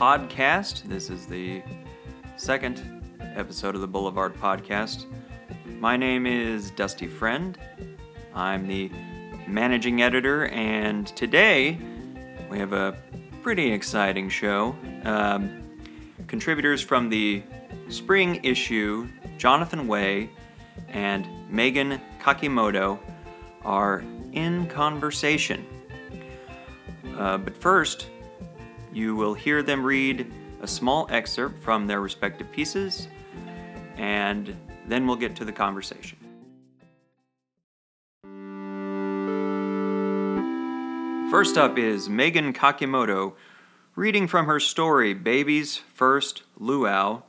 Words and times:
podcast. 0.00 0.84
This 0.84 1.10
is 1.10 1.26
the 1.26 1.62
second 2.38 3.02
episode 3.20 3.74
of 3.74 3.82
the 3.82 3.86
Boulevard 3.86 4.34
podcast. 4.34 5.04
My 5.78 5.94
name 5.94 6.26
is 6.26 6.70
Dusty 6.70 7.06
Friend. 7.06 7.58
I'm 8.34 8.66
the 8.66 8.90
managing 9.46 10.00
editor, 10.00 10.46
and 10.46 11.06
today 11.08 11.78
we 12.48 12.58
have 12.58 12.72
a 12.72 12.96
pretty 13.42 13.70
exciting 13.72 14.30
show. 14.30 14.74
Um, 15.04 15.68
contributors 16.28 16.80
from 16.80 17.10
the 17.10 17.42
spring 17.90 18.40
issue, 18.42 19.06
Jonathan 19.36 19.86
Wei 19.86 20.30
and 20.88 21.28
Megan 21.50 22.00
Kakimoto, 22.22 22.98
are 23.66 24.02
in 24.32 24.66
conversation. 24.66 25.62
Uh, 27.18 27.36
but 27.36 27.54
first, 27.54 28.06
you 28.92 29.14
will 29.16 29.34
hear 29.34 29.62
them 29.62 29.84
read 29.84 30.30
a 30.60 30.66
small 30.66 31.06
excerpt 31.10 31.62
from 31.62 31.86
their 31.86 32.00
respective 32.00 32.50
pieces, 32.52 33.08
and 33.96 34.56
then 34.86 35.06
we'll 35.06 35.16
get 35.16 35.36
to 35.36 35.44
the 35.44 35.52
conversation. 35.52 36.18
First 41.30 41.56
up 41.56 41.78
is 41.78 42.08
Megan 42.08 42.52
Kakimoto 42.52 43.34
reading 43.94 44.26
from 44.26 44.46
her 44.46 44.58
story 44.58 45.14
Baby's 45.14 45.78
First 45.94 46.42
Luau. 46.58 47.22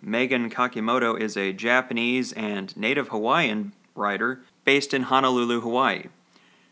Megan 0.00 0.48
Kakimoto 0.48 1.20
is 1.20 1.36
a 1.36 1.52
Japanese 1.52 2.32
and 2.32 2.74
native 2.76 3.08
Hawaiian 3.08 3.74
writer 3.94 4.40
based 4.64 4.94
in 4.94 5.02
Honolulu, 5.02 5.60
Hawaii. 5.60 6.04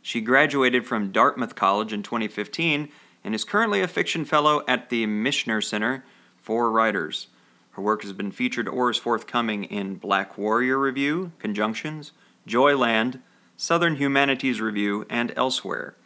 She 0.01 0.21
graduated 0.21 0.87
from 0.87 1.13
Dartmouth 1.13 1.57
College 1.57 1.93
in 1.93 2.03
2015 2.03 2.89
and 3.27 3.35
is 3.35 3.43
currently 3.43 3.81
a 3.83 3.89
fiction 3.89 4.25
fellow 4.25 4.63
at 4.69 4.89
the 4.89 5.05
Michener 5.05 5.63
Center 5.63 6.05
for 6.37 6.71
Writers. 6.71 7.27
Her 7.73 7.83
work 7.83 8.03
has 8.03 8.13
been 8.13 8.31
featured 8.31 8.69
or 8.69 8.89
is 8.89 8.99
forthcoming 8.99 9.65
in 9.65 9.97
Black 9.97 10.39
Warrior 10.39 10.79
Review, 10.79 11.33
Conjunctions, 11.41 12.13
Joyland, 12.47 13.21
Southern 13.57 13.97
Humanities 13.97 14.61
Review, 14.61 15.07
and 15.11 15.33
elsewhere. 15.35 15.97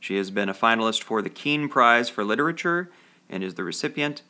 She 0.00 0.16
has 0.16 0.32
been 0.32 0.48
a 0.48 0.54
finalist 0.54 1.04
for 1.04 1.22
the 1.22 1.30
Keene 1.30 1.68
Prize 1.68 2.08
for 2.08 2.24
Literature 2.24 2.90
and 3.28 3.44
is 3.44 3.54
the 3.54 3.62
recipient 3.62 4.22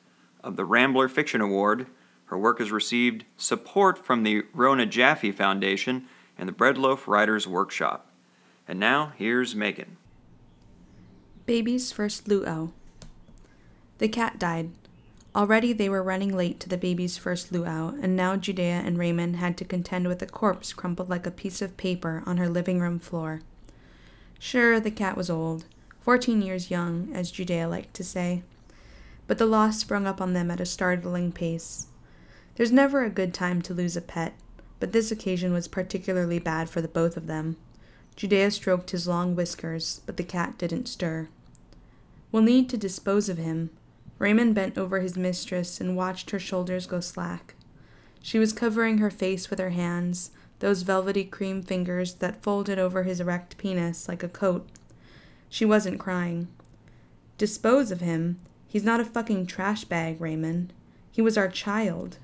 of 0.44 0.56
the 0.56 0.66
Rambler 0.66 1.08
Fiction 1.08 1.40
Award. 1.40 1.86
Her 2.26 2.36
work 2.36 2.58
has 2.58 2.70
received 2.70 3.24
support 3.38 3.96
from 3.96 4.24
the 4.24 4.42
Rona 4.52 4.84
Jaffe 4.84 5.32
Foundation 5.32 6.04
and 6.36 6.46
the 6.46 6.52
Breadloaf 6.52 7.06
Writers 7.06 7.48
Workshop. 7.48 8.12
And 8.68 8.78
now, 8.78 9.14
here's 9.16 9.56
Megan. 9.56 9.96
Baby's 11.50 11.90
first 11.90 12.28
luau. 12.28 12.68
The 13.98 14.06
cat 14.06 14.38
died. 14.38 14.70
Already 15.34 15.72
they 15.72 15.88
were 15.88 16.00
running 16.00 16.36
late 16.36 16.60
to 16.60 16.68
the 16.68 16.78
baby's 16.78 17.18
first 17.18 17.50
luau, 17.50 17.92
and 18.00 18.14
now 18.14 18.36
Judea 18.36 18.82
and 18.84 18.96
Raymond 18.96 19.34
had 19.34 19.56
to 19.56 19.64
contend 19.64 20.06
with 20.06 20.22
a 20.22 20.26
corpse 20.26 20.72
crumpled 20.72 21.10
like 21.10 21.26
a 21.26 21.32
piece 21.32 21.60
of 21.60 21.76
paper 21.76 22.22
on 22.24 22.36
her 22.36 22.48
living 22.48 22.78
room 22.78 23.00
floor. 23.00 23.40
Sure, 24.38 24.78
the 24.78 24.92
cat 24.92 25.16
was 25.16 25.28
old, 25.28 25.64
fourteen 25.98 26.40
years 26.40 26.70
young, 26.70 27.10
as 27.12 27.32
Judea 27.32 27.68
liked 27.68 27.94
to 27.94 28.04
say, 28.04 28.44
but 29.26 29.38
the 29.38 29.44
loss 29.44 29.80
sprung 29.80 30.06
up 30.06 30.20
on 30.20 30.34
them 30.34 30.52
at 30.52 30.60
a 30.60 30.64
startling 30.64 31.32
pace. 31.32 31.88
There's 32.54 32.70
never 32.70 33.02
a 33.02 33.10
good 33.10 33.34
time 33.34 33.60
to 33.62 33.74
lose 33.74 33.96
a 33.96 34.00
pet, 34.00 34.34
but 34.78 34.92
this 34.92 35.10
occasion 35.10 35.52
was 35.52 35.66
particularly 35.66 36.38
bad 36.38 36.70
for 36.70 36.80
the 36.80 36.86
both 36.86 37.16
of 37.16 37.26
them. 37.26 37.56
Judea 38.14 38.52
stroked 38.52 38.92
his 38.92 39.08
long 39.08 39.34
whiskers, 39.34 40.00
but 40.06 40.16
the 40.16 40.22
cat 40.22 40.56
didn't 40.56 40.86
stir. 40.86 41.28
We'll 42.32 42.42
need 42.42 42.68
to 42.70 42.76
dispose 42.76 43.28
of 43.28 43.38
him. 43.38 43.70
Raymond 44.18 44.54
bent 44.54 44.76
over 44.76 45.00
his 45.00 45.16
mistress 45.16 45.80
and 45.80 45.96
watched 45.96 46.30
her 46.30 46.38
shoulders 46.38 46.86
go 46.86 47.00
slack. 47.00 47.54
She 48.22 48.38
was 48.38 48.52
covering 48.52 48.98
her 48.98 49.10
face 49.10 49.48
with 49.48 49.58
her 49.58 49.70
hands, 49.70 50.30
those 50.58 50.82
velvety 50.82 51.24
cream 51.24 51.62
fingers 51.62 52.14
that 52.14 52.42
folded 52.42 52.78
over 52.78 53.02
his 53.02 53.18
erect 53.20 53.56
penis 53.56 54.08
like 54.08 54.22
a 54.22 54.28
coat. 54.28 54.68
She 55.48 55.64
wasn't 55.64 55.98
crying. 55.98 56.48
Dispose 57.38 57.90
of 57.90 58.00
him? 58.00 58.38
He's 58.68 58.84
not 58.84 59.00
a 59.00 59.04
fucking 59.04 59.46
trash 59.46 59.84
bag, 59.84 60.20
Raymond. 60.20 60.72
He 61.10 61.22
was 61.22 61.38
our 61.38 61.48
child. 61.48 62.18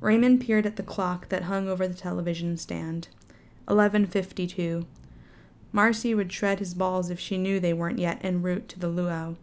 Raymond 0.00 0.40
peered 0.40 0.64
at 0.64 0.76
the 0.76 0.82
clock 0.82 1.28
that 1.28 1.42
hung 1.42 1.68
over 1.68 1.88
the 1.88 1.94
television 1.94 2.56
stand. 2.56 3.08
11:52. 3.66 4.86
Marcy 5.70 6.14
would 6.14 6.32
shred 6.32 6.58
his 6.58 6.74
balls 6.74 7.10
if 7.10 7.20
she 7.20 7.36
knew 7.36 7.60
they 7.60 7.74
weren't 7.74 7.98
yet 7.98 8.18
en 8.22 8.42
route 8.42 8.68
to 8.68 8.78
the 8.78 8.88
luau. 8.88 9.34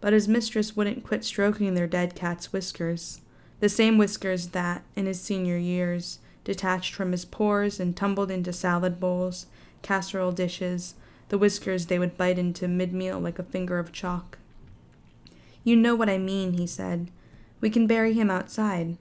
But 0.00 0.12
his 0.12 0.28
mistress 0.28 0.76
wouldn't 0.76 1.04
quit 1.04 1.24
stroking 1.24 1.74
their 1.74 1.86
dead 1.86 2.14
cat's 2.14 2.52
whiskers, 2.52 3.20
the 3.58 3.68
same 3.68 3.98
whiskers 3.98 4.48
that, 4.48 4.82
in 4.96 5.06
his 5.06 5.20
senior 5.20 5.58
years, 5.58 6.18
detached 6.44 6.94
from 6.94 7.12
his 7.12 7.24
pores 7.24 7.78
and 7.80 7.96
tumbled 7.96 8.30
into 8.30 8.52
salad 8.52 8.98
bowls, 8.98 9.46
casserole 9.82 10.32
dishes, 10.32 10.94
the 11.28 11.38
whiskers 11.38 11.86
they 11.86 11.98
would 11.98 12.16
bite 12.16 12.38
into 12.38 12.66
mid 12.68 12.92
meal 12.92 13.18
like 13.18 13.38
a 13.38 13.44
finger 13.44 13.78
of 13.78 13.92
chalk. 13.92 14.38
You 15.62 15.76
know 15.76 15.94
what 15.94 16.08
I 16.08 16.18
mean, 16.18 16.54
he 16.54 16.66
said. 16.66 17.10
We 17.60 17.70
can 17.70 17.86
bury 17.86 18.14
him 18.14 18.30
outside, 18.30 18.96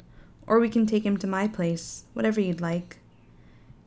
or 0.45 0.59
we 0.59 0.67
can 0.67 0.85
take 0.85 1.05
him 1.05 1.17
to 1.17 1.27
my 1.27 1.47
place, 1.47 2.03
whatever 2.13 2.41
you'd 2.41 2.59
like. 2.59 2.97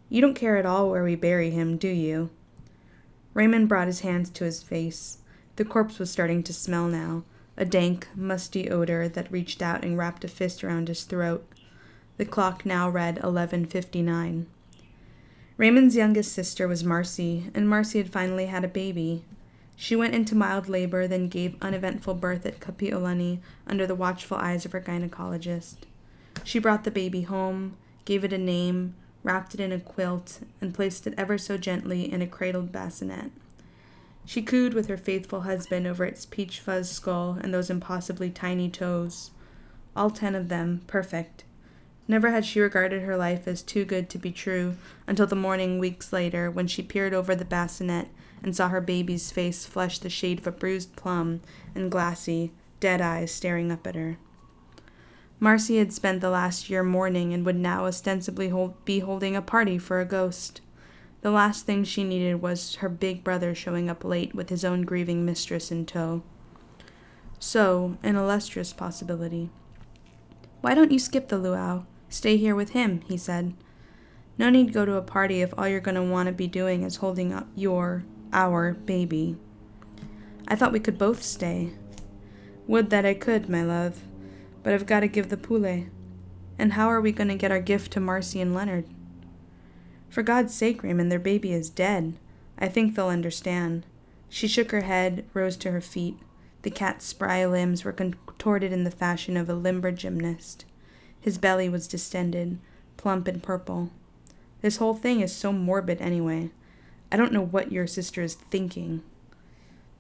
You 0.08 0.20
don't 0.20 0.34
care 0.34 0.56
at 0.56 0.66
all 0.66 0.90
where 0.90 1.04
we 1.04 1.14
bury 1.14 1.50
him, 1.50 1.76
do 1.76 1.88
you? 1.88 2.30
Raymond 3.34 3.69
brought 3.69 3.87
his 3.87 4.00
hands 4.00 4.31
to 4.31 4.44
his 4.44 4.62
face. 4.62 5.19
The 5.56 5.65
corpse 5.65 5.98
was 5.98 6.10
starting 6.10 6.43
to 6.44 6.53
smell 6.53 6.88
now, 6.88 7.25
a 7.56 7.65
dank, 7.65 8.09
musty 8.15 8.70
odor 8.70 9.09
that 9.09 9.31
reached 9.32 9.62
out 9.62 9.84
and 9.84 9.97
wrapped 9.97 10.25
a 10.25 10.28
fist 10.28 10.62
around 10.62 10.88
his 10.88 11.04
throat. 11.04 11.47
The 12.16 12.25
clock 12.25 12.66
now 12.66 12.88
read 12.88 13.19
11:59. 13.22 14.47
Raymond's 15.56 15.97
youngest 15.97 16.32
sister 16.32 16.66
was 16.66 16.84
Marcy, 16.84 17.50
and 17.54 17.69
Marcy 17.69 17.98
had 17.98 18.10
finally 18.10 18.47
had 18.47 18.65
a 18.65 18.69
baby. 18.69 19.25
She 19.76 19.97
went 19.97 20.14
into 20.14 20.34
mild 20.34 20.69
labor, 20.69 21.06
then 21.06 21.28
gave 21.28 21.56
uneventful 21.62 22.14
birth 22.14 22.47
at 22.47 22.60
Kapi'olani 22.60 23.41
under 23.66 23.87
the 23.87 23.94
watchful 23.94 24.37
eyes 24.37 24.64
of 24.64 24.72
her 24.72 24.81
gynecologist. 24.81 25.76
She 26.44 26.59
brought 26.59 26.84
the 26.84 26.91
baby 26.91 27.22
home, 27.22 27.76
gave 28.04 28.25
it 28.25 28.32
a 28.32 28.38
name, 28.38 28.94
wrapped 29.22 29.54
it 29.54 29.60
in 29.60 29.72
a 29.72 29.80
quilt, 29.80 30.40
and 30.60 30.74
placed 30.74 31.06
it 31.06 31.14
ever 31.16 31.38
so 31.38 31.56
gently 31.56 32.10
in 32.10 32.22
a 32.22 32.26
cradled 32.26 32.72
bassinet. 32.72 33.30
She 34.24 34.42
cooed 34.42 34.74
with 34.74 34.86
her 34.86 34.96
faithful 34.96 35.42
husband 35.42 35.86
over 35.86 36.04
its 36.04 36.26
peach 36.26 36.60
fuzz 36.60 36.90
skull 36.90 37.38
and 37.40 37.52
those 37.52 37.70
impossibly 37.70 38.30
tiny 38.30 38.68
toes. 38.68 39.30
All 39.96 40.10
ten 40.10 40.34
of 40.34 40.48
them, 40.48 40.82
perfect. 40.86 41.44
Never 42.08 42.30
had 42.30 42.44
she 42.44 42.60
regarded 42.60 43.02
her 43.02 43.16
life 43.16 43.46
as 43.46 43.62
too 43.62 43.84
good 43.84 44.08
to 44.10 44.18
be 44.18 44.32
true 44.32 44.76
until 45.06 45.26
the 45.26 45.36
morning 45.36 45.78
weeks 45.78 46.12
later 46.12 46.50
when 46.50 46.66
she 46.66 46.82
peered 46.82 47.14
over 47.14 47.34
the 47.34 47.44
bassinet 47.44 48.08
and 48.42 48.54
saw 48.54 48.68
her 48.68 48.80
baby's 48.80 49.30
face 49.30 49.64
flush 49.64 49.98
the 49.98 50.10
shade 50.10 50.40
of 50.40 50.46
a 50.46 50.52
bruised 50.52 50.96
plum 50.96 51.40
and 51.74 51.90
glassy, 51.90 52.52
dead 52.80 53.00
eyes 53.00 53.30
staring 53.30 53.70
up 53.70 53.86
at 53.86 53.94
her. 53.94 54.18
Marcy 55.42 55.78
had 55.78 55.92
spent 55.92 56.20
the 56.20 56.30
last 56.30 56.70
year 56.70 56.84
mourning 56.84 57.34
and 57.34 57.44
would 57.44 57.56
now 57.56 57.84
ostensibly 57.84 58.50
hold, 58.50 58.84
be 58.84 59.00
holding 59.00 59.34
a 59.34 59.42
party 59.42 59.76
for 59.76 60.00
a 60.00 60.04
ghost. 60.04 60.60
The 61.22 61.32
last 61.32 61.66
thing 61.66 61.82
she 61.82 62.04
needed 62.04 62.41
was 62.41 62.76
her 62.76 62.88
big 62.88 63.25
brother 63.25 63.52
showing 63.52 63.91
up 63.91 64.04
late 64.04 64.36
with 64.36 64.50
his 64.50 64.64
own 64.64 64.82
grieving 64.82 65.25
mistress 65.25 65.72
in 65.72 65.84
tow. 65.84 66.22
So, 67.41 67.98
an 68.04 68.14
illustrious 68.14 68.72
possibility. 68.72 69.50
Why 70.61 70.75
don't 70.75 70.93
you 70.93 71.00
skip 71.00 71.26
the 71.26 71.38
luau? 71.38 71.87
Stay 72.08 72.37
here 72.37 72.55
with 72.55 72.70
him, 72.70 73.00
he 73.08 73.16
said. 73.16 73.52
No 74.38 74.49
need 74.49 74.69
to 74.69 74.72
go 74.72 74.84
to 74.84 74.94
a 74.94 75.02
party 75.02 75.43
if 75.43 75.52
all 75.58 75.66
you're 75.66 75.81
going 75.81 75.96
to 75.96 76.02
want 76.05 76.28
to 76.28 76.32
be 76.32 76.46
doing 76.46 76.84
is 76.84 76.96
holding 76.96 77.32
up 77.32 77.49
your, 77.56 78.05
our 78.32 78.75
baby. 78.75 79.37
I 80.46 80.55
thought 80.55 80.70
we 80.70 80.78
could 80.78 80.99
both 80.99 81.20
stay. 81.20 81.72
Would 82.69 82.90
that 82.90 83.05
I 83.05 83.14
could, 83.14 83.49
my 83.49 83.64
love 83.64 84.02
but 84.62 84.73
I've 84.73 84.87
got 84.87 85.00
to 85.00 85.09
give 85.09 85.29
the 85.29 85.37
pule. 85.37 85.87
And 86.59 86.75
how 86.75 86.88
are 86.88 87.00
we 87.00 87.12
going 87.12 87.29
to 87.29 87.35
get 87.35 87.50
our 87.50 87.61
gift 87.61 87.93
to 87.93 88.00
Marcy 88.00 88.41
and 88.41 88.55
Leonard? 88.55 88.87
For 90.09 90.23
God's 90.23 90.55
sake, 90.55 90.82
Raymond, 90.82 91.11
their 91.11 91.19
baby 91.19 91.53
is 91.53 91.70
dead. 91.70 92.19
I 92.59 92.69
think 92.69 92.94
they'll 92.94 93.09
understand. 93.09 93.87
She 94.29 94.47
shook 94.47 94.70
her 94.70 94.82
head, 94.82 95.25
rose 95.35 95.56
to 95.59 95.70
her 95.73 95.81
feet. 95.81 96.19
The 96.62 96.70
cat's 96.70 97.05
spry 97.05 97.44
limbs 97.44 97.85
were 97.85 97.93
contorted 97.93 98.73
in 98.73 98.85
the 98.85 98.91
fashion 98.91 99.37
of 99.37 99.49
a 99.49 99.55
limber 99.55 99.91
gymnast. 99.91 100.64
His 101.20 101.38
belly 101.38 101.69
was 101.69 101.88
distended, 101.88 102.59
plump 102.97 103.26
and 103.26 103.43
purple. 103.43 103.91
This 104.61 104.76
whole 104.76 104.94
thing 104.94 105.20
is 105.20 105.35
so 105.35 105.53
morbid 105.53 106.00
anyway. 106.00 106.50
I 107.11 107.17
don't 107.17 107.32
know 107.32 107.44
what 107.44 107.73
your 107.73 107.87
sister 107.87 108.23
is 108.23 108.35
thinking. 108.35 109.03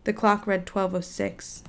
The 0.04 0.12
clock 0.12 0.46
read 0.46 0.68
1206. 0.68 1.64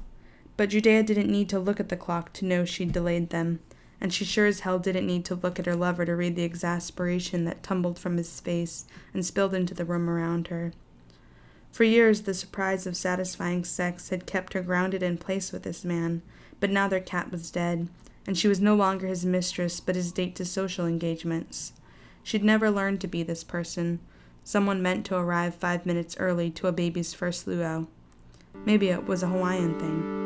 But 0.55 0.69
Judea 0.69 1.03
didn't 1.03 1.31
need 1.31 1.49
to 1.49 1.59
look 1.59 1.79
at 1.79 1.89
the 1.89 1.97
clock 1.97 2.31
to 2.33 2.45
know 2.45 2.63
she'd 2.63 2.91
delayed 2.91 3.31
them, 3.31 3.59
and 3.99 4.13
she 4.13 4.25
sure 4.25 4.45
as 4.45 4.59
hell 4.59 4.79
didn't 4.79 5.07
need 5.07 5.25
to 5.25 5.35
look 5.35 5.59
at 5.59 5.65
her 5.65 5.75
lover 5.75 6.05
to 6.05 6.15
read 6.15 6.35
the 6.35 6.43
exasperation 6.43 7.45
that 7.45 7.63
tumbled 7.63 7.97
from 7.97 8.17
his 8.17 8.39
face 8.39 8.85
and 9.13 9.25
spilled 9.25 9.53
into 9.53 9.73
the 9.73 9.85
room 9.85 10.09
around 10.09 10.49
her. 10.49 10.73
For 11.71 11.85
years, 11.85 12.21
the 12.21 12.35
surprise 12.35 12.85
of 12.85 12.95
satisfying 12.95 13.63
sex 13.63 14.09
had 14.09 14.27
kept 14.27 14.53
her 14.53 14.61
grounded 14.61 15.01
in 15.01 15.17
place 15.17 15.51
with 15.51 15.63
this 15.63 15.83
man, 15.83 16.21
but 16.59 16.69
now 16.69 16.87
their 16.87 16.99
cat 16.99 17.31
was 17.31 17.49
dead, 17.49 17.87
and 18.27 18.37
she 18.37 18.47
was 18.47 18.61
no 18.61 18.75
longer 18.75 19.07
his 19.07 19.25
mistress 19.25 19.79
but 19.79 19.95
his 19.95 20.11
date 20.11 20.35
to 20.35 20.45
social 20.45 20.85
engagements. 20.85 21.73
She'd 22.21 22.43
never 22.43 22.69
learned 22.69 23.01
to 23.01 23.07
be 23.07 23.23
this 23.23 23.43
person, 23.43 23.99
someone 24.43 24.83
meant 24.83 25.05
to 25.07 25.15
arrive 25.15 25.55
five 25.55 25.85
minutes 25.85 26.15
early 26.19 26.51
to 26.51 26.67
a 26.67 26.71
baby's 26.71 27.13
first 27.13 27.47
luau. 27.47 27.85
Maybe 28.65 28.89
it 28.89 29.05
was 29.05 29.23
a 29.23 29.27
Hawaiian 29.27 29.79
thing. 29.79 30.21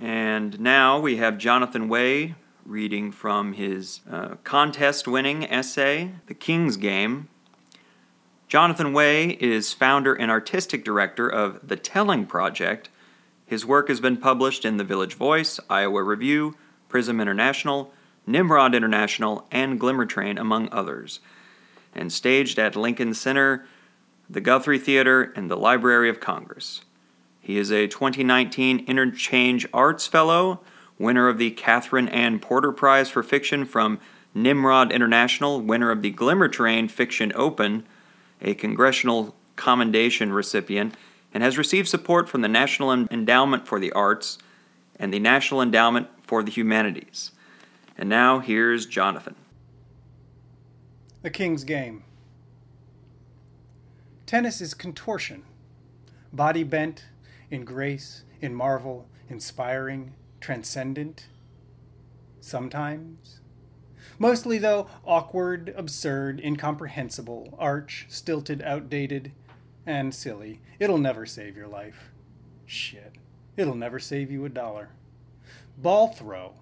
And 0.00 0.60
now 0.60 0.98
we 1.00 1.16
have 1.16 1.38
Jonathan 1.38 1.88
Wei 1.88 2.34
reading 2.66 3.12
from 3.12 3.54
his 3.54 4.00
uh, 4.10 4.36
contest 4.44 5.06
winning 5.06 5.44
essay, 5.44 6.12
The 6.26 6.34
King's 6.34 6.76
Game. 6.76 7.28
Jonathan 8.48 8.92
Wei 8.92 9.30
is 9.40 9.72
founder 9.72 10.14
and 10.14 10.30
artistic 10.30 10.84
director 10.84 11.28
of 11.28 11.66
The 11.66 11.76
Telling 11.76 12.26
Project. 12.26 12.90
His 13.46 13.66
work 13.66 13.88
has 13.88 14.00
been 14.00 14.16
published 14.16 14.64
in 14.64 14.76
The 14.76 14.84
Village 14.84 15.14
Voice, 15.14 15.58
Iowa 15.68 16.02
Review, 16.02 16.54
Prism 16.88 17.20
International, 17.20 17.92
Nimrod 18.26 18.74
International, 18.74 19.46
and 19.50 19.80
Glimmer 19.80 20.06
Train, 20.06 20.38
among 20.38 20.68
others, 20.72 21.20
and 21.94 22.12
staged 22.12 22.58
at 22.58 22.76
Lincoln 22.76 23.14
Center, 23.14 23.66
the 24.28 24.40
Guthrie 24.40 24.78
Theater, 24.78 25.32
and 25.36 25.50
the 25.50 25.56
Library 25.56 26.08
of 26.08 26.20
Congress. 26.20 26.82
He 27.40 27.58
is 27.58 27.70
a 27.70 27.86
2019 27.86 28.84
Interchange 28.86 29.66
Arts 29.72 30.06
Fellow 30.06 30.60
winner 30.98 31.28
of 31.28 31.38
the 31.38 31.50
Katherine 31.50 32.08
Anne 32.08 32.38
Porter 32.38 32.72
Prize 32.72 33.10
for 33.10 33.22
Fiction 33.22 33.64
from 33.64 33.98
Nimrod 34.32 34.92
International, 34.92 35.60
winner 35.60 35.90
of 35.90 36.02
the 36.02 36.10
Glimmer 36.10 36.48
Train 36.48 36.88
Fiction 36.88 37.32
Open, 37.34 37.84
a 38.40 38.54
Congressional 38.54 39.34
Commendation 39.56 40.32
recipient, 40.32 40.96
and 41.32 41.42
has 41.42 41.58
received 41.58 41.88
support 41.88 42.28
from 42.28 42.40
the 42.42 42.48
National 42.48 42.92
Endowment 42.92 43.66
for 43.66 43.78
the 43.78 43.92
Arts 43.92 44.38
and 44.98 45.12
the 45.12 45.18
National 45.18 45.60
Endowment 45.60 46.08
for 46.22 46.42
the 46.42 46.50
Humanities. 46.50 47.32
And 47.98 48.08
now 48.08 48.40
here's 48.40 48.86
Jonathan. 48.86 49.34
The 51.22 51.30
King's 51.30 51.64
Game. 51.64 52.04
Tennis 54.34 54.60
is 54.60 54.74
contortion, 54.74 55.44
body 56.32 56.64
bent 56.64 57.04
in 57.52 57.64
grace, 57.64 58.24
in 58.40 58.52
marvel, 58.52 59.06
inspiring, 59.28 60.14
transcendent. 60.40 61.28
Sometimes. 62.40 63.38
Mostly, 64.18 64.58
though, 64.58 64.88
awkward, 65.04 65.72
absurd, 65.76 66.40
incomprehensible, 66.40 67.54
arch, 67.60 68.06
stilted, 68.08 68.60
outdated, 68.62 69.30
and 69.86 70.12
silly. 70.12 70.60
It'll 70.80 70.98
never 70.98 71.26
save 71.26 71.56
your 71.56 71.68
life. 71.68 72.10
Shit. 72.66 73.12
It'll 73.56 73.76
never 73.76 74.00
save 74.00 74.32
you 74.32 74.44
a 74.44 74.48
dollar. 74.48 74.88
Ball 75.78 76.08
throw, 76.08 76.54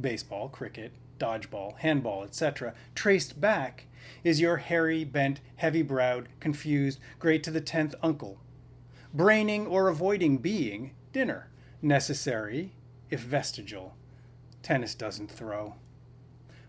baseball, 0.00 0.48
cricket, 0.48 0.90
dodgeball, 1.20 1.78
handball, 1.78 2.24
etc., 2.24 2.74
traced 2.96 3.40
back 3.40 3.86
is 4.24 4.40
your 4.40 4.58
hairy, 4.58 5.04
bent, 5.04 5.40
heavy 5.56 5.82
browed, 5.82 6.28
confused, 6.40 6.98
great 7.18 7.42
to 7.44 7.50
the 7.50 7.60
tenth 7.60 7.94
uncle. 8.02 8.40
Braining 9.14 9.66
or 9.66 9.88
avoiding 9.88 10.38
being 10.38 10.94
dinner, 11.12 11.50
necessary, 11.80 12.72
if 13.10 13.20
vestigial. 13.20 13.96
Tennis 14.62 14.94
doesn't 14.94 15.30
throw. 15.30 15.74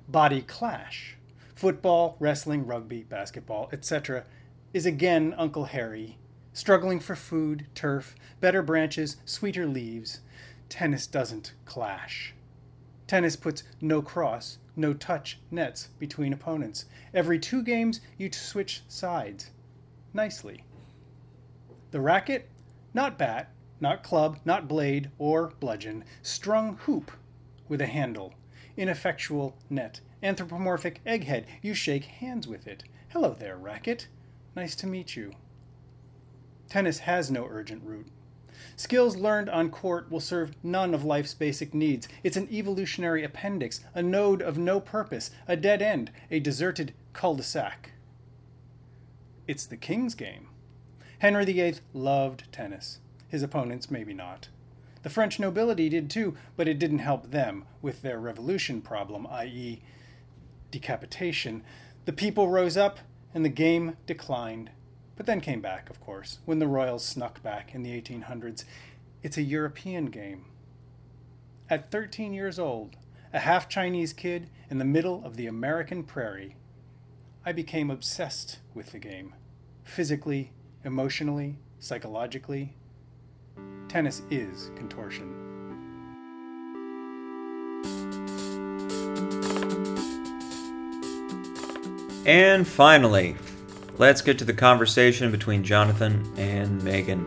Body 0.08 0.42
clash. 0.42 1.18
Football, 1.56 2.18
wrestling, 2.20 2.66
rugby, 2.66 3.04
basketball, 3.04 3.70
etc. 3.72 4.26
is 4.74 4.86
again 4.86 5.34
Uncle 5.38 5.66
Harry, 5.66 6.18
struggling 6.52 7.00
for 7.00 7.16
food, 7.16 7.68
turf, 7.74 8.16
better 8.42 8.62
branches, 8.62 9.18
sweeter 9.24 9.66
leaves. 9.66 10.20
Tennis 10.68 11.08
doesn't 11.08 11.54
clash. 11.66 12.34
Tennis 13.08 13.36
puts 13.36 13.64
no 13.80 14.02
cross, 14.02 14.58
no 14.76 14.94
touch 14.94 15.40
nets 15.52 15.90
between 16.00 16.34
opponents. 16.34 16.86
Every 17.14 17.40
two 17.40 17.62
games, 17.62 18.02
you 18.18 18.32
switch 18.32 18.82
sides. 18.88 19.52
Nicely. 20.14 20.64
The 21.92 22.02
racket? 22.02 22.50
Not 22.94 23.18
bat, 23.18 23.50
not 23.80 24.04
club, 24.04 24.40
not 24.46 24.68
blade 24.68 25.12
or 25.18 25.54
bludgeon, 25.60 26.04
strung 26.22 26.78
hoop 26.84 27.12
with 27.68 27.82
a 27.82 27.88
handle, 27.88 28.34
ineffectual 28.78 29.58
net, 29.70 30.00
anthropomorphic 30.22 31.04
egghead. 31.06 31.46
You 31.62 31.74
shake 31.74 32.06
hands 32.06 32.48
with 32.48 32.68
it. 32.68 32.84
Hello 33.10 33.36
there, 33.38 33.58
racket. 33.58 34.08
Nice 34.56 34.76
to 34.76 34.88
meet 34.88 35.16
you. 35.16 35.34
Tennis 36.70 37.00
has 37.00 37.30
no 37.30 37.46
urgent 37.50 37.84
route. 37.84 38.08
Skills 38.84 39.16
learned 39.16 39.50
on 39.50 39.70
court 39.70 40.12
will 40.12 40.20
serve 40.20 40.58
none 40.62 40.94
of 40.94 41.06
life's 41.06 41.34
basic 41.34 41.74
needs. 41.74 42.10
It's 42.22 42.36
an 42.36 42.50
evolutionary 42.52 43.24
appendix, 43.24 43.80
a 43.96 44.04
node 44.04 44.42
of 44.42 44.58
no 44.58 44.82
purpose, 44.82 45.32
a 45.48 45.56
dead 45.56 45.82
end, 45.82 46.12
a 46.30 46.42
deserted 46.42 46.94
cul 47.14 47.36
de 47.36 47.44
sac. 47.44 47.92
It's 49.48 49.66
the 49.66 49.78
king's 49.78 50.16
game. 50.16 50.50
Henry 51.20 51.46
VIII 51.46 51.76
loved 51.94 52.52
tennis. 52.52 53.00
His 53.30 53.42
opponents, 53.42 53.90
maybe 53.90 54.14
not. 54.14 54.50
The 55.04 55.10
French 55.10 55.40
nobility 55.40 55.88
did 55.88 56.10
too, 56.10 56.36
but 56.58 56.68
it 56.68 56.78
didn't 56.78 57.00
help 57.00 57.32
them 57.32 57.64
with 57.82 58.02
their 58.02 58.20
revolution 58.20 58.82
problem, 58.82 59.26
i.e., 59.28 59.82
decapitation. 60.72 61.64
The 62.04 62.12
people 62.12 62.50
rose 62.50 62.76
up 62.76 63.00
and 63.34 63.46
the 63.46 63.50
game 63.50 63.96
declined, 64.06 64.72
but 65.16 65.26
then 65.26 65.42
came 65.42 65.62
back, 65.62 65.90
of 65.90 66.02
course, 66.02 66.40
when 66.46 66.60
the 66.60 66.68
royals 66.68 67.06
snuck 67.06 67.42
back 67.44 67.74
in 67.74 67.84
the 67.84 68.02
1800s. 68.02 68.64
It's 69.22 69.38
a 69.38 69.44
European 69.44 70.08
game. 70.08 70.46
At 71.70 71.92
13 71.92 72.34
years 72.34 72.60
old, 72.60 72.98
a 73.32 73.40
half 73.40 73.70
Chinese 73.70 74.14
kid 74.14 74.50
in 74.70 74.78
the 74.78 74.86
middle 74.86 75.24
of 75.26 75.38
the 75.38 75.48
American 75.48 76.04
prairie, 76.04 76.56
I 77.46 77.52
became 77.52 77.90
obsessed 77.90 78.60
with 78.74 78.92
the 78.92 79.00
game. 79.00 79.34
Physically, 79.84 80.52
emotionally, 80.84 81.58
psychologically, 81.80 82.74
tennis 83.88 84.22
is 84.30 84.72
contortion. 84.76 85.34
And 92.26 92.66
finally, 92.66 93.36
let's 93.98 94.22
get 94.22 94.38
to 94.40 94.46
the 94.46 94.54
conversation 94.54 95.32
between 95.32 95.64
Jonathan 95.64 96.32
and 96.38 96.84
Megan. 96.84 97.26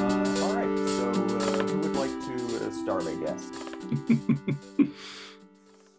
Uh, 0.00 0.42
all 0.42 0.54
right, 0.54 0.78
so 0.88 1.10
uh, 1.10 1.62
who 1.66 1.78
would 1.78 1.96
like 1.96 2.10
to 2.10 2.34
uh, 2.66 2.70
start, 2.70 3.04
I 3.06 3.14
guess? 3.16 3.50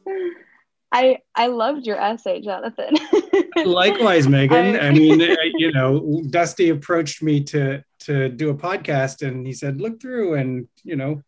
I 0.91 1.17
I 1.35 1.47
loved 1.47 1.87
your 1.87 1.99
essay, 1.99 2.41
Jonathan. 2.41 2.95
Likewise, 3.65 4.27
Megan. 4.27 4.75
I, 4.75 4.87
I 4.87 4.91
mean, 4.91 5.21
uh, 5.21 5.35
you 5.55 5.71
know, 5.71 6.21
Dusty 6.29 6.69
approached 6.69 7.23
me 7.23 7.43
to 7.45 7.83
to 8.01 8.29
do 8.29 8.49
a 8.49 8.55
podcast, 8.55 9.27
and 9.27 9.45
he 9.45 9.53
said, 9.53 9.81
"Look 9.81 9.99
through 9.99 10.35
and 10.35 10.67
you 10.83 10.95
know, 10.95 11.23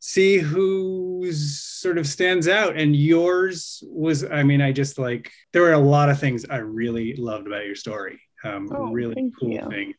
see 0.00 0.38
who 0.38 1.30
sort 1.32 1.98
of 1.98 2.06
stands 2.06 2.48
out." 2.48 2.76
And 2.76 2.94
yours 2.94 3.82
was, 3.86 4.24
I 4.24 4.42
mean, 4.42 4.60
I 4.60 4.72
just 4.72 4.98
like 4.98 5.30
there 5.52 5.62
were 5.62 5.72
a 5.72 5.78
lot 5.78 6.08
of 6.08 6.18
things 6.18 6.44
I 6.48 6.58
really 6.58 7.14
loved 7.16 7.46
about 7.46 7.66
your 7.66 7.74
story. 7.74 8.20
Um, 8.44 8.68
Oh, 8.72 8.92
really 8.92 9.32
cool 9.38 9.50
you. 9.50 9.68
things. 9.68 9.96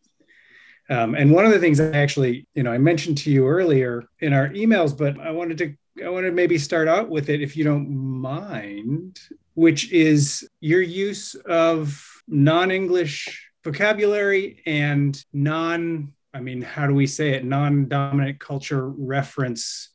Um, 0.89 1.13
and 1.13 1.32
one 1.32 1.46
of 1.46 1.51
the 1.51 1.60
things 1.60 1.79
I 1.79 1.91
actually, 1.91 2.48
you 2.56 2.63
know, 2.63 2.72
I 2.72 2.77
mentioned 2.79 3.18
to 3.20 3.32
you 3.32 3.48
earlier 3.48 4.06
in 4.20 4.34
our 4.34 4.50
emails, 4.50 4.98
but 4.98 5.20
I 5.20 5.29
wanted 5.29 5.58
to, 5.60 5.75
I 6.03 6.10
wanted 6.10 6.29
to 6.29 6.34
maybe 6.34 6.58
start 6.58 6.88
out 6.88 7.10
with 7.10 7.29
it 7.29 7.41
if 7.41 7.56
you 7.56 7.63
don't 7.63 7.89
mind, 7.89 9.20
which 9.53 9.91
is 9.91 10.50
your 10.62 10.82
use 10.82 11.36
of 11.36 12.03
non-English 12.27 13.50
vocabulary 13.63 14.63
and 14.65 15.24
non, 15.34 16.13
I 16.34 16.42
mean, 16.42 16.62
how 16.62 16.88
do 16.88 16.94
we 16.94 17.08
say 17.08 17.32
it, 17.32 17.44
non-dominant 17.44 18.40
culture 18.40 18.88
reference 18.88 19.90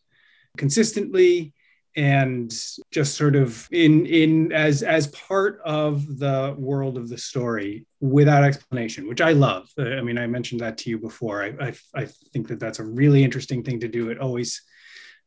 consistently 0.56 1.52
and 1.96 2.52
just 2.90 3.14
sort 3.16 3.36
of 3.36 3.68
in 3.70 4.04
in 4.06 4.52
as 4.52 4.82
as 4.82 5.06
part 5.08 5.60
of 5.64 6.18
the 6.18 6.54
world 6.58 6.98
of 6.98 7.08
the 7.08 7.18
story 7.18 7.86
without 8.00 8.42
explanation 8.42 9.06
which 9.06 9.20
i 9.20 9.30
love. 9.30 9.68
I 9.78 10.00
mean 10.00 10.18
i 10.18 10.26
mentioned 10.26 10.60
that 10.60 10.78
to 10.78 10.90
you 10.90 10.98
before. 10.98 11.44
I 11.44 11.68
i, 11.68 11.74
I 11.94 12.06
think 12.32 12.48
that 12.48 12.58
that's 12.58 12.80
a 12.80 12.84
really 12.84 13.22
interesting 13.22 13.62
thing 13.62 13.80
to 13.80 13.88
do. 13.88 14.10
It 14.10 14.18
always 14.18 14.62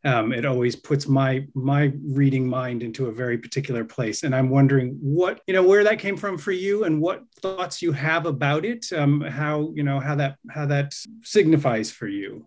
um, 0.04 0.32
it 0.32 0.46
always 0.46 0.76
puts 0.76 1.08
my 1.08 1.46
my 1.54 1.92
reading 2.04 2.48
mind 2.48 2.84
into 2.84 3.08
a 3.08 3.12
very 3.12 3.38
particular 3.38 3.84
place 3.84 4.24
and 4.24 4.36
i'm 4.36 4.50
wondering 4.50 4.98
what 5.02 5.42
you 5.48 5.54
know 5.54 5.64
where 5.64 5.84
that 5.84 6.00
came 6.00 6.18
from 6.18 6.38
for 6.38 6.52
you 6.52 6.84
and 6.84 7.00
what 7.02 7.24
thoughts 7.42 7.82
you 7.82 7.92
have 7.92 8.26
about 8.26 8.66
it 8.66 8.86
um, 8.94 9.22
how 9.22 9.72
you 9.76 9.84
know 9.84 10.00
how 10.00 10.16
that 10.16 10.38
how 10.50 10.66
that 10.66 10.94
signifies 11.24 11.92
for 11.92 12.08
you 12.08 12.46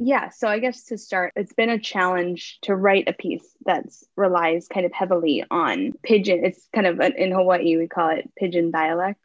Yeah, 0.00 0.28
so 0.28 0.46
I 0.46 0.60
guess 0.60 0.84
to 0.84 0.96
start, 0.96 1.32
it's 1.34 1.52
been 1.52 1.70
a 1.70 1.78
challenge 1.78 2.58
to 2.62 2.76
write 2.76 3.08
a 3.08 3.12
piece 3.12 3.56
that 3.66 3.84
relies 4.16 4.68
kind 4.68 4.86
of 4.86 4.92
heavily 4.92 5.44
on 5.50 5.92
pidgin. 6.04 6.44
It's 6.44 6.68
kind 6.72 6.86
of 6.86 7.00
an, 7.00 7.14
in 7.16 7.32
Hawaii, 7.32 7.76
we 7.76 7.88
call 7.88 8.10
it 8.10 8.30
pidgin 8.36 8.70
dialect. 8.70 9.18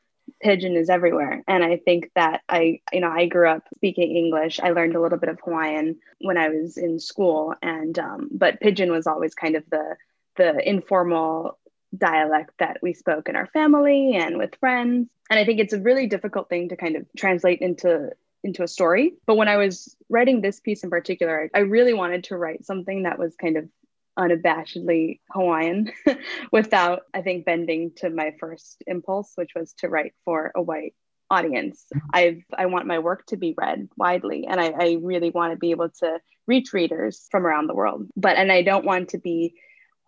Pidgin 0.43 0.75
is 0.75 0.89
everywhere. 0.89 1.43
And 1.47 1.63
I 1.63 1.77
think 1.77 2.12
that 2.15 2.41
I, 2.50 2.81
you 2.91 3.00
know, 3.00 3.09
I 3.09 3.27
grew 3.27 3.50
up 3.50 3.63
speaking 3.75 4.15
English. 4.15 4.59
I 4.59 4.71
learned 4.71 4.95
a 4.95 5.01
little 5.01 5.17
bit 5.17 5.29
of 5.29 5.39
Hawaiian 5.43 6.00
when 6.19 6.38
I 6.38 6.50
was 6.50 6.77
in 6.77 7.00
school. 7.00 7.55
And, 7.62 7.97
um, 7.97 8.29
but 8.31 8.59
pidgin 8.59 8.91
was 8.91 9.07
always 9.07 9.33
kind 9.33 9.55
of 9.55 9.63
the, 9.69 9.95
the 10.35 10.67
informal 10.67 11.57
dialect 11.97 12.51
that 12.59 12.79
we 12.81 12.93
spoke 12.93 13.29
in 13.29 13.35
our 13.35 13.47
family 13.47 14.15
and 14.15 14.38
with 14.38 14.55
friends. 14.59 15.09
And 15.29 15.39
I 15.39 15.45
think 15.45 15.59
it's 15.59 15.73
a 15.73 15.79
really 15.79 16.07
difficult 16.07 16.50
thing 16.50 16.69
to 16.69 16.75
kind 16.75 16.95
of 16.95 17.05
translate 17.17 17.62
into 17.62 18.12
into 18.43 18.63
a 18.63 18.67
story. 18.67 19.13
But 19.25 19.38
when 19.38 19.47
I 19.47 19.55
was 19.55 19.95
writing 20.09 20.41
this 20.41 20.59
piece 20.59 20.83
in 20.83 20.89
particular, 20.89 21.50
I 21.53 21.59
really 21.59 21.93
wanted 21.93 22.25
to 22.25 22.38
write 22.38 22.65
something 22.65 23.03
that 23.03 23.17
was 23.17 23.35
kind 23.38 23.55
of 23.55 23.69
unabashedly 24.17 25.20
Hawaiian 25.32 25.91
without, 26.51 27.01
I 27.13 27.22
think, 27.22 27.46
bending 27.46 27.91
to 27.98 28.10
my 28.10 28.34
first 28.39 28.84
impulse, 28.88 29.32
which 29.36 29.51
was 29.55 29.74
to 29.79 29.89
write 29.89 30.13
for 30.25 30.51
a 30.55 30.62
white 30.62 30.93
audience. 31.29 31.86
Mm-hmm. 31.93 32.08
I've 32.13 32.43
I 32.58 32.65
want 32.67 32.88
my 32.88 33.00
work 33.00 33.25
to 33.27 33.38
be 33.38 33.55
read 33.58 33.89
widely 33.98 34.46
and 34.46 34.60
I, 34.60 34.67
I 34.67 34.98
really 35.01 35.29
want 35.29 35.53
to 35.53 35.58
be 35.58 35.72
able 35.72 35.89
to 36.00 36.20
reach 36.46 36.74
readers 36.74 37.27
from 37.32 37.46
around 37.48 37.67
the 37.67 37.75
world. 37.75 38.08
But 38.15 38.38
and 38.38 38.51
I 38.51 38.62
don't 38.62 38.86
want 38.86 39.10
to 39.10 39.17
be 39.17 39.55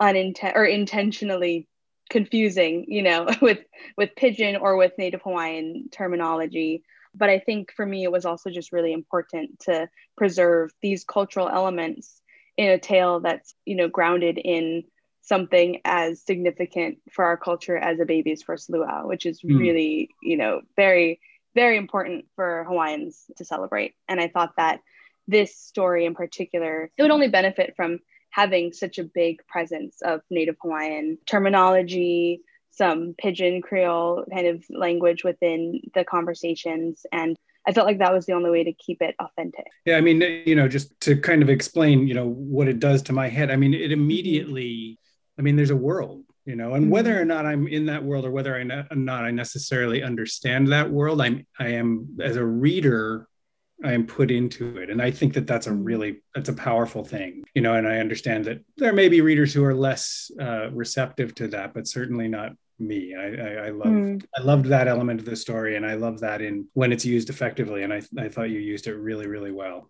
unintent 0.02 0.56
or 0.56 0.66
intentionally 0.66 1.68
confusing, 2.10 2.86
you 2.88 3.02
know, 3.02 3.28
with 3.42 3.60
with 3.98 4.16
pidgin 4.16 4.56
or 4.58 4.78
with 4.78 4.94
Native 4.98 5.22
Hawaiian 5.24 5.90
terminology 5.92 6.84
but 7.18 7.30
I 7.30 7.40
think 7.40 7.72
for 7.72 7.86
me, 7.86 8.04
it 8.04 8.12
was 8.12 8.26
also 8.26 8.50
just 8.50 8.72
really 8.72 8.94
important 8.94 9.60
to 9.62 9.90
preserve 10.18 10.72
these 10.82 11.04
cultural 11.04 11.48
elements 11.48 12.22
in 12.58 12.70
a 12.70 12.80
tale 12.80 13.20
that's, 13.20 13.54
you 13.66 13.76
know, 13.76 13.88
grounded 13.88 14.38
in 14.38 14.84
something 15.22 15.82
as 15.84 16.22
significant 16.22 17.00
for 17.12 17.26
our 17.26 17.38
culture 17.38 17.78
as 17.78 18.00
a 18.00 18.06
baby's 18.06 18.44
first 18.44 18.70
luau, 18.70 19.08
which 19.08 19.26
is 19.26 19.42
mm. 19.42 19.58
really, 19.58 20.10
you 20.22 20.38
know, 20.38 20.62
very, 20.76 21.20
very 21.56 21.78
important 21.78 22.26
for 22.36 22.64
Hawaiians 22.68 23.26
to 23.38 23.46
celebrate. 23.46 23.96
And 24.08 24.20
I 24.20 24.28
thought 24.28 24.54
that 24.58 24.82
this 25.28 25.58
story 25.58 26.06
in 26.06 26.14
particular, 26.14 26.92
it 26.96 27.02
would 27.02 27.12
only 27.12 27.30
benefit 27.30 27.76
from 27.76 28.00
having 28.30 28.74
such 28.74 29.00
a 29.00 29.04
big 29.04 29.46
presence 29.48 30.02
of 30.04 30.22
Native 30.30 30.58
Hawaiian 30.62 31.18
terminology, 31.26 32.42
some 32.70 33.16
pidgin 33.18 33.62
creole 33.62 34.26
kind 34.32 34.48
of 34.48 34.64
language 34.70 35.24
within 35.24 35.82
the 35.94 36.04
conversations 36.04 37.06
and 37.12 37.38
i 37.67 37.74
felt 37.74 37.88
like 37.88 38.00
that 38.00 38.13
was 38.13 38.25
the 38.25 38.34
only 38.34 38.50
way 38.50 38.63
to 38.63 38.74
keep 38.74 39.01
it 39.01 39.15
authentic 39.19 39.65
yeah 39.86 39.98
i 39.98 40.01
mean 40.01 40.22
you 40.45 40.55
know 40.55 40.67
just 40.67 40.98
to 41.00 41.15
kind 41.19 41.41
of 41.41 41.50
explain 41.50 42.07
you 42.07 42.13
know 42.13 42.27
what 42.27 42.67
it 42.67 42.79
does 42.79 43.01
to 43.01 43.13
my 43.13 43.27
head 43.27 43.51
i 43.51 43.55
mean 43.55 43.74
it 43.74 43.91
immediately 43.91 45.00
i 45.38 45.41
mean 45.41 45.55
there's 45.55 45.69
a 45.69 45.75
world 45.75 46.24
you 46.45 46.55
know 46.55 46.74
and 46.74 46.89
whether 46.89 47.12
mm-hmm. 47.12 47.22
or 47.22 47.25
not 47.25 47.45
i'm 47.45 47.67
in 47.67 47.86
that 47.86 48.03
world 48.03 48.25
or 48.25 48.31
whether 48.31 48.55
or 48.55 48.63
not 48.63 49.25
i 49.25 49.31
necessarily 49.31 50.03
understand 50.03 50.67
that 50.67 50.89
world 50.89 51.22
i'm 51.22 51.45
i 51.60 51.67
am 51.67 52.17
as 52.22 52.36
a 52.36 52.45
reader 52.45 53.27
I 53.84 53.93
am 53.93 54.05
put 54.05 54.31
into 54.31 54.77
it. 54.77 54.89
And 54.89 55.01
I 55.01 55.12
think 55.12 55.34
that 55.34 55.48
that's 55.48 55.67
a 55.67 55.74
really, 55.74 56.22
that's 56.34 56.50
a 56.50 56.53
powerful 56.53 57.03
thing, 57.03 57.43
you 57.53 57.62
know, 57.62 57.74
and 57.74 57.88
I 57.88 57.98
understand 57.98 58.45
that 58.45 58.63
there 58.77 58.93
may 58.93 59.10
be 59.10 59.22
readers 59.22 59.53
who 59.53 59.63
are 59.65 59.75
less 59.75 60.31
uh, 60.39 60.72
receptive 60.72 61.36
to 61.36 61.48
that, 61.50 61.74
but 61.74 61.88
certainly 61.88 62.27
not 62.27 62.53
me. 62.79 63.15
I, 63.15 63.25
I, 63.25 63.67
I 63.67 63.70
loved 63.70 63.89
mm. 63.89 64.25
I 64.38 64.41
loved 64.41 64.65
that 64.65 64.88
element 64.88 65.20
of 65.20 65.25
the 65.25 65.36
story, 65.36 65.75
and 65.75 65.86
I 65.86 65.96
love 65.96 66.20
that 66.22 66.41
in 66.41 66.67
when 66.74 66.91
it's 66.91 67.05
used 67.05 67.29
effectively. 67.29 67.84
And 67.84 67.94
I 67.94 68.01
I 68.17 68.29
thought 68.29 68.50
you 68.50 68.60
used 68.60 68.88
it 68.88 68.96
really 68.96 69.27
really 69.27 69.51
well. 69.51 69.89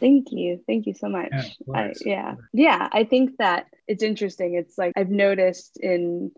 Thank 0.00 0.26
you, 0.30 0.60
thank 0.66 0.86
you 0.86 0.94
so 0.94 1.08
much. 1.08 1.32
Yeah, 1.32 1.74
I, 1.74 1.92
yeah, 2.04 2.34
yeah. 2.52 2.88
I 2.92 3.04
think 3.04 3.38
that 3.38 3.66
it's 3.88 4.02
interesting. 4.02 4.54
It's 4.54 4.76
like 4.76 4.92
I've 4.96 5.10
noticed 5.10 5.78
in 5.78 6.32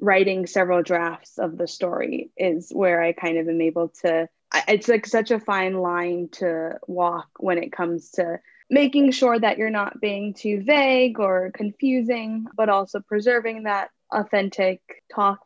writing 0.00 0.46
several 0.46 0.82
drafts 0.82 1.38
of 1.38 1.58
the 1.58 1.66
story 1.66 2.30
is 2.36 2.70
where 2.70 3.02
I 3.02 3.12
kind 3.12 3.38
of 3.38 3.48
am 3.48 3.60
able 3.60 3.88
to. 4.02 4.28
It's 4.66 4.88
like 4.88 5.06
such 5.06 5.30
a 5.30 5.40
fine 5.40 5.74
line 5.74 6.28
to 6.32 6.78
walk 6.86 7.28
when 7.38 7.58
it 7.58 7.72
comes 7.72 8.12
to 8.12 8.40
making 8.70 9.10
sure 9.10 9.38
that 9.38 9.58
you're 9.58 9.70
not 9.70 10.00
being 10.00 10.34
too 10.34 10.62
vague 10.62 11.18
or 11.18 11.50
confusing, 11.54 12.46
but 12.56 12.68
also 12.68 13.00
preserving 13.00 13.64
that 13.64 13.90
authentic 14.12 14.80
talk. 15.14 15.38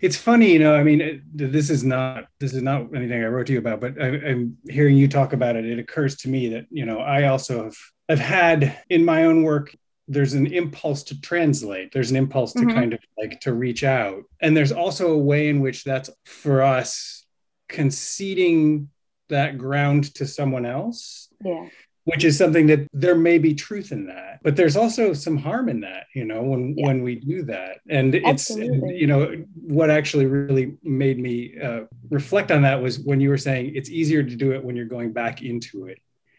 It's 0.00 0.16
funny 0.16 0.52
you 0.52 0.58
know 0.58 0.74
i 0.74 0.82
mean 0.82 1.22
this 1.34 1.68
is 1.68 1.84
not 1.84 2.28
this 2.40 2.54
is 2.54 2.62
not 2.62 2.94
anything 2.94 3.22
i 3.22 3.26
wrote 3.26 3.46
to 3.48 3.52
you 3.52 3.58
about 3.58 3.78
but 3.78 4.00
I, 4.00 4.06
am 4.06 4.56
hearing 4.66 4.96
you 4.96 5.06
talk 5.06 5.34
about 5.34 5.54
it. 5.54 5.66
It 5.66 5.78
occurs 5.78 6.16
to 6.18 6.30
me 6.30 6.48
that 6.48 6.64
you 6.70 6.86
know 6.86 7.00
i 7.00 7.24
also 7.24 7.64
have 7.64 7.76
i've 8.08 8.18
had 8.18 8.78
in 8.88 9.04
my 9.04 9.24
own 9.24 9.42
work 9.42 9.76
there's 10.08 10.34
an 10.34 10.46
impulse 10.46 11.02
to 11.02 11.20
translate. 11.20 11.92
There's 11.92 12.10
an 12.10 12.16
impulse 12.16 12.52
to 12.52 12.60
mm-hmm. 12.60 12.70
kind 12.70 12.92
of 12.92 13.00
like 13.18 13.40
to 13.40 13.52
reach 13.52 13.82
out. 13.82 14.22
And 14.40 14.56
there's 14.56 14.70
also 14.70 15.12
a 15.12 15.18
way 15.18 15.48
in 15.48 15.60
which 15.60 15.82
that's 15.82 16.10
for 16.24 16.62
us 16.62 17.26
conceding 17.68 18.90
that 19.30 19.58
ground 19.58 20.14
to 20.14 20.26
someone 20.26 20.64
else. 20.64 21.28
Yeah 21.44 21.66
which 22.06 22.22
is 22.22 22.38
something 22.38 22.68
that 22.68 22.86
there 22.92 23.16
may 23.16 23.36
be 23.36 23.52
truth 23.52 23.92
in 23.92 24.06
that 24.06 24.38
but 24.42 24.54
there's 24.54 24.76
also 24.76 25.12
some 25.12 25.36
harm 25.36 25.68
in 25.68 25.80
that 25.80 26.06
you 26.14 26.24
know 26.24 26.42
when 26.42 26.74
yeah. 26.76 26.86
when 26.86 27.02
we 27.02 27.16
do 27.16 27.42
that 27.42 27.80
and 27.90 28.14
it's 28.14 28.48
you 28.50 29.06
know 29.06 29.44
what 29.54 29.90
actually 29.90 30.24
really 30.24 30.76
made 30.82 31.18
me 31.18 31.54
uh, 31.62 31.80
reflect 32.10 32.50
on 32.50 32.62
that 32.62 32.80
was 32.80 33.00
when 33.00 33.20
you 33.20 33.28
were 33.28 33.36
saying 33.36 33.72
it's 33.74 33.90
easier 33.90 34.22
to 34.22 34.36
do 34.36 34.52
it 34.52 34.64
when 34.64 34.76
you're 34.76 34.86
going 34.86 35.12
back 35.12 35.42
into 35.42 35.86
it 35.86 35.98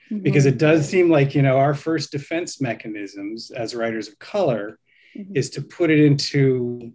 mm-hmm. 0.10 0.24
because 0.24 0.46
it 0.46 0.58
does 0.58 0.88
seem 0.88 1.10
like 1.10 1.36
you 1.36 1.42
know 1.42 1.58
our 1.58 1.74
first 1.74 2.12
defense 2.12 2.62
mechanisms 2.62 3.52
as 3.52 3.76
writers 3.76 4.08
of 4.08 4.18
color 4.20 4.80
mm-hmm. 5.16 5.36
is 5.36 5.50
to 5.50 5.62
put 5.62 5.92
it 5.92 6.00
into 6.00 6.94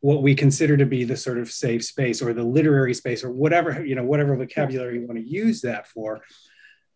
what 0.00 0.22
we 0.22 0.34
consider 0.34 0.76
to 0.76 0.86
be 0.86 1.04
the 1.04 1.16
sort 1.16 1.38
of 1.38 1.50
safe 1.50 1.84
space 1.84 2.22
or 2.22 2.32
the 2.32 2.42
literary 2.42 2.94
space 2.94 3.22
or 3.22 3.30
whatever 3.30 3.84
you 3.84 3.94
know 3.94 4.04
whatever 4.04 4.34
vocabulary 4.34 4.94
yeah. 4.94 5.00
you 5.00 5.06
want 5.06 5.18
to 5.18 5.28
use 5.28 5.60
that 5.60 5.86
for 5.86 6.22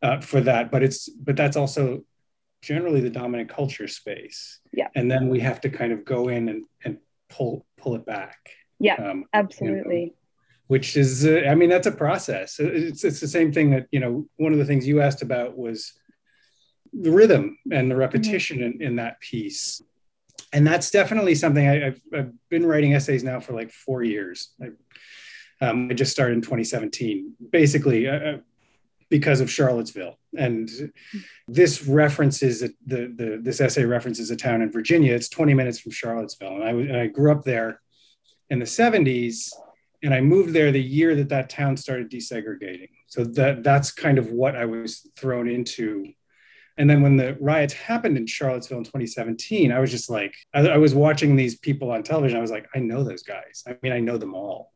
uh, 0.03 0.21
for 0.21 0.41
that 0.41 0.71
but 0.71 0.83
it's 0.83 1.09
but 1.09 1.37
that's 1.37 1.57
also 1.57 2.03
generally 2.63 3.01
the 3.01 3.11
dominant 3.11 3.49
culture 3.49 3.89
space. 3.89 4.61
Yeah. 4.73 4.89
And 4.95 5.11
then 5.11 5.29
we 5.29 5.41
have 5.41 5.61
to 5.63 5.71
kind 5.71 5.93
of 5.93 6.05
go 6.05 6.29
in 6.29 6.49
and, 6.49 6.65
and 6.85 6.99
pull 7.29 7.67
pull 7.79 7.95
it 7.95 8.05
back. 8.05 8.51
Yeah 8.79 8.95
um, 8.95 9.25
absolutely 9.33 10.01
you 10.01 10.07
know, 10.07 10.13
which 10.69 10.97
is 10.97 11.27
uh, 11.27 11.43
i 11.49 11.55
mean 11.55 11.71
that's 11.71 11.87
a 11.87 11.93
process. 11.93 12.59
It's, 12.59 13.05
it's 13.05 13.21
the 13.21 13.29
same 13.29 13.53
thing 13.53 13.71
that 13.71 13.87
you 13.91 14.01
know 14.01 14.27
one 14.37 14.53
of 14.53 14.59
the 14.59 14.65
things 14.65 14.87
you 14.87 15.01
asked 15.01 15.23
about 15.23 15.57
was 15.57 15.93
the 16.93 17.11
rhythm 17.11 17.59
and 17.71 17.91
the 17.91 17.97
repetition 17.97 18.59
mm-hmm. 18.59 18.83
in, 18.83 18.89
in 18.89 18.97
that 18.97 19.21
piece. 19.21 19.81
And 20.53 20.67
that's 20.67 20.91
definitely 20.91 21.37
something 21.37 21.69
I, 21.69 21.81
have 21.81 22.01
I've 22.13 22.33
been 22.49 22.67
writing 22.67 22.95
essays 22.95 23.23
now 23.23 23.39
for 23.39 23.53
like 23.53 23.71
four 23.71 24.03
years. 24.03 24.51
I, 24.61 25.65
um, 25.65 25.89
I 25.89 25.95
just 25.95 26.11
started 26.11 26.35
in 26.35 26.41
2017 26.41 27.35
basically 27.53 28.09
uh, 28.09 28.19
uh 28.19 28.37
because 29.11 29.41
of 29.41 29.51
Charlottesville. 29.51 30.19
And 30.39 30.71
this 31.49 31.87
references 31.87 32.61
the, 32.61 32.73
the 32.87 33.41
this 33.43 33.61
essay 33.61 33.85
references 33.85 34.31
a 34.31 34.37
town 34.37 34.63
in 34.63 34.71
Virginia. 34.71 35.15
It's 35.15 35.29
20 35.29 35.53
minutes 35.53 35.81
from 35.81 35.93
Charlottesville, 35.93 36.55
and 36.55 36.65
I, 36.65 36.71
and 36.71 36.97
I 36.97 37.07
grew 37.09 37.33
up 37.33 37.45
there 37.45 37.81
in 38.49 38.61
the 38.61 38.65
70s, 38.65 39.51
and 40.03 40.15
I 40.15 40.21
moved 40.21 40.53
there 40.53 40.73
the 40.73 40.81
year 40.81 41.15
that 41.17 41.29
that 41.29 41.51
town 41.51 41.77
started 41.77 42.11
desegregating. 42.11 42.91
So 43.09 43.25
that 43.25 43.65
that's 43.65 43.91
kind 43.91 44.19
of 44.19 44.31
what 44.31 44.57
I 44.57 44.65
was 44.65 45.07
thrown 45.17 45.49
into. 45.49 46.07
And 46.79 46.89
then 46.89 47.03
when 47.03 47.17
the 47.17 47.37
riots 47.41 47.75
happened 47.75 48.17
in 48.17 48.27
Charlottesville 48.27 48.79
in 48.79 48.85
2017, 48.85 49.71
I 49.73 49.81
was 49.81 49.91
just 49.91 50.09
like, 50.09 50.35
I, 50.55 50.61
I 50.61 50.77
was 50.79 50.95
watching 50.95 51.37
these 51.37 51.59
people 51.59 51.91
on 51.91 52.03
television. 52.03 52.39
I 52.39 52.41
was 52.41 52.53
like, 52.53 52.69
I 52.75 52.79
know 52.79 53.03
those 53.03 53.23
guys. 53.23 53.65
I 53.67 53.77
mean, 53.83 53.93
I 53.93 54.01
know 54.01 54.17
them 54.17 54.35
all. 54.35 54.73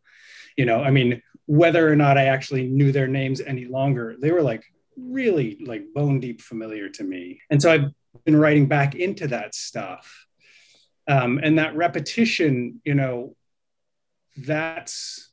You 0.57 0.67
know, 0.67 0.83
I 0.83 0.91
mean, 0.91 1.23
whether 1.47 1.91
or 1.91 1.97
not 1.97 2.19
I 2.19 2.27
actually 2.27 2.67
knew 2.67 2.93
their 2.93 3.09
names 3.09 3.41
any 3.41 3.67
longer, 3.67 4.17
they 4.19 4.33
were 4.33 4.43
like 4.43 4.65
really 4.97 5.59
like 5.65 5.85
bone 5.95 6.21
deep 6.21 6.41
familiar 6.41 6.89
to 6.89 7.05
me. 7.05 7.41
And 7.51 7.61
so 7.61 7.73
I've 7.73 7.91
been 8.25 8.37
writing 8.37 8.67
back 8.67 8.95
into 8.95 9.29
that 9.29 9.55
stuff. 9.55 10.27
Um, 11.07 11.39
and 11.43 11.59
that 11.59 11.77
repetition, 11.77 12.81
you 12.85 12.95
know, 12.95 13.37
that's 14.37 15.31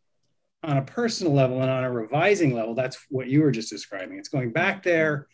on 0.63 0.77
a 0.77 0.81
personal 0.81 1.33
level 1.33 1.61
and 1.61 1.71
on 1.71 1.83
a 1.83 1.91
revising 1.91 2.53
level, 2.53 2.75
that's 2.75 2.97
what 3.09 3.27
you 3.27 3.41
were 3.41 3.51
just 3.51 3.69
describing. 3.69 4.17
It's 4.17 4.29
going 4.29 4.51
back 4.51 4.83
there, 4.83 5.27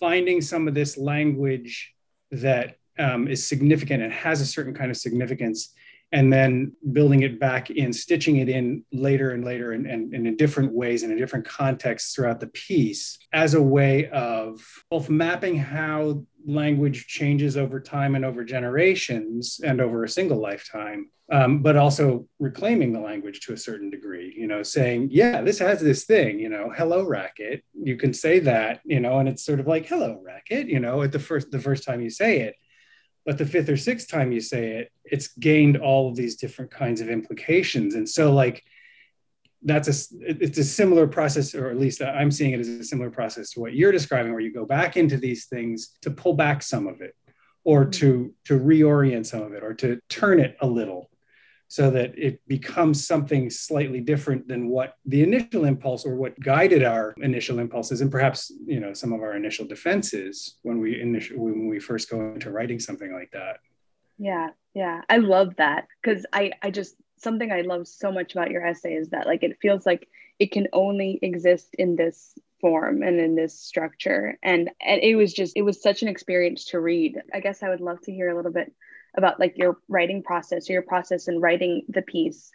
finding 0.00 0.40
some 0.40 0.68
of 0.68 0.74
this 0.74 0.96
language 0.96 1.92
that 2.30 2.76
um, 2.98 3.28
is 3.28 3.46
significant 3.46 4.02
and 4.02 4.12
has 4.12 4.40
a 4.40 4.46
certain 4.46 4.74
kind 4.74 4.90
of 4.90 4.96
significance, 4.96 5.74
and 6.12 6.32
then 6.32 6.72
building 6.92 7.22
it 7.22 7.38
back 7.38 7.70
in, 7.70 7.92
stitching 7.92 8.36
it 8.36 8.48
in 8.48 8.84
later 8.92 9.32
and 9.32 9.44
later 9.44 9.72
and, 9.72 9.86
and, 9.86 10.14
and, 10.14 10.26
in 10.26 10.36
different 10.36 10.72
ways 10.72 11.02
and 11.02 11.12
in 11.12 11.18
different 11.18 11.46
contexts 11.46 12.14
throughout 12.14 12.40
the 12.40 12.46
piece 12.48 13.18
as 13.32 13.54
a 13.54 13.62
way 13.62 14.08
of 14.08 14.60
both 14.90 15.10
mapping 15.10 15.56
how 15.56 16.22
language 16.46 17.06
changes 17.06 17.56
over 17.56 17.78
time 17.78 18.14
and 18.14 18.24
over 18.24 18.42
generations 18.42 19.60
and 19.62 19.82
over 19.82 20.04
a 20.04 20.08
single 20.08 20.40
lifetime, 20.40 21.10
um, 21.30 21.62
but 21.62 21.76
also 21.76 22.26
reclaiming 22.38 22.94
the 22.94 23.00
language 23.00 23.40
to 23.40 23.52
a 23.52 23.56
certain 23.56 23.90
degree, 23.90 24.34
you 24.34 24.46
know, 24.46 24.62
saying, 24.62 25.08
yeah, 25.10 25.42
this 25.42 25.58
has 25.58 25.78
this 25.78 26.04
thing, 26.04 26.38
you 26.38 26.48
know, 26.48 26.72
hello 26.74 27.04
racket. 27.04 27.62
You 27.74 27.96
can 27.96 28.14
say 28.14 28.38
that, 28.40 28.80
you 28.84 29.00
know, 29.00 29.18
and 29.18 29.28
it's 29.28 29.44
sort 29.44 29.60
of 29.60 29.66
like 29.66 29.86
hello 29.86 30.22
racket, 30.24 30.68
you 30.68 30.80
know, 30.80 31.02
at 31.02 31.12
the 31.12 31.18
first 31.18 31.50
the 31.50 31.60
first 31.60 31.84
time 31.84 32.00
you 32.00 32.08
say 32.08 32.40
it 32.40 32.54
but 33.28 33.36
the 33.36 33.44
fifth 33.44 33.68
or 33.68 33.76
sixth 33.76 34.08
time 34.08 34.32
you 34.32 34.40
say 34.40 34.68
it 34.78 34.92
it's 35.04 35.28
gained 35.36 35.76
all 35.76 36.08
of 36.08 36.16
these 36.16 36.36
different 36.36 36.70
kinds 36.70 37.02
of 37.02 37.10
implications. 37.10 37.94
And 37.94 38.08
so 38.08 38.32
like 38.32 38.64
that's 39.60 39.86
a 39.86 40.16
it's 40.22 40.56
a 40.56 40.64
similar 40.64 41.06
process 41.06 41.54
or 41.54 41.68
at 41.68 41.76
least 41.76 42.00
i'm 42.00 42.30
seeing 42.30 42.52
it 42.52 42.60
as 42.60 42.68
a 42.68 42.84
similar 42.84 43.10
process 43.10 43.50
to 43.50 43.60
what 43.60 43.74
you're 43.74 43.90
describing 43.90 44.30
where 44.30 44.40
you 44.40 44.52
go 44.52 44.64
back 44.64 44.96
into 44.96 45.16
these 45.16 45.46
things 45.46 45.96
to 46.00 46.12
pull 46.12 46.34
back 46.34 46.62
some 46.62 46.86
of 46.86 47.00
it 47.00 47.14
or 47.64 47.82
mm-hmm. 47.82 47.90
to 47.90 48.34
to 48.44 48.58
reorient 48.58 49.26
some 49.26 49.42
of 49.42 49.52
it 49.52 49.64
or 49.64 49.74
to 49.74 50.00
turn 50.08 50.38
it 50.38 50.56
a 50.60 50.66
little 50.66 51.10
so 51.68 51.90
that 51.90 52.18
it 52.18 52.40
becomes 52.48 53.06
something 53.06 53.50
slightly 53.50 54.00
different 54.00 54.48
than 54.48 54.68
what 54.68 54.94
the 55.04 55.22
initial 55.22 55.64
impulse 55.64 56.04
or 56.04 56.16
what 56.16 56.38
guided 56.40 56.82
our 56.82 57.14
initial 57.18 57.58
impulses 57.58 58.00
and 58.00 58.10
perhaps 58.10 58.50
you 58.66 58.80
know 58.80 58.92
some 58.92 59.12
of 59.12 59.20
our 59.20 59.36
initial 59.36 59.66
defenses 59.66 60.56
when 60.62 60.80
we 60.80 61.00
initially 61.00 61.38
when 61.38 61.68
we 61.68 61.78
first 61.78 62.10
go 62.10 62.20
into 62.32 62.50
writing 62.50 62.80
something 62.80 63.12
like 63.12 63.30
that. 63.32 63.58
Yeah 64.18 64.48
yeah. 64.74 65.02
I 65.08 65.16
love 65.16 65.56
that 65.56 65.88
because 66.00 66.24
i 66.32 66.52
i 66.62 66.70
just 66.70 66.94
something 67.16 67.50
i 67.50 67.62
love 67.62 67.88
so 67.88 68.12
much 68.12 68.32
about 68.32 68.50
your 68.50 68.64
essay 68.64 68.94
is 68.94 69.08
that 69.10 69.26
like 69.26 69.42
it 69.42 69.58
feels 69.60 69.84
like 69.84 70.08
it 70.38 70.52
can 70.52 70.68
only 70.72 71.18
exist 71.20 71.74
in 71.78 71.96
this 71.96 72.38
form 72.60 73.02
and 73.02 73.20
in 73.20 73.34
this 73.34 73.58
structure. 73.58 74.38
And 74.42 74.70
and 74.80 75.02
it 75.02 75.16
was 75.16 75.32
just 75.32 75.56
it 75.56 75.62
was 75.62 75.82
such 75.82 76.02
an 76.02 76.08
experience 76.08 76.66
to 76.66 76.80
read. 76.80 77.20
I 77.34 77.40
guess 77.40 77.62
i 77.62 77.68
would 77.68 77.80
love 77.80 78.00
to 78.02 78.12
hear 78.12 78.30
a 78.30 78.36
little 78.36 78.52
bit 78.52 78.72
about 79.18 79.38
like 79.38 79.58
your 79.58 79.78
writing 79.88 80.22
process 80.22 80.70
or 80.70 80.72
your 80.72 80.82
process 80.82 81.28
in 81.28 81.40
writing 81.40 81.82
the 81.88 82.02
piece. 82.02 82.50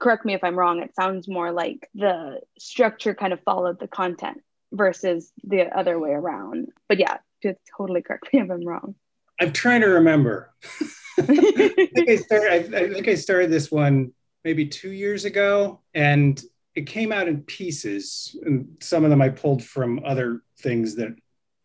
Correct 0.00 0.24
me 0.24 0.34
if 0.34 0.44
i'm 0.44 0.56
wrong 0.56 0.80
it 0.80 0.94
sounds 0.94 1.26
more 1.26 1.50
like 1.50 1.88
the 1.94 2.40
structure 2.58 3.14
kind 3.14 3.32
of 3.32 3.40
followed 3.40 3.80
the 3.80 3.88
content 3.88 4.42
versus 4.72 5.32
the 5.44 5.62
other 5.76 5.98
way 5.98 6.10
around. 6.10 6.68
But 6.88 6.98
yeah 6.98 7.18
just 7.42 7.58
totally 7.76 8.02
correct 8.02 8.28
me 8.32 8.40
if 8.40 8.50
i'm 8.50 8.66
wrong. 8.66 8.94
I'm 9.40 9.52
trying 9.52 9.80
to 9.82 9.86
remember. 9.86 10.52
I, 11.18 11.22
think 11.22 12.08
I, 12.10 12.16
started, 12.16 12.74
I, 12.74 12.78
I 12.78 12.92
think 12.92 13.08
i 13.08 13.14
started 13.14 13.50
this 13.50 13.72
one 13.72 14.12
maybe 14.44 14.66
two 14.66 14.92
years 14.92 15.24
ago 15.24 15.80
and 15.94 16.40
it 16.76 16.86
came 16.86 17.10
out 17.10 17.26
in 17.26 17.42
pieces 17.42 18.36
and 18.44 18.68
some 18.80 19.02
of 19.02 19.10
them 19.10 19.20
i 19.20 19.28
pulled 19.28 19.64
from 19.64 20.00
other 20.04 20.42
things 20.60 20.94
that 20.94 21.16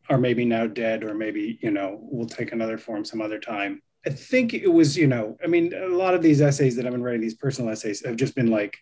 are 0.09 0.17
maybe 0.17 0.43
now 0.43 0.67
dead 0.67 1.03
or 1.03 1.13
maybe 1.13 1.59
you 1.61 1.71
know 1.71 1.99
will 2.11 2.27
take 2.27 2.51
another 2.51 2.77
form 2.77 3.05
some 3.05 3.21
other 3.21 3.39
time 3.39 3.81
I 4.05 4.09
think 4.09 4.53
it 4.53 4.67
was, 4.67 4.97
you 4.97 5.07
know, 5.07 5.37
I 5.43 5.47
mean, 5.47 5.73
a 5.73 5.87
lot 5.87 6.13
of 6.13 6.21
these 6.21 6.41
essays 6.41 6.75
that 6.75 6.85
I've 6.85 6.91
been 6.91 7.03
writing, 7.03 7.21
these 7.21 7.35
personal 7.35 7.71
essays, 7.71 8.05
have 8.05 8.17
just 8.17 8.35
been 8.35 8.47
like, 8.47 8.77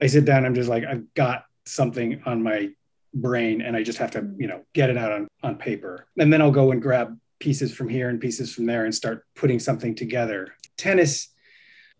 I 0.00 0.06
sit 0.06 0.24
down, 0.24 0.44
I'm 0.44 0.54
just 0.54 0.68
like, 0.68 0.84
I've 0.84 1.12
got 1.14 1.44
something 1.66 2.22
on 2.26 2.42
my 2.42 2.70
brain 3.14 3.60
and 3.60 3.76
I 3.76 3.82
just 3.82 3.98
have 3.98 4.12
to, 4.12 4.30
you 4.38 4.46
know, 4.46 4.62
get 4.72 4.90
it 4.90 4.96
out 4.96 5.12
on, 5.12 5.28
on 5.42 5.56
paper. 5.56 6.06
And 6.18 6.32
then 6.32 6.40
I'll 6.40 6.50
go 6.50 6.70
and 6.70 6.80
grab 6.80 7.18
pieces 7.40 7.74
from 7.74 7.88
here 7.88 8.08
and 8.08 8.20
pieces 8.20 8.54
from 8.54 8.66
there 8.66 8.84
and 8.84 8.94
start 8.94 9.24
putting 9.34 9.58
something 9.58 9.94
together. 9.94 10.54
Tennis, 10.76 11.28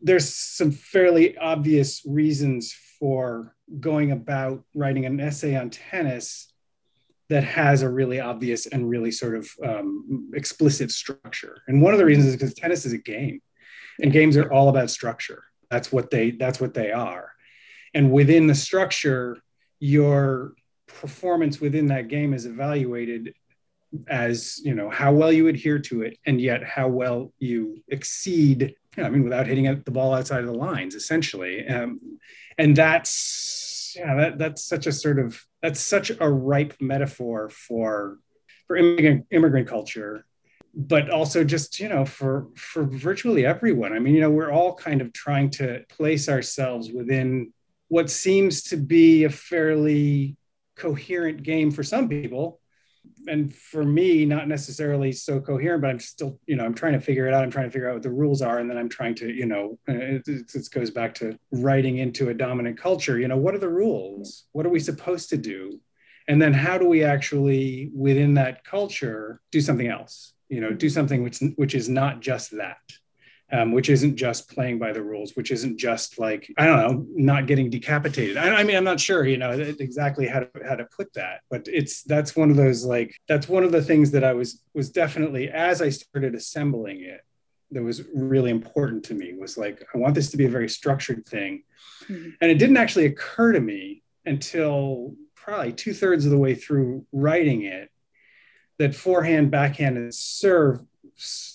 there's 0.00 0.28
some 0.28 0.71
fairly 0.71 1.37
obvious 1.38 2.02
reasons 2.07 2.76
for 2.99 3.54
going 3.81 4.12
about 4.12 4.64
writing 4.75 5.07
an 5.07 5.19
essay 5.19 5.57
on 5.57 5.71
tennis 5.71 6.52
that 7.33 7.45
has 7.45 7.81
a 7.81 7.89
really 7.89 8.21
obvious 8.21 8.67
and 8.67 8.91
really 8.91 9.11
sort 9.11 9.35
of 9.35 9.49
um, 9.65 10.31
explicit 10.35 10.91
structure. 10.91 11.62
And 11.67 11.81
one 11.81 11.95
of 11.95 11.99
the 11.99 12.05
reasons 12.05 12.27
is 12.27 12.37
because 12.37 12.53
tennis 12.53 12.85
is 12.85 12.93
a 12.93 12.99
game, 12.99 13.41
and 14.03 14.12
games 14.12 14.37
are 14.37 14.53
all 14.53 14.69
about 14.69 14.91
structure. 14.91 15.45
That's 15.71 15.91
what 15.91 16.11
they 16.11 16.33
that's 16.33 16.61
what 16.61 16.75
they 16.75 16.93
are. 16.93 17.33
And 17.95 18.12
within 18.12 18.47
the 18.47 18.55
structure, 18.55 19.39
your 19.81 20.53
performance 20.87 21.59
within 21.59 21.87
that 21.87 22.09
game 22.09 22.35
is 22.35 22.45
evaluated 22.45 23.35
as 24.09 24.61
you 24.62 24.75
know 24.75 24.90
how 24.90 25.12
well 25.12 25.33
you 25.33 25.49
adhere 25.49 25.79
to 25.79 26.03
it 26.03 26.18
and 26.27 26.40
yet 26.40 26.62
how 26.62 26.88
well 26.88 27.33
you 27.38 27.83
exceed 27.88 28.75
you 28.97 29.03
know, 29.03 29.05
i 29.05 29.11
mean 29.11 29.23
without 29.23 29.47
hitting 29.47 29.64
the 29.64 29.90
ball 29.90 30.14
outside 30.14 30.40
of 30.40 30.47
the 30.47 30.55
lines 30.55 30.95
essentially 30.95 31.66
um, 31.68 32.01
and 32.57 32.75
that's 32.75 33.72
yeah 33.96 34.14
that, 34.14 34.38
that's 34.38 34.64
such 34.64 34.87
a 34.87 34.92
sort 34.92 35.18
of 35.18 35.40
that's 35.61 35.81
such 35.81 36.11
a 36.18 36.31
ripe 36.31 36.74
metaphor 36.81 37.48
for 37.48 38.18
for 38.66 38.76
immigrant 38.76 39.26
immigrant 39.31 39.68
culture 39.68 40.24
but 40.74 41.11
also 41.11 41.44
just 41.44 41.78
you 41.81 41.88
know 41.88 42.05
for 42.05 42.48
for 42.57 42.85
virtually 42.85 43.44
everyone. 43.44 43.92
I 43.92 43.98
mean 43.98 44.14
you 44.14 44.20
know 44.20 44.31
we're 44.31 44.50
all 44.50 44.74
kind 44.74 45.00
of 45.00 45.12
trying 45.12 45.50
to 45.50 45.85
place 45.88 46.28
ourselves 46.28 46.90
within 46.90 47.52
what 47.88 48.11
seems 48.11 48.62
to 48.64 48.76
be 48.76 49.24
a 49.24 49.31
fairly 49.31 50.37
coherent 50.76 51.42
game 51.42 51.70
for 51.70 51.83
some 51.83 52.09
people 52.09 52.59
and 53.29 53.55
for 53.55 53.85
me 53.85 54.25
not 54.25 54.49
necessarily 54.49 55.12
so 55.12 55.41
coherent 55.41 55.83
but 55.83 55.91
i'm 55.91 56.01
still 56.01 56.38
you 56.47 56.57
know 56.57 56.65
i'm 56.65 56.75
trying 56.75 56.93
to 56.93 57.01
figure 57.01 57.27
it 57.27 57.35
out. 57.35 57.43
I'm 57.43 57.51
trying 57.51 57.67
to 57.67 57.71
figure 57.71 57.88
out 57.88 57.95
what 57.95 58.03
the 58.03 58.11
rules 58.11 58.43
are 58.43 58.59
and 58.59 58.69
then 58.69 58.77
i'm 58.77 58.88
trying 58.88 59.15
to 59.17 59.33
you 59.33 59.47
know 59.47 59.79
uh, 59.88 59.93
it, 59.95 60.23
it, 60.27 60.69
goes 60.73 60.91
back 60.91 61.15
to 61.15 61.38
writing 61.51 61.99
into 61.99 62.31
a 62.31 62.35
dominant 62.35 62.79
culture. 62.79 63.19
You 63.19 63.29
know 63.29 63.37
what 63.37 63.55
are 63.55 63.59
the 63.59 63.69
rules? 63.69 64.47
What 64.53 64.67
are 64.67 64.71
we 64.71 64.81
supposed 64.81 65.31
to 65.31 65.37
do? 65.37 65.81
And 66.29 66.41
then 66.41 66.53
how 66.53 66.79
do 66.79 66.87
we 66.87 67.05
actually 67.05 67.91
within 67.95 68.35
that 68.35 68.65
culture 68.65 69.41
do 69.51 69.61
something 69.61 69.88
else? 69.88 70.35
You 70.49 70.61
know 70.61 70.73
do 70.73 70.88
something 70.88 71.23
which 71.23 71.41
which 71.57 71.75
is 71.75 71.88
not 71.88 72.21
just 72.21 72.57
that 72.57 72.79
um, 73.53 73.71
which 73.71 73.91
isn't 73.91 74.17
just 74.17 74.51
playing 74.51 74.79
by 74.79 74.93
the 74.93 75.03
rules, 75.03 75.37
which 75.37 75.51
isn't 75.51 75.77
just 75.77 76.19
like 76.19 76.51
I 76.57 76.67
don't 76.67 76.77
know, 76.79 77.07
not 77.15 77.47
getting 77.47 77.69
decapitated. 77.69 78.38
I, 78.38 78.57
I, 78.57 78.65
mean, 78.65 78.77
I'm 78.77 78.85
not 78.85 78.99
sure, 78.99 79.27
you 79.27 79.37
know, 79.37 79.51
exactly 79.51 80.27
how 80.27 80.41
to 80.41 80.51
how 80.67 80.75
to 80.75 80.87
put 80.97 81.12
that, 81.15 81.43
but 81.51 81.67
it's 81.67 82.03
that's 82.03 82.35
one 82.35 82.51
of 82.51 82.57
those 82.57 82.85
like 82.85 83.15
that's 83.29 83.49
one 83.49 83.62
of 83.62 83.73
the 83.73 83.83
things 83.83 84.11
that 84.12 84.25
I 84.25 84.33
was 84.33 84.62
was 84.75 84.91
definitely 84.91 85.51
as 85.51 85.83
I 85.83 85.91
started 85.91 86.35
assembling 86.35 87.03
it 87.03 87.21
that 87.73 87.83
was 87.83 88.03
really 88.15 88.51
important 88.51 89.05
to 89.05 89.15
me 89.15 89.35
was 89.35 89.59
like 89.59 89.85
I 89.95 89.99
want 89.99 90.15
this 90.15 90.31
to 90.31 90.37
be 90.37 90.47
a 90.47 90.51
very 90.51 90.69
structured 90.69 91.27
thing, 91.27 91.65
mm-hmm. 92.05 92.31
and 92.41 92.51
it 92.51 92.59
didn't 92.59 92.79
actually 92.79 93.07
occur 93.07 93.53
to 93.53 93.61
me 93.61 94.03
until 94.25 95.15
probably 95.35 95.73
two 95.73 95.93
thirds 95.93 96.25
of 96.25 96.31
the 96.31 96.38
way 96.38 96.55
through 96.55 97.05
writing 97.12 97.62
it 97.62 97.91
that 98.79 98.95
forehand, 98.95 99.51
backhand, 99.51 99.99
and 99.99 100.15
serve 100.15 100.81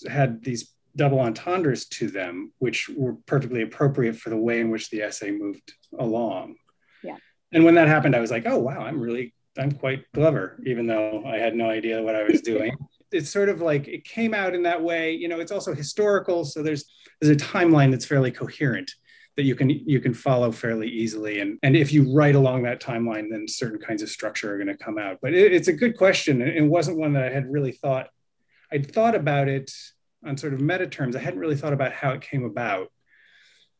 had 0.08 0.44
these 0.44 0.70
double 0.98 1.20
entendres 1.20 1.86
to 1.86 2.08
them, 2.08 2.52
which 2.58 2.88
were 2.88 3.14
perfectly 3.26 3.62
appropriate 3.62 4.16
for 4.16 4.30
the 4.30 4.36
way 4.36 4.60
in 4.60 4.70
which 4.70 4.90
the 4.90 5.02
essay 5.02 5.30
moved 5.30 5.72
along. 5.98 6.56
Yeah. 7.02 7.16
And 7.52 7.64
when 7.64 7.76
that 7.76 7.88
happened, 7.88 8.14
I 8.14 8.20
was 8.20 8.30
like, 8.30 8.46
oh, 8.46 8.58
wow, 8.58 8.80
I'm 8.80 9.00
really, 9.00 9.32
I'm 9.56 9.72
quite 9.72 10.04
clever, 10.12 10.60
even 10.66 10.86
though 10.86 11.22
I 11.24 11.38
had 11.38 11.54
no 11.54 11.70
idea 11.70 12.02
what 12.02 12.16
I 12.16 12.24
was 12.24 12.42
doing. 12.42 12.76
it's 13.12 13.30
sort 13.30 13.48
of 13.48 13.62
like 13.62 13.88
it 13.88 14.04
came 14.04 14.34
out 14.34 14.54
in 14.54 14.64
that 14.64 14.82
way. 14.82 15.12
You 15.12 15.28
know, 15.28 15.40
it's 15.40 15.52
also 15.52 15.72
historical. 15.72 16.44
So 16.44 16.62
there's, 16.62 16.84
there's 17.20 17.34
a 17.34 17.44
timeline 17.44 17.90
that's 17.90 18.04
fairly 18.04 18.32
coherent 18.32 18.90
that 19.36 19.44
you 19.44 19.54
can 19.54 19.70
you 19.70 20.00
can 20.00 20.12
follow 20.12 20.50
fairly 20.50 20.88
easily 20.88 21.38
and 21.38 21.60
and 21.62 21.76
if 21.76 21.92
you 21.92 22.12
write 22.12 22.34
along 22.34 22.64
that 22.64 22.82
timeline 22.82 23.28
then 23.30 23.46
certain 23.46 23.78
kinds 23.78 24.02
of 24.02 24.08
structure 24.08 24.52
are 24.52 24.56
going 24.56 24.66
to 24.66 24.76
come 24.76 24.98
out 24.98 25.18
but 25.22 25.32
it, 25.32 25.52
it's 25.52 25.68
a 25.68 25.72
good 25.72 25.96
question 25.96 26.42
it 26.42 26.60
wasn't 26.64 26.98
one 26.98 27.12
that 27.12 27.22
i 27.22 27.30
had 27.30 27.48
really 27.48 27.70
thought 27.70 28.08
i'd 28.72 28.92
thought 28.92 29.14
about 29.14 29.46
it 29.46 29.70
on 30.24 30.36
sort 30.36 30.54
of 30.54 30.60
meta 30.60 30.86
terms, 30.86 31.16
I 31.16 31.20
hadn't 31.20 31.40
really 31.40 31.56
thought 31.56 31.72
about 31.72 31.92
how 31.92 32.10
it 32.10 32.20
came 32.20 32.44
about. 32.44 32.90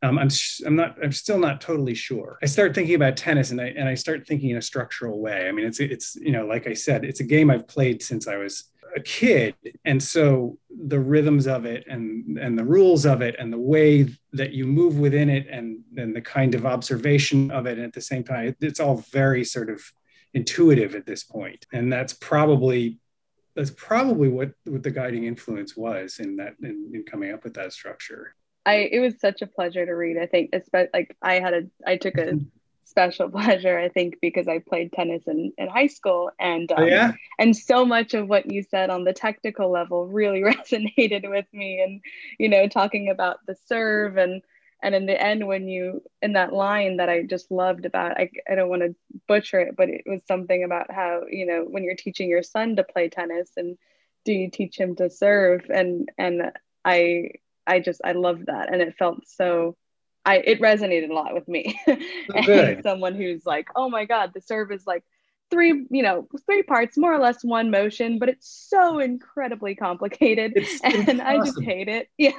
Um, 0.03 0.19
I'm, 0.19 0.29
I'm 0.65 0.77
not, 0.77 0.97
I'm 1.03 1.11
still 1.11 1.39
not 1.39 1.61
totally 1.61 1.95
sure. 1.95 2.39
I 2.41 2.47
start 2.47 2.75
thinking 2.75 2.95
about 2.95 3.17
tennis 3.17 3.51
and 3.51 3.61
I, 3.61 3.67
and 3.77 3.89
I 3.89 3.95
start 3.95 4.27
thinking 4.27 4.51
in 4.51 4.57
a 4.57 4.63
structural 4.63 5.21
way. 5.21 5.49
I 5.49 5.53
mean, 5.53 5.67
it's, 5.67 5.81
it's, 5.81 6.15
you 6.17 6.31
know, 6.31 6.47
like 6.47 6.69
I 6.69 6.75
said, 6.75 7.05
it's 7.05 7.21
a 7.21 7.25
game 7.25 7.51
I've 7.51 7.67
played 7.67 8.01
since 8.03 8.29
I 8.29 8.37
was 8.37 8.71
a 8.95 9.01
kid. 9.01 9.57
And 9.85 10.01
so 10.01 10.57
the 10.71 11.01
rhythms 11.01 11.49
of 11.49 11.65
it 11.65 11.85
and, 11.89 12.39
and 12.39 12.57
the 12.57 12.65
rules 12.65 13.07
of 13.07 13.23
it 13.23 13.35
and 13.41 13.53
the 13.53 13.59
way 13.59 14.09
that 14.33 14.53
you 14.53 14.67
move 14.67 15.01
within 15.01 15.29
it 15.29 15.49
and 15.51 15.81
then 15.93 16.13
the 16.13 16.23
kind 16.23 16.55
of 16.55 16.65
observation 16.65 17.51
of 17.51 17.67
it 17.67 17.79
and 17.79 17.87
at 17.87 17.93
the 17.93 18.01
same 18.01 18.23
time, 18.23 18.55
it's 18.61 18.81
all 18.81 18.99
very 19.11 19.45
sort 19.45 19.69
of 19.69 19.83
intuitive 20.33 20.95
at 20.95 21.07
this 21.07 21.25
point. 21.25 21.67
And 21.73 21.93
that's 21.93 22.13
probably 22.13 22.99
that's 23.59 23.73
probably 23.73 24.29
what 24.29 24.53
what 24.65 24.85
the 24.85 24.91
guiding 24.91 25.25
influence 25.25 25.77
was 25.77 26.21
in 26.21 26.37
that 26.37 26.55
in, 26.63 26.93
in 26.95 27.03
coming 27.03 27.33
up 27.33 27.43
with 27.43 27.55
that 27.55 27.73
structure. 27.73 28.37
I 28.65 28.89
it 28.93 29.01
was 29.01 29.19
such 29.21 29.43
a 29.43 29.49
pleasure 29.49 29.85
to 29.85 29.93
read. 29.93 30.17
I 30.17 30.27
think 30.27 30.51
especially 30.53 30.91
like 30.95 31.17
I 31.21 31.41
had 31.41 31.55
a 31.55 31.63
I 31.85 31.97
took 31.97 32.17
a 32.19 32.39
special 32.85 33.29
pleasure 33.39 33.77
I 33.77 33.89
think 33.89 34.19
because 34.23 34.47
I 34.47 34.61
played 34.61 34.93
tennis 34.93 35.25
in, 35.27 35.53
in 35.59 35.67
high 35.67 35.89
school 35.89 36.31
and 36.39 36.71
um, 36.71 36.85
oh, 36.85 36.87
yeah? 36.87 37.13
and 37.41 37.55
so 37.55 37.85
much 37.85 38.15
of 38.15 38.29
what 38.29 38.51
you 38.51 38.63
said 38.63 38.91
on 38.91 39.03
the 39.03 39.13
technical 39.13 39.73
level 39.73 40.07
really 40.07 40.41
resonated 40.53 41.29
with 41.29 41.47
me 41.53 41.83
and 41.83 42.01
you 42.39 42.49
know 42.49 42.69
talking 42.69 43.11
about 43.11 43.39
the 43.45 43.57
serve 43.67 44.19
and 44.19 44.41
and 44.83 44.95
in 44.95 45.07
the 45.07 45.21
end 45.21 45.47
when 45.47 45.69
you 45.69 46.03
in 46.23 46.35
that 46.35 46.53
line 46.53 46.99
that 46.99 47.09
i 47.09 47.23
just 47.23 47.51
loved 47.51 47.85
about 47.85 48.19
i, 48.19 48.31
I 48.51 48.55
don't 48.55 48.69
want 48.69 48.83
to 48.83 48.95
butcher 49.27 49.61
it 49.61 49.77
but 49.77 49.89
it 49.89 50.03
was 50.07 50.23
something 50.27 50.65
about 50.65 50.91
how 50.91 51.23
you 51.29 51.47
know 51.47 51.65
when 51.69 51.85
you're 51.85 51.97
teaching 51.97 52.29
your 52.29 52.43
son 52.43 52.77
to 52.77 52.85
play 52.85 53.09
tennis 53.09 53.51
and 53.57 53.77
do 54.29 54.35
you 54.35 54.51
teach 54.51 54.77
him 54.77 54.95
to 54.97 55.09
serve? 55.09 55.65
And 55.71 56.11
and 56.19 56.53
i 56.85 57.31
i 57.67 57.81
just 57.81 58.03
i 58.05 58.13
loved 58.13 58.47
that. 58.47 58.71
And 58.71 58.83
it 58.83 58.95
felt 58.99 59.27
so 59.27 59.75
i 60.27 60.37
it 60.37 60.61
resonated 60.61 61.11
a 61.11 61.15
lot 61.15 61.35
with 61.35 61.49
me. 61.49 61.81
And 62.35 62.83
someone 62.83 63.15
who's 63.15 63.47
like 63.47 63.69
oh 63.75 63.89
my 63.89 64.05
god 64.05 64.33
the 64.35 64.43
serve 64.43 64.71
is 64.71 64.87
like 64.87 65.03
three 65.51 65.87
you 65.91 66.03
know 66.03 66.29
three 66.45 66.63
parts 66.63 66.99
more 66.99 67.15
or 67.15 67.19
less 67.19 67.43
one 67.43 67.71
motion 67.71 68.19
but 68.19 68.29
it's 68.29 68.69
so 68.69 68.99
incredibly 68.99 69.75
complicated. 69.75 70.53
It's 70.55 70.81
and 71.09 71.23
i 71.23 71.39
just 71.39 71.63
hate 71.63 71.89
it. 71.89 72.09
Yeah 72.19 72.33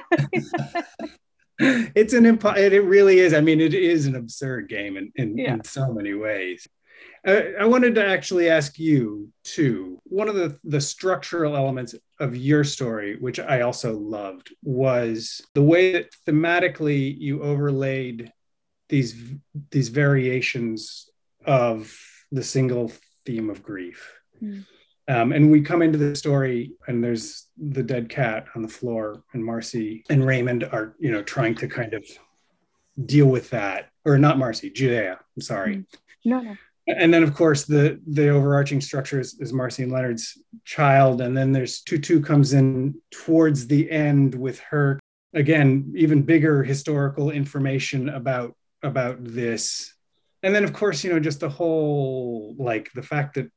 it's 1.94 2.14
an 2.14 2.24
impo- 2.24 2.56
it 2.56 2.80
really 2.80 3.18
is 3.18 3.34
i 3.34 3.40
mean 3.40 3.60
it 3.60 3.74
is 3.74 4.06
an 4.06 4.16
absurd 4.16 4.68
game 4.68 4.96
in, 4.96 5.12
in, 5.16 5.36
yeah. 5.36 5.54
in 5.54 5.64
so 5.64 5.92
many 5.92 6.14
ways 6.14 6.66
I, 7.26 7.52
I 7.60 7.64
wanted 7.66 7.94
to 7.96 8.06
actually 8.06 8.48
ask 8.48 8.78
you 8.78 9.30
too 9.44 10.00
one 10.04 10.28
of 10.28 10.34
the 10.34 10.58
the 10.64 10.80
structural 10.80 11.56
elements 11.56 11.94
of 12.18 12.36
your 12.36 12.64
story 12.64 13.16
which 13.16 13.38
i 13.38 13.60
also 13.60 13.96
loved 13.96 14.54
was 14.62 15.42
the 15.54 15.62
way 15.62 15.92
that 15.92 16.14
thematically 16.26 17.14
you 17.18 17.42
overlaid 17.42 18.32
these 18.88 19.14
these 19.70 19.88
variations 19.88 21.10
of 21.44 21.94
the 22.32 22.42
single 22.42 22.90
theme 23.26 23.50
of 23.50 23.62
grief 23.62 24.14
mm. 24.42 24.64
Um, 25.10 25.32
and 25.32 25.50
we 25.50 25.60
come 25.60 25.82
into 25.82 25.98
the 25.98 26.14
story, 26.14 26.72
and 26.86 27.02
there's 27.02 27.48
the 27.58 27.82
dead 27.82 28.08
cat 28.08 28.46
on 28.54 28.62
the 28.62 28.68
floor, 28.68 29.24
and 29.32 29.44
Marcy 29.44 30.04
and 30.08 30.24
Raymond 30.24 30.62
are, 30.62 30.94
you 31.00 31.10
know, 31.10 31.20
trying 31.20 31.56
to 31.56 31.66
kind 31.66 31.94
of 31.94 32.04
deal 33.06 33.26
with 33.26 33.50
that, 33.50 33.90
or 34.04 34.18
not 34.18 34.38
Marcy, 34.38 34.70
Judea. 34.70 35.18
I'm 35.36 35.42
sorry. 35.42 35.84
No, 36.24 36.40
no. 36.40 36.56
And 36.86 37.12
then, 37.12 37.24
of 37.24 37.34
course, 37.34 37.64
the 37.64 38.00
the 38.06 38.28
overarching 38.28 38.80
structure 38.80 39.18
is, 39.18 39.36
is 39.40 39.52
Marcy 39.52 39.82
and 39.82 39.90
Leonard's 39.90 40.38
child, 40.64 41.20
and 41.20 41.36
then 41.36 41.50
there's 41.50 41.80
Tutu 41.80 42.20
comes 42.20 42.52
in 42.52 42.94
towards 43.10 43.66
the 43.66 43.90
end 43.90 44.36
with 44.36 44.60
her 44.60 45.00
again, 45.34 45.92
even 45.96 46.22
bigger 46.22 46.62
historical 46.62 47.30
information 47.30 48.10
about 48.10 48.54
about 48.84 49.22
this 49.22 49.92
and 50.42 50.54
then 50.54 50.64
of 50.64 50.72
course 50.72 51.04
you 51.04 51.12
know 51.12 51.20
just 51.20 51.40
the 51.40 51.48
whole 51.48 52.54
like 52.58 52.90
the 52.94 53.02
fact 53.02 53.34
that 53.34 53.50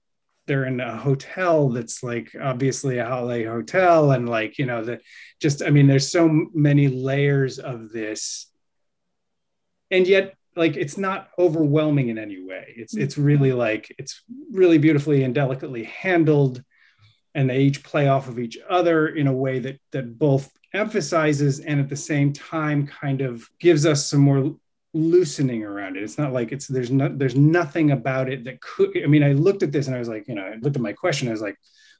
they're 0.46 0.66
in 0.66 0.80
a 0.80 0.98
hotel 0.98 1.70
that's 1.70 2.04
like 2.04 2.36
obviously 2.42 2.98
a 2.98 3.06
holiday 3.06 3.46
hotel 3.46 4.12
and 4.12 4.28
like 4.28 4.58
you 4.58 4.66
know 4.66 4.84
the 4.84 5.00
just 5.42 5.64
i 5.64 5.70
mean 5.70 5.88
there's 5.88 6.12
so 6.12 6.48
many 6.54 6.88
layers 6.88 7.60
of 7.60 7.92
this. 7.92 8.50
And 9.92 10.08
yet 10.08 10.34
like 10.56 10.76
it's 10.76 10.98
not 10.98 11.30
overwhelming 11.38 12.10
in 12.10 12.18
any 12.18 12.44
way. 12.44 12.74
It's 12.76 12.96
it's 12.96 13.16
mm-hmm. 13.16 13.24
really 13.24 13.54
like 13.54 13.94
it's 13.98 14.24
really 14.52 14.78
beautifully 14.78 15.24
and 15.24 15.34
delicately 15.34 15.84
handled 15.84 16.64
and 17.36 17.50
they 17.50 17.60
each 17.60 17.84
play 17.84 18.08
off 18.08 18.28
of 18.28 18.40
each 18.40 18.58
other 18.70 19.08
in 19.08 19.28
a 19.28 19.34
way 19.34 19.60
that 19.60 19.80
that 19.92 20.18
both 20.18 20.52
emphasizes 20.74 21.60
and 21.60 21.80
at 21.80 21.90
the 21.90 21.96
same 21.96 22.34
time 22.34 22.88
kind 22.88 23.22
of 23.22 23.48
gives 23.60 23.86
us 23.86 24.08
some 24.08 24.22
more 24.22 24.56
loosening 24.94 25.64
around 25.64 25.98
it. 25.98 26.04
It's 26.04 26.18
not 26.18 26.34
like 26.34 26.52
it's 26.52 26.68
there's 26.68 26.92
no 26.92 27.10
there's 27.10 27.36
nothing 27.36 27.92
about 27.92 28.30
it 28.30 28.44
that 28.46 28.62
could. 28.62 28.92
I 29.04 29.08
mean, 29.08 29.24
I 29.24 29.34
looked 29.34 29.64
at 29.64 29.72
this 29.72 29.88
and 29.88 29.96
I 29.96 30.00
was 30.00 30.08
like, 30.08 30.28
you 30.28 30.36
know, 30.36 30.44
I 30.44 30.56
looked 30.56 30.76
at 30.76 30.82
my 30.82 30.94
question. 30.94 31.28
I 31.28 31.32
was 31.32 31.42
like, 31.42 31.58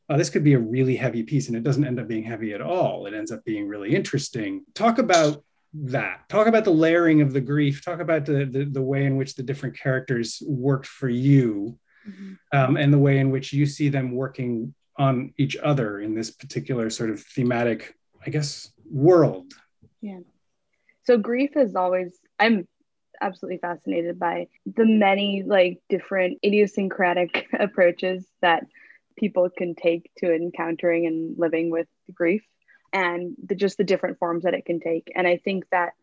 oh, 0.10 0.18
this 0.18 0.30
could 0.30 0.44
be 0.44 0.54
a 0.54 0.60
really 0.60 0.96
heavy 0.96 1.24
piece, 1.24 1.48
and 1.48 1.58
it 1.58 1.64
doesn't 1.64 1.86
end 1.86 2.00
up 2.00 2.08
being 2.08 2.24
heavy 2.24 2.54
at 2.54 2.62
all. 2.62 3.06
It 3.06 3.14
ends 3.14 3.32
up 3.32 3.44
being 3.44 3.68
really 3.68 3.96
interesting. 3.96 4.64
Talk 4.76 5.00
about 5.00 5.44
that. 5.74 6.30
Talk 6.30 6.48
about 6.48 6.66
the 6.66 6.72
layering 6.72 7.22
of 7.22 7.34
the 7.34 7.42
grief. 7.42 7.84
Talk 7.84 8.00
about 8.00 8.26
the 8.26 8.46
the, 8.46 8.66
the 8.66 8.82
way 8.82 9.06
in 9.06 9.18
which 9.18 9.36
the 9.36 9.44
different 9.44 9.78
characters 9.78 10.42
worked 10.46 10.88
for 10.88 11.10
you, 11.10 11.80
mm-hmm. 12.08 12.34
um, 12.58 12.78
and 12.78 12.94
the 12.94 13.00
way 13.00 13.18
in 13.18 13.32
which 13.32 13.54
you 13.54 13.66
see 13.66 13.90
them 13.90 14.12
working 14.12 14.74
on 14.98 15.34
each 15.38 15.58
other 15.58 16.00
in 16.00 16.14
this 16.14 16.30
particular 16.30 16.92
sort 16.92 17.10
of 17.10 17.20
thematic, 17.20 17.96
I 18.24 18.30
guess, 18.30 18.72
world. 18.88 19.52
Yeah. 20.02 20.20
So 21.06 21.18
grief 21.18 21.58
is 21.58 21.76
always 21.76 22.20
I'm 22.40 22.68
absolutely 23.24 23.60
fascinated 23.60 24.20
by 24.20 24.48
the 24.66 24.86
many 24.86 25.44
like 25.46 25.82
different 25.90 26.40
idiosyncratic 26.44 27.48
approaches 27.60 28.26
that 28.42 28.66
people 29.18 29.50
can 29.50 29.76
take 29.76 30.10
to 30.18 30.34
encountering 30.34 31.06
and 31.06 31.38
living 31.38 31.70
with 31.70 31.88
grief 32.14 32.44
and 32.92 33.36
the, 33.44 33.56
just 33.56 33.78
the 33.78 33.84
different 33.84 34.20
forms 34.20 34.44
that 34.44 34.54
it 34.54 34.66
can 34.66 34.80
take. 34.80 35.12
And 35.16 35.28
i 35.28 35.38
think 35.38 35.66
that 35.72 35.94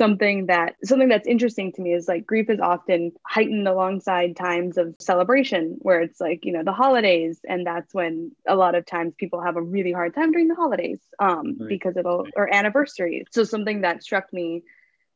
something 0.00 0.46
that 0.46 0.76
something 0.82 1.10
that's 1.10 1.26
interesting 1.26 1.72
to 1.72 1.82
me 1.82 1.92
is 1.92 2.08
like 2.08 2.24
grief 2.26 2.48
is 2.48 2.58
often 2.58 3.12
heightened 3.26 3.68
alongside 3.68 4.34
times 4.34 4.78
of 4.78 4.94
celebration 4.98 5.76
where 5.80 6.00
it's 6.00 6.20
like 6.20 6.44
you 6.44 6.52
know 6.52 6.64
the 6.64 6.72
holidays. 6.72 7.40
And 7.46 7.66
that's 7.66 7.92
when 7.92 8.32
a 8.48 8.56
lot 8.56 8.74
of 8.74 8.86
times 8.86 9.14
people 9.18 9.42
have 9.42 9.56
a 9.56 9.62
really 9.62 9.92
hard 9.92 10.14
time 10.14 10.32
during 10.32 10.48
the 10.48 10.54
holidays 10.54 11.00
um, 11.18 11.56
right. 11.58 11.68
because 11.68 11.98
it'll 11.98 12.26
or 12.34 12.52
anniversaries. 12.52 13.26
So 13.30 13.44
something 13.44 13.82
that 13.82 14.02
struck 14.02 14.32
me 14.32 14.62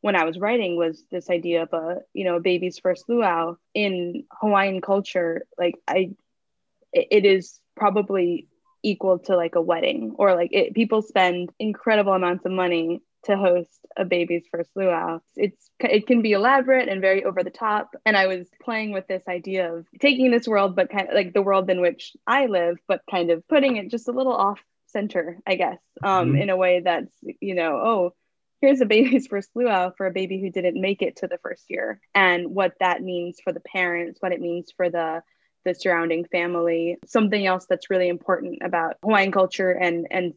when 0.05 0.17
I 0.17 0.25
was 0.25 0.39
writing 0.39 0.77
was 0.77 1.03
this 1.11 1.31
idea 1.31 1.63
of 1.63 1.73
a 1.73 2.03
you 2.13 2.25
know 2.25 2.37
a 2.37 2.41
baby's 2.41 2.79
first 2.79 3.09
luau 3.09 3.55
in 3.73 4.25
Hawaiian 4.31 4.83
culture. 4.83 5.47
Like 5.57 5.77
I, 5.89 6.11
it 6.93 7.25
is 7.25 7.59
probably 7.75 8.47
equal 8.83 9.21
to 9.21 9.35
like 9.35 9.55
a 9.55 9.63
wedding 9.63 10.15
or 10.19 10.35
like 10.35 10.51
it, 10.53 10.75
people 10.75 11.01
spend 11.01 11.49
incredible 11.59 12.13
amounts 12.13 12.45
of 12.45 12.53
money 12.53 13.01
to 13.25 13.35
host 13.39 13.71
a 13.97 14.05
baby's 14.05 14.45
first 14.51 14.69
luau. 14.77 15.21
It's 15.37 15.71
it 15.81 16.07
can 16.07 16.21
be 16.21 16.33
elaborate 16.33 16.91
and 16.91 17.01
very 17.01 17.25
over 17.25 17.43
the 17.43 17.49
top. 17.49 17.95
And 18.05 18.15
I 18.15 18.27
was 18.27 18.47
playing 18.63 18.93
with 18.93 19.07
this 19.07 19.23
idea 19.27 19.73
of 19.73 19.87
taking 20.01 20.31
this 20.31 20.47
world, 20.47 20.77
but 20.77 20.91
kind 20.91 21.09
of 21.09 21.15
like 21.15 21.33
the 21.33 21.41
world 21.41 21.71
in 21.71 21.81
which 21.81 22.13
I 22.27 22.45
live, 22.45 22.77
but 22.87 23.01
kind 23.11 23.31
of 23.31 23.49
putting 23.49 23.77
it 23.77 23.91
just 23.91 24.09
a 24.09 24.13
little 24.13 24.35
off 24.35 24.61
center, 24.89 25.39
I 25.47 25.55
guess, 25.55 25.79
um, 26.03 26.29
mm-hmm. 26.29 26.43
in 26.43 26.51
a 26.51 26.59
way 26.59 26.83
that's 26.85 27.15
you 27.41 27.55
know, 27.55 27.77
oh, 27.77 28.15
here's 28.65 28.81
a 28.81 28.87
baby's 28.87 29.27
first 29.27 29.51
luau 29.55 29.91
for 29.97 30.07
a 30.07 30.13
baby 30.13 30.41
who 30.41 30.51
didn't 30.51 30.81
make 30.81 31.03
it 31.03 31.17
to 31.17 31.27
the 31.27 31.39
first 31.39 31.65
year 31.69 32.01
and 32.15 32.55
what 32.55 32.73
that 32.81 33.03
means 33.03 33.39
for 33.43 33.53
the 33.53 33.61
parents 33.61 34.21
what 34.21 34.33
it 34.33 34.41
means 34.41 34.73
for 34.77 34.89
the 34.89 35.23
the 35.65 35.75
surrounding 35.75 36.25
family. 36.27 36.99
Something 37.07 37.47
else 37.47 37.67
that's 37.69 37.91
really 37.91 38.09
important 38.09 38.59
about 38.63 38.97
hawaiian 39.03 39.33
culture 39.33 39.71
and 39.71 40.07
and 40.11 40.35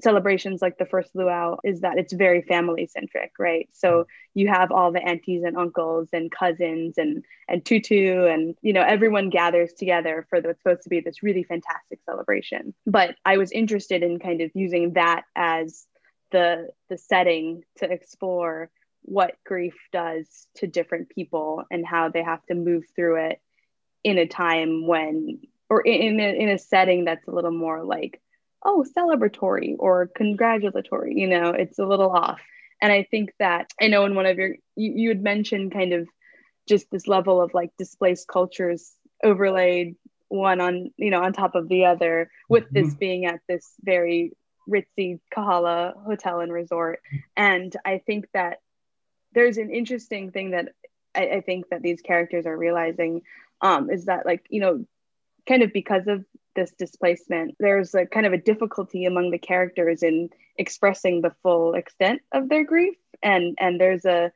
celebrations 0.00 0.62
like 0.62 0.78
the 0.78 0.86
first 0.86 1.10
luau 1.16 1.56
is 1.64 1.80
that 1.80 1.98
it's 1.98 2.12
very 2.12 2.42
family 2.42 2.86
centric 2.86 3.32
right? 3.36 3.68
So 3.72 4.06
you 4.34 4.46
have 4.46 4.70
all 4.70 4.92
the 4.92 5.02
aunties 5.02 5.42
and 5.42 5.56
uncles 5.56 6.08
and 6.12 6.30
cousins 6.30 6.96
and 6.96 7.24
and 7.48 7.64
tutu 7.64 8.26
and 8.26 8.54
you 8.62 8.72
know 8.72 8.82
everyone 8.82 9.30
gathers 9.30 9.72
together 9.72 10.26
for 10.30 10.40
what's 10.40 10.62
supposed 10.62 10.82
to 10.82 10.88
be 10.88 11.00
this 11.00 11.22
really 11.22 11.42
fantastic 11.42 12.00
celebration. 12.04 12.74
But 12.86 13.16
i 13.24 13.36
was 13.36 13.50
interested 13.50 14.02
in 14.02 14.20
kind 14.20 14.40
of 14.40 14.50
using 14.54 14.92
that 14.92 15.24
as 15.34 15.86
the 16.30 16.68
the 16.88 16.98
setting 16.98 17.62
to 17.78 17.90
explore 17.90 18.70
what 19.02 19.36
grief 19.44 19.74
does 19.92 20.46
to 20.56 20.66
different 20.66 21.08
people 21.08 21.64
and 21.70 21.86
how 21.86 22.08
they 22.08 22.22
have 22.22 22.44
to 22.46 22.54
move 22.54 22.84
through 22.94 23.16
it 23.16 23.40
in 24.04 24.18
a 24.18 24.26
time 24.26 24.86
when 24.86 25.40
or 25.70 25.80
in 25.80 26.20
a, 26.20 26.38
in 26.38 26.48
a 26.48 26.58
setting 26.58 27.04
that's 27.04 27.26
a 27.26 27.30
little 27.30 27.50
more 27.50 27.84
like 27.84 28.20
oh 28.64 28.84
celebratory 28.96 29.76
or 29.78 30.10
congratulatory 30.14 31.14
you 31.16 31.26
know 31.26 31.50
it's 31.50 31.78
a 31.78 31.86
little 31.86 32.10
off 32.10 32.40
and 32.82 32.92
i 32.92 33.06
think 33.10 33.30
that 33.38 33.70
i 33.80 33.86
know 33.86 34.04
in 34.04 34.14
one 34.14 34.26
of 34.26 34.36
your 34.36 34.54
you, 34.76 34.92
you 34.94 35.08
had 35.08 35.22
mentioned 35.22 35.72
kind 35.72 35.92
of 35.92 36.06
just 36.68 36.90
this 36.90 37.06
level 37.06 37.40
of 37.40 37.54
like 37.54 37.70
displaced 37.78 38.28
cultures 38.28 38.92
overlaid 39.24 39.96
one 40.28 40.60
on 40.60 40.90
you 40.96 41.10
know 41.10 41.22
on 41.22 41.32
top 41.32 41.54
of 41.54 41.68
the 41.68 41.86
other 41.86 42.30
with 42.48 42.64
mm-hmm. 42.64 42.84
this 42.84 42.94
being 42.94 43.24
at 43.24 43.40
this 43.48 43.72
very 43.82 44.32
ritzy 44.68 45.20
Kahala 45.34 45.94
Hotel 46.04 46.40
and 46.40 46.52
Resort. 46.52 47.00
And 47.36 47.74
I 47.84 47.98
think 47.98 48.26
that 48.34 48.58
there's 49.32 49.58
an 49.58 49.70
interesting 49.70 50.30
thing 50.30 50.52
that 50.52 50.68
I, 51.14 51.26
I 51.26 51.40
think 51.40 51.68
that 51.70 51.82
these 51.82 52.00
characters 52.00 52.46
are 52.46 52.56
realizing 52.56 53.22
um, 53.60 53.90
is 53.90 54.06
that 54.06 54.26
like, 54.26 54.46
you 54.48 54.60
know, 54.60 54.84
kind 55.48 55.62
of 55.62 55.72
because 55.72 56.06
of 56.06 56.24
this 56.54 56.72
displacement, 56.72 57.56
there's 57.58 57.94
a 57.94 58.06
kind 58.06 58.26
of 58.26 58.32
a 58.32 58.38
difficulty 58.38 59.04
among 59.04 59.30
the 59.30 59.38
characters 59.38 60.02
in 60.02 60.30
expressing 60.56 61.22
the 61.22 61.34
full 61.42 61.74
extent 61.74 62.20
of 62.32 62.48
their 62.48 62.64
grief. 62.64 62.96
And 63.22 63.56
and 63.60 63.80
there's 63.80 64.04
a 64.04 64.32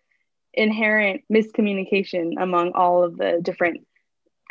inherent 0.54 1.22
miscommunication 1.32 2.34
among 2.38 2.72
all 2.72 3.04
of 3.04 3.16
the 3.16 3.40
different 3.42 3.86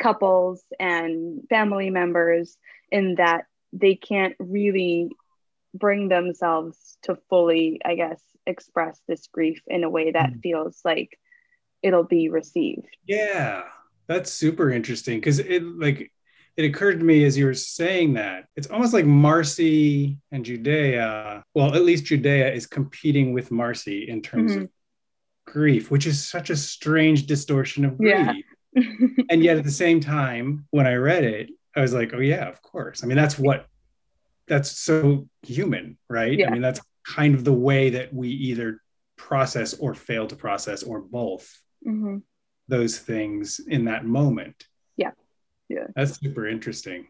couples 0.00 0.62
and 0.80 1.42
family 1.48 1.90
members 1.90 2.56
in 2.90 3.14
that 3.16 3.46
they 3.72 3.94
can't 3.94 4.34
really 4.38 5.10
bring 5.74 6.08
themselves 6.08 6.98
to 7.02 7.16
fully, 7.28 7.80
I 7.84 7.94
guess, 7.94 8.20
express 8.46 9.00
this 9.08 9.26
grief 9.28 9.62
in 9.66 9.84
a 9.84 9.90
way 9.90 10.10
that 10.10 10.32
mm. 10.32 10.42
feels 10.42 10.80
like 10.84 11.18
it'll 11.82 12.04
be 12.04 12.28
received. 12.28 12.96
Yeah, 13.06 13.62
that's 14.06 14.30
super 14.30 14.70
interesting 14.70 15.18
because 15.18 15.38
it 15.38 15.62
like 15.62 16.12
it 16.56 16.64
occurred 16.64 16.98
to 16.98 17.04
me 17.04 17.24
as 17.24 17.36
you 17.36 17.46
were 17.46 17.54
saying 17.54 18.14
that 18.14 18.46
it's 18.56 18.68
almost 18.68 18.92
like 18.92 19.06
Marcy 19.06 20.18
and 20.30 20.44
Judea. 20.44 21.42
Well, 21.54 21.74
at 21.74 21.84
least 21.84 22.04
Judea 22.04 22.52
is 22.52 22.66
competing 22.66 23.32
with 23.32 23.50
Marcy 23.50 24.08
in 24.08 24.20
terms 24.20 24.52
mm-hmm. 24.52 24.62
of 24.62 24.70
grief, 25.46 25.90
which 25.90 26.06
is 26.06 26.26
such 26.26 26.50
a 26.50 26.56
strange 26.56 27.26
distortion 27.26 27.84
of 27.84 27.96
grief. 27.96 28.14
Yeah. 28.14 28.34
and 29.30 29.42
yet 29.42 29.58
at 29.58 29.64
the 29.64 29.70
same 29.70 30.00
time, 30.00 30.66
when 30.70 30.86
I 30.86 30.94
read 30.94 31.24
it, 31.24 31.50
I 31.74 31.80
was 31.80 31.94
like, 31.94 32.12
oh 32.14 32.20
yeah, 32.20 32.48
of 32.48 32.60
course. 32.60 33.02
I 33.02 33.06
mean, 33.06 33.16
that's 33.16 33.38
what 33.38 33.66
that's 34.52 34.76
so 34.78 35.26
human, 35.42 35.96
right? 36.10 36.38
Yeah. 36.38 36.48
I 36.48 36.50
mean, 36.50 36.60
that's 36.60 36.80
kind 37.06 37.34
of 37.34 37.42
the 37.42 37.52
way 37.54 37.88
that 37.90 38.12
we 38.12 38.28
either 38.28 38.82
process 39.16 39.72
or 39.74 39.94
fail 39.94 40.26
to 40.26 40.36
process 40.36 40.82
or 40.82 41.00
both 41.00 41.60
hmm 41.82 42.18
those 42.68 42.98
things 42.98 43.60
in 43.66 43.86
that 43.86 44.04
moment. 44.04 44.64
Yeah. 44.96 45.10
Yeah. 45.68 45.86
That's 45.96 46.20
super 46.20 46.46
interesting. 46.46 47.08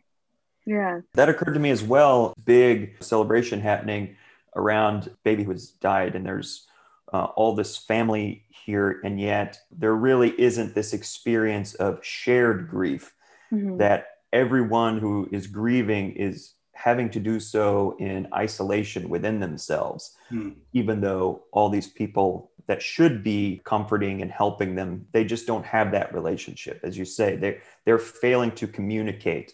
Yeah. 0.67 1.01
That 1.15 1.29
occurred 1.29 1.55
to 1.55 1.61
me 1.61 1.71
as 1.71 1.83
well. 1.83 2.33
Big 2.45 2.97
celebration 3.01 3.61
happening 3.61 4.17
around 4.57 5.15
baby 5.25 5.45
who's 5.45 5.71
died, 5.73 6.15
and 6.17 6.25
there's 6.25 6.67
uh, 7.13 7.25
all 7.37 7.55
this 7.55 7.77
family 7.77 8.47
here, 8.49 9.01
and 9.05 9.21
yet 9.21 9.59
there 9.71 9.95
really 9.95 10.31
isn't 10.41 10.75
this 10.75 10.95
experience 10.95 11.75
of 11.75 12.03
shared 12.05 12.69
grief 12.69 13.13
Mhm. 13.53 13.79
that 13.79 14.07
everyone 14.33 14.99
who 14.99 15.29
is 15.31 15.47
grieving 15.47 16.13
is 16.13 16.55
having 16.83 17.09
to 17.11 17.21
do 17.21 17.39
so 17.39 17.97
in 17.99 18.27
isolation 18.35 19.09
within 19.09 19.39
themselves, 19.41 20.17
Hmm. 20.29 20.51
even 20.73 21.01
though 21.01 21.45
all 21.53 21.69
these 21.71 21.89
people 21.89 22.51
that 22.67 22.83
should 22.83 23.23
be 23.23 23.61
comforting 23.65 24.23
and 24.23 24.31
helping 24.31 24.75
them, 24.75 25.07
they 25.13 25.25
just 25.25 25.47
don't 25.47 25.67
have 25.67 25.93
that 25.93 26.15
relationship. 26.15 26.81
As 26.83 26.97
you 26.99 27.05
say, 27.05 27.37
they 27.37 27.59
they're 27.85 27.99
failing 27.99 28.53
to 28.53 28.67
communicate 28.67 29.53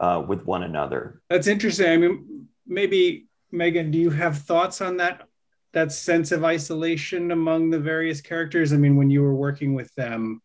uh, 0.00 0.24
with 0.26 0.44
one 0.46 0.62
another. 0.62 1.22
That's 1.28 1.46
interesting. 1.46 1.90
I 1.90 1.96
mean, 1.96 2.46
maybe 2.66 3.26
Megan, 3.52 3.90
do 3.90 3.98
you 3.98 4.10
have 4.10 4.38
thoughts 4.38 4.80
on 4.80 4.96
that 4.98 5.26
that 5.72 5.92
sense 5.92 6.32
of 6.32 6.44
isolation 6.44 7.30
among 7.30 7.70
the 7.70 7.78
various 7.80 8.20
characters? 8.20 8.72
I 8.72 8.76
mean, 8.76 8.96
when 8.96 9.10
you 9.10 9.22
were 9.22 9.34
working 9.34 9.74
with 9.74 9.92
them, 9.94 10.40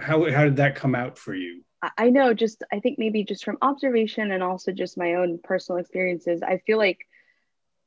how 0.00 0.30
how 0.30 0.44
did 0.44 0.56
that 0.56 0.74
come 0.74 0.94
out 0.94 1.18
for 1.18 1.34
you? 1.34 1.62
I- 1.82 2.10
know 2.10 2.34
just 2.34 2.62
I 2.72 2.80
think 2.80 2.98
maybe 2.98 3.24
just 3.24 3.44
from 3.44 3.58
observation 3.62 4.30
and 4.32 4.42
also 4.42 4.72
just 4.72 4.96
my 4.98 5.14
own 5.14 5.38
personal 5.42 5.80
experiences, 5.80 6.42
I 6.42 6.58
feel 6.58 6.78
like 6.78 6.98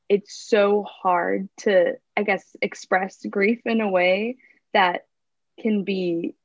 it's 0.10 0.34
so 0.34 0.84
hard 0.84 1.48
to, 1.60 1.94
I 2.18 2.24
guess, 2.24 2.56
express 2.62 3.26
grief 3.30 3.62
in 3.66 3.82
a 3.82 3.90
way 3.90 4.38
that 4.74 5.06
can 5.60 5.84
be 5.84 6.36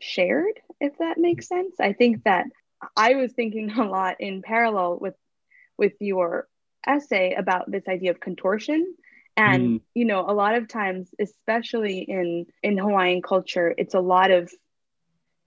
shared, 0.00 0.60
if 0.80 0.98
that 0.98 1.18
makes 1.18 1.48
sense. 1.48 1.80
I 1.80 1.92
think 1.92 2.24
that 2.24 2.46
I 2.96 3.14
was 3.14 3.32
thinking 3.32 3.70
a 3.78 3.84
lot 3.84 4.16
in 4.20 4.42
parallel 4.42 4.98
with 5.00 5.14
with 5.78 5.92
your 6.00 6.48
essay 6.86 7.34
about 7.34 7.70
this 7.70 7.88
idea 7.88 8.10
of 8.10 8.20
contortion 8.20 8.94
and 9.36 9.74
Mm. 9.78 9.80
you 9.94 10.04
know 10.04 10.24
a 10.28 10.32
lot 10.32 10.54
of 10.54 10.68
times 10.68 11.12
especially 11.20 11.98
in 12.00 12.46
in 12.62 12.78
hawaiian 12.78 13.20
culture 13.22 13.74
it's 13.76 13.94
a 13.94 14.00
lot 14.00 14.30
of 14.30 14.50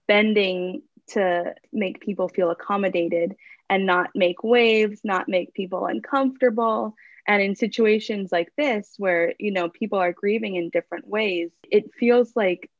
bending 0.06 0.82
to 1.12 1.54
make 1.72 2.00
people 2.00 2.28
feel 2.28 2.50
accommodated 2.50 3.36
and 3.68 3.86
not 3.86 4.10
make 4.14 4.42
waves, 4.42 5.00
not 5.04 5.28
make 5.28 5.54
people 5.54 5.86
uncomfortable. 5.86 6.94
And 7.26 7.42
in 7.42 7.54
situations 7.54 8.32
like 8.32 8.52
this, 8.56 8.94
where 8.98 9.34
you 9.38 9.52
know 9.52 9.68
people 9.68 9.98
are 9.98 10.12
grieving 10.12 10.56
in 10.56 10.70
different 10.70 11.06
ways, 11.06 11.50
it 11.70 11.94
feels 11.94 12.34
like 12.34 12.70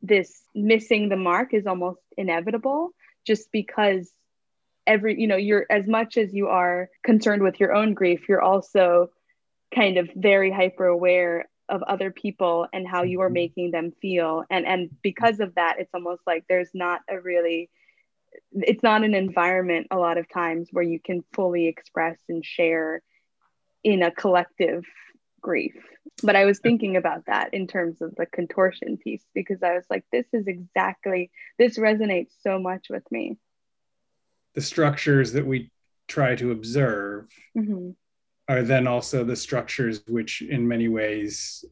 this 0.00 0.42
missing 0.54 1.08
the 1.08 1.16
mark 1.16 1.52
is 1.52 1.66
almost 1.66 2.00
inevitable, 2.16 2.90
just 3.26 3.52
because 3.52 4.10
every 4.86 5.20
you 5.20 5.26
know 5.26 5.36
you're 5.36 5.66
as 5.68 5.86
much 5.86 6.16
as 6.16 6.32
you 6.32 6.48
are 6.48 6.88
concerned 7.04 7.42
with 7.42 7.60
your 7.60 7.74
own 7.74 7.92
grief, 7.92 8.28
you're 8.28 8.40
also 8.40 9.10
kind 9.74 9.98
of 9.98 10.08
very 10.16 10.50
hyper 10.50 10.86
aware 10.86 11.49
of 11.70 11.82
other 11.84 12.10
people 12.10 12.66
and 12.72 12.86
how 12.86 13.02
you 13.04 13.20
are 13.20 13.30
Mhm. 13.30 13.34
making 13.34 13.70
them 13.70 13.92
feel 14.02 14.44
and 14.50 14.66
and 14.66 14.90
because 15.02 15.40
of 15.40 15.54
that 15.54 15.78
it's 15.78 15.94
almost 15.94 16.22
like 16.26 16.44
there's 16.48 16.74
not 16.74 17.00
a 17.08 17.18
really 17.20 17.70
it's 18.52 18.82
not 18.82 19.04
an 19.04 19.14
environment 19.14 19.86
a 19.90 19.96
lot 19.96 20.18
of 20.18 20.28
times 20.28 20.68
where 20.72 20.84
you 20.84 20.98
can 21.00 21.22
fully 21.32 21.66
express 21.68 22.18
and 22.28 22.44
share 22.44 23.02
in 23.84 24.02
a 24.02 24.10
collective 24.10 24.84
grief 25.40 25.74
but 26.22 26.36
i 26.36 26.44
was 26.44 26.58
thinking 26.58 26.96
about 26.96 27.24
that 27.26 27.54
in 27.54 27.66
terms 27.66 28.02
of 28.02 28.14
the 28.16 28.26
contortion 28.26 28.98
piece 28.98 29.24
because 29.32 29.62
i 29.62 29.74
was 29.74 29.84
like 29.88 30.04
this 30.12 30.26
is 30.34 30.46
exactly 30.48 31.30
this 31.58 31.78
resonates 31.78 32.32
so 32.42 32.58
much 32.58 32.90
with 32.90 33.10
me 33.10 33.38
The 34.54 34.60
structures 34.60 35.32
that 35.32 35.46
we 35.46 35.70
try 36.08 36.34
to 36.34 36.50
observe 36.50 37.28
Mhm. 37.56 37.94
Are 38.50 38.62
then 38.62 38.86
also 38.86 39.22
the 39.24 39.36
structures 39.36 40.02
which 40.08 40.42
in 40.42 40.66
many 40.66 40.88
ways 40.88 41.64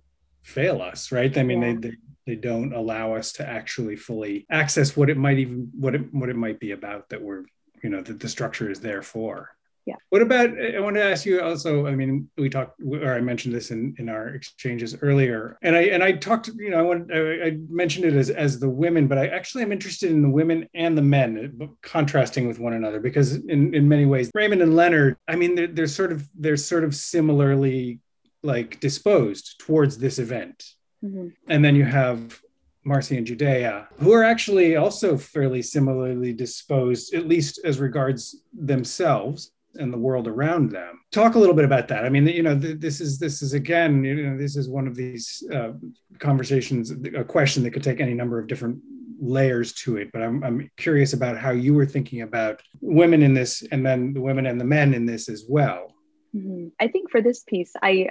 fail 0.42 0.80
us 0.90 1.00
right 1.12 1.36
i 1.36 1.42
mean 1.42 1.60
Yeah. 1.62 1.74
they, 1.74 1.88
they 1.88 1.96
they 2.28 2.34
don't 2.50 2.72
allow 2.74 3.14
us 3.14 3.32
to 3.38 3.42
actually 3.58 3.96
fully 3.96 4.46
access 4.50 4.96
what 4.96 5.08
it 5.12 5.16
might 5.16 5.38
even 5.38 5.70
what 5.84 5.94
it 5.94 6.02
what 6.12 6.28
it 6.28 6.36
might 6.36 6.60
be 6.60 6.72
about 6.72 7.08
that 7.10 7.20
we're 7.22 7.44
you 7.82 7.90
know 7.90 8.02
that 8.02 8.20
the 8.20 8.28
structure 8.28 8.70
is 8.70 8.80
there 8.80 9.02
for 9.02 9.50
Yeah. 9.86 9.94
what 10.10 10.20
about 10.20 10.50
i 10.76 10.78
want 10.80 10.96
to 10.96 11.02
ask 11.02 11.24
you 11.24 11.40
also 11.40 11.86
i 11.86 11.94
mean 11.94 12.28
we 12.36 12.50
talked 12.50 12.78
or 12.82 13.14
i 13.14 13.20
mentioned 13.22 13.54
this 13.54 13.70
in 13.70 13.94
in 13.98 14.10
our 14.10 14.28
exchanges 14.28 14.94
earlier 15.00 15.56
and 15.62 15.74
i 15.74 15.82
and 15.94 16.02
i 16.04 16.12
talked 16.12 16.48
you 16.48 16.68
know 16.70 16.78
i 16.78 16.82
want 16.82 17.10
i, 17.10 17.46
I 17.46 17.50
mentioned 17.70 18.04
it 18.04 18.12
as 18.14 18.28
as 18.28 18.58
the 18.60 18.68
women 18.68 19.06
but 19.08 19.16
i 19.16 19.26
actually 19.28 19.62
am 19.62 19.72
interested 19.72 20.10
in 20.10 20.20
the 20.20 20.28
women 20.28 20.68
and 20.74 20.96
the 20.98 21.02
men 21.02 21.56
uh, 21.62 21.66
contrasting 21.80 22.46
with 22.46 22.58
one 22.58 22.74
another 22.74 23.00
because 23.00 23.36
in 23.46 23.74
in 23.74 23.88
many 23.88 24.04
ways 24.04 24.30
raymond 24.34 24.60
and 24.60 24.76
leonard 24.76 25.16
i 25.26 25.34
mean 25.36 25.54
they're, 25.54 25.68
they're 25.68 25.86
sort 25.86 26.12
of 26.12 26.28
they're 26.38 26.58
sort 26.58 26.84
of 26.84 26.94
similarly 26.94 27.98
like 28.42 28.78
disposed 28.80 29.58
towards 29.58 29.96
this 29.98 30.18
event 30.18 30.64
Mhm. 31.04 31.32
and 31.48 31.64
then 31.64 31.76
you 31.76 31.84
have 31.84 32.40
Marcy 32.84 33.16
and 33.18 33.26
Judea, 33.26 33.86
who 33.98 34.12
are 34.12 34.24
actually 34.24 34.76
also 34.76 35.18
fairly 35.18 35.60
similarly 35.62 36.32
disposed, 36.32 37.12
at 37.12 37.28
least 37.28 37.60
as 37.64 37.78
regards 37.78 38.42
themselves 38.52 39.52
and 39.74 39.92
the 39.92 39.98
world 39.98 40.26
around 40.26 40.70
them. 40.70 41.00
Talk 41.12 41.34
a 41.34 41.38
little 41.38 41.54
bit 41.54 41.64
about 41.64 41.88
that. 41.88 42.04
I 42.04 42.08
mean, 42.08 42.26
you 42.26 42.42
know, 42.42 42.58
th- 42.58 42.80
this 42.80 43.00
is 43.00 43.18
this 43.18 43.42
is 43.42 43.52
again, 43.52 44.04
you 44.04 44.14
know, 44.14 44.36
this 44.36 44.56
is 44.56 44.68
one 44.68 44.86
of 44.86 44.94
these 44.94 45.42
uh, 45.52 45.72
conversations, 46.18 46.90
a 46.90 47.24
question 47.24 47.62
that 47.62 47.72
could 47.72 47.82
take 47.82 48.00
any 48.00 48.14
number 48.14 48.38
of 48.38 48.46
different 48.46 48.80
layers 49.20 49.72
to 49.72 49.96
it. 49.96 50.10
But 50.12 50.22
I'm 50.22 50.42
I'm 50.42 50.70
curious 50.76 51.12
about 51.12 51.38
how 51.38 51.50
you 51.50 51.74
were 51.74 51.86
thinking 51.86 52.22
about 52.22 52.60
women 52.80 53.22
in 53.22 53.34
this, 53.34 53.62
and 53.70 53.84
then 53.84 54.12
the 54.12 54.20
women 54.20 54.46
and 54.46 54.60
the 54.60 54.64
men 54.64 54.94
in 54.94 55.06
this 55.06 55.28
as 55.28 55.44
well. 55.48 55.94
Mhm. 56.34 56.72
I 56.80 56.88
think 56.88 57.10
for 57.10 57.20
this 57.22 57.42
piece, 57.44 57.72
I 57.82 58.10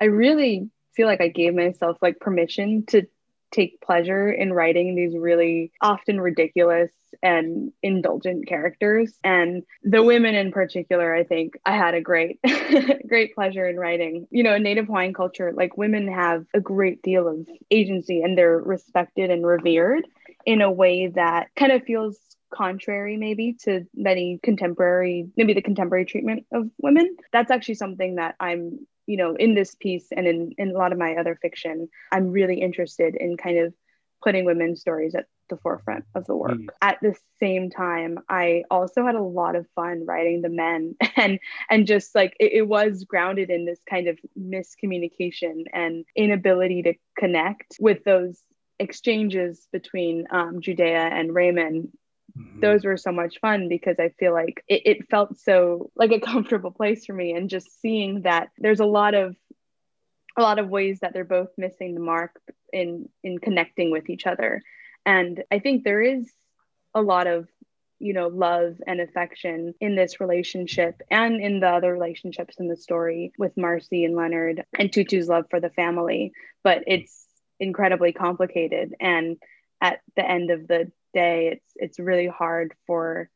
I 0.00 0.06
really 0.06 0.70
feel 0.94 1.06
like 1.06 1.20
I 1.20 1.28
gave 1.28 1.54
myself 1.54 1.98
like 2.02 2.18
permission 2.20 2.84
to 2.86 3.06
take 3.50 3.80
pleasure 3.80 4.30
in 4.30 4.52
writing 4.52 4.94
these 4.94 5.16
really 5.16 5.72
often 5.80 6.20
ridiculous 6.20 6.90
and 7.22 7.72
indulgent 7.82 8.46
characters. 8.46 9.18
And 9.24 9.62
the 9.82 10.02
women 10.02 10.34
in 10.34 10.52
particular 10.52 11.14
i 11.14 11.24
think 11.24 11.54
i 11.64 11.76
had 11.76 11.94
a 11.94 12.00
great 12.00 12.40
great 13.08 13.34
pleasure 13.34 13.66
in 13.66 13.76
writing. 13.76 14.26
You 14.30 14.42
know 14.42 14.54
in 14.54 14.62
native 14.62 14.86
hawaiian 14.86 15.14
culture 15.14 15.52
like 15.54 15.76
women 15.76 16.08
have 16.12 16.44
a 16.54 16.60
great 16.60 17.02
deal 17.02 17.28
of 17.28 17.48
agency 17.70 18.22
and 18.22 18.36
they're 18.36 18.58
respected 18.58 19.30
and 19.30 19.46
revered 19.46 20.06
in 20.44 20.60
a 20.60 20.70
way 20.70 21.08
that 21.08 21.48
kind 21.56 21.72
of 21.72 21.82
feels 21.84 22.18
contrary 22.50 23.16
maybe 23.16 23.56
to 23.64 23.86
many 23.94 24.40
contemporary 24.42 25.28
maybe 25.36 25.52
the 25.52 25.62
contemporary 25.62 26.04
treatment 26.04 26.46
of 26.52 26.70
women. 26.78 27.16
That's 27.32 27.50
actually 27.50 27.74
something 27.74 28.16
that 28.16 28.36
i'm 28.40 28.86
you 29.08 29.16
know 29.16 29.34
in 29.34 29.54
this 29.54 29.74
piece 29.74 30.06
and 30.16 30.28
in, 30.28 30.52
in 30.58 30.70
a 30.70 30.78
lot 30.78 30.92
of 30.92 30.98
my 30.98 31.16
other 31.16 31.36
fiction 31.42 31.88
i'm 32.12 32.30
really 32.30 32.60
interested 32.60 33.16
in 33.16 33.36
kind 33.36 33.58
of 33.58 33.74
putting 34.22 34.44
women's 34.44 34.80
stories 34.80 35.14
at 35.14 35.26
the 35.48 35.56
forefront 35.56 36.04
of 36.14 36.26
the 36.26 36.36
work 36.36 36.52
Mm. 36.58 36.66
at 36.82 36.98
the 37.00 37.14
same 37.40 37.70
time 37.70 38.18
i 38.28 38.64
also 38.70 39.04
had 39.04 39.14
a 39.14 39.22
lot 39.22 39.56
of 39.56 39.66
fun 39.74 40.04
writing 40.06 40.42
the 40.42 40.48
men 40.50 40.94
and 41.16 41.38
and 41.70 41.86
just 41.86 42.14
like 42.14 42.36
it, 42.38 42.52
it 42.52 42.68
was 42.68 43.04
grounded 43.04 43.48
in 43.50 43.64
this 43.64 43.80
kind 43.88 44.08
of 44.08 44.18
miscommunication 44.38 45.64
and 45.72 46.04
inability 46.14 46.82
to 46.82 46.94
connect 47.18 47.76
with 47.80 48.04
those 48.04 48.42
exchanges 48.78 49.66
between 49.72 50.24
um, 50.30 50.60
judea 50.60 51.00
and 51.00 51.34
raymond 51.34 51.88
Mhm. 52.38 52.60
those 52.60 52.84
were 52.84 52.96
so 52.96 53.12
much 53.12 53.38
fun 53.40 53.68
because 53.68 53.96
I 53.98 54.10
feel 54.18 54.32
like 54.32 54.62
it, 54.68 54.82
it 54.84 55.10
felt 55.10 55.38
so 55.38 55.90
like 55.96 56.12
a 56.12 56.20
comfortable 56.32 56.70
place 56.70 57.06
for 57.06 57.12
me 57.14 57.32
and 57.32 57.50
just 57.50 57.80
seeing 57.80 58.22
that 58.22 58.48
there's 58.58 58.80
a 58.80 58.86
lot 58.86 59.14
of 59.14 59.36
a 60.36 60.42
lot 60.42 60.58
of 60.58 60.68
ways 60.68 61.00
that 61.00 61.12
they're 61.12 61.24
both 61.24 61.48
missing 61.56 61.94
the 61.94 62.00
mark 62.00 62.40
in 62.72 63.08
in 63.22 63.38
connecting 63.38 63.90
with 63.90 64.08
each 64.10 64.26
other 64.26 64.62
and 65.06 65.42
I 65.50 65.58
think 65.58 65.84
there 65.84 66.02
is 66.02 66.30
a 66.94 67.02
lot 67.02 67.26
of 67.26 67.48
you 67.98 68.12
know 68.12 68.28
love 68.28 68.76
and 68.86 69.00
affection 69.00 69.74
in 69.80 69.96
this 69.96 70.20
relationship 70.20 71.00
and 71.10 71.40
in 71.40 71.60
the 71.60 71.68
other 71.68 71.92
relationships 71.92 72.56
in 72.58 72.68
the 72.68 72.76
story 72.76 73.32
with 73.38 73.56
Marcy 73.56 74.04
and 74.04 74.14
Leonard 74.16 74.64
and 74.78 74.92
Tutu's 74.92 75.28
love 75.28 75.46
for 75.50 75.60
the 75.60 75.70
family 75.70 76.32
but 76.62 76.84
it's 76.86 77.26
incredibly 77.60 78.12
complicated 78.12 78.94
and 79.00 79.36
at 79.80 80.00
the 80.16 80.28
end 80.28 80.50
of 80.50 80.68
the 80.68 80.90
day 81.12 81.48
it's 81.52 81.72
it's 81.76 81.98
really 81.98 82.28
hard 82.28 82.74
for 82.86 83.30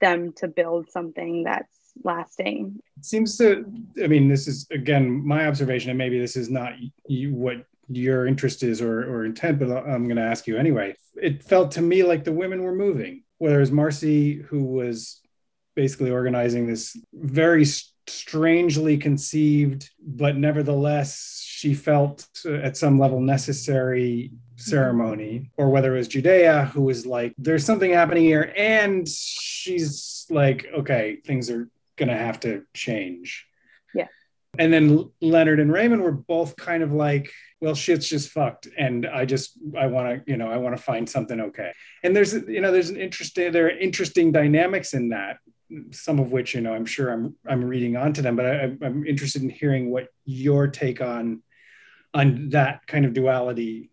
them 0.00 0.32
to 0.32 0.48
build 0.48 0.90
something 0.90 1.44
that's 1.44 1.92
lasting 2.02 2.80
It 2.96 3.04
seems 3.04 3.38
to 3.38 3.64
i 4.02 4.06
mean 4.06 4.28
this 4.28 4.48
is 4.48 4.66
again 4.70 5.24
my 5.24 5.46
observation 5.46 5.90
and 5.90 5.98
maybe 5.98 6.18
this 6.18 6.36
is 6.36 6.50
not 6.50 6.72
you 7.06 7.32
what 7.32 7.64
your 7.88 8.26
interest 8.26 8.62
is 8.62 8.80
or, 8.80 9.00
or 9.00 9.24
intent, 9.24 9.58
but 9.58 9.70
I'm 9.70 10.04
going 10.04 10.16
to 10.16 10.22
ask 10.22 10.46
you 10.46 10.56
anyway. 10.56 10.96
It 11.20 11.42
felt 11.42 11.72
to 11.72 11.82
me 11.82 12.02
like 12.02 12.24
the 12.24 12.32
women 12.32 12.62
were 12.62 12.74
moving, 12.74 13.24
whereas 13.38 13.70
Marcy, 13.70 14.36
who 14.42 14.64
was 14.64 15.20
basically 15.76 16.10
organizing 16.10 16.66
this 16.66 16.96
very 17.12 17.64
strangely 18.06 18.96
conceived, 18.96 19.90
but 20.00 20.36
nevertheless 20.36 21.42
she 21.44 21.74
felt 21.74 22.26
uh, 22.44 22.54
at 22.54 22.76
some 22.76 22.98
level 22.98 23.20
necessary 23.20 24.30
ceremony, 24.56 25.50
or 25.56 25.70
whether 25.70 25.94
it 25.94 25.98
was 25.98 26.08
Judea, 26.08 26.66
who 26.66 26.82
was 26.82 27.06
like, 27.06 27.34
there's 27.38 27.64
something 27.64 27.92
happening 27.92 28.24
here. 28.24 28.52
And 28.56 29.08
she's 29.08 30.26
like, 30.30 30.66
okay, 30.74 31.16
things 31.24 31.50
are 31.50 31.68
going 31.96 32.08
to 32.08 32.16
have 32.16 32.40
to 32.40 32.64
change. 32.74 33.46
Yeah. 33.94 34.08
And 34.58 34.72
then 34.72 35.10
Leonard 35.20 35.60
and 35.60 35.72
Raymond 35.72 36.02
were 36.02 36.12
both 36.12 36.56
kind 36.56 36.82
of 36.82 36.92
like, 36.92 37.30
well, 37.60 37.74
shit's 37.74 38.08
just 38.08 38.30
fucked. 38.30 38.68
And 38.76 39.06
I 39.06 39.24
just, 39.24 39.58
I 39.78 39.86
want 39.86 40.24
to, 40.26 40.30
you 40.30 40.36
know, 40.36 40.50
I 40.50 40.58
want 40.58 40.76
to 40.76 40.82
find 40.82 41.08
something 41.08 41.40
okay. 41.40 41.72
And 42.02 42.14
there's, 42.14 42.34
you 42.34 42.60
know, 42.60 42.70
there's 42.70 42.90
an 42.90 43.00
interesting, 43.00 43.52
there 43.52 43.66
are 43.66 43.70
interesting 43.70 44.32
dynamics 44.32 44.94
in 44.94 45.10
that 45.10 45.38
some 45.90 46.18
of 46.18 46.32
which 46.32 46.54
you 46.54 46.60
know 46.60 46.74
I'm 46.74 46.86
sure 46.86 47.10
I'm 47.10 47.36
I'm 47.48 47.64
reading 47.64 47.96
onto 47.96 48.22
them, 48.22 48.36
but 48.36 48.46
I, 48.46 48.76
I'm 48.82 49.06
interested 49.06 49.42
in 49.42 49.48
hearing 49.48 49.90
what 49.90 50.08
your 50.24 50.68
take 50.68 51.00
on 51.00 51.42
on 52.12 52.50
that 52.50 52.86
kind 52.86 53.04
of 53.04 53.12
duality 53.12 53.90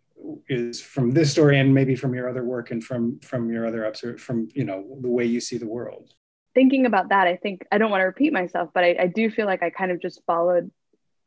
is 0.50 0.82
from 0.82 1.12
this 1.12 1.32
story 1.32 1.60
and 1.60 1.74
maybe 1.74 1.96
from 1.96 2.14
your 2.14 2.30
other 2.30 2.44
work 2.44 2.72
and 2.72 2.84
from 2.84 3.20
from 3.20 3.50
your 3.50 3.66
other 3.66 3.86
observ- 3.86 4.20
from 4.20 4.48
you 4.54 4.64
know 4.64 4.98
the 5.02 5.10
way 5.10 5.26
you 5.26 5.40
see 5.40 5.58
the 5.58 5.68
world. 5.68 6.14
Thinking 6.54 6.86
about 6.86 7.10
that 7.10 7.28
i 7.28 7.38
think 7.38 7.66
i 7.72 7.78
don't 7.78 7.92
want 7.92 8.02
to 8.02 8.06
repeat 8.06 8.34
myself 8.34 8.72
but 8.74 8.84
I, 8.84 8.96
I 9.00 9.08
do 9.08 9.32
feel 9.32 9.46
like 9.46 9.64
i 9.64 9.70
kind 9.70 9.90
of 9.90 10.02
just 10.02 10.22
followed 10.26 10.70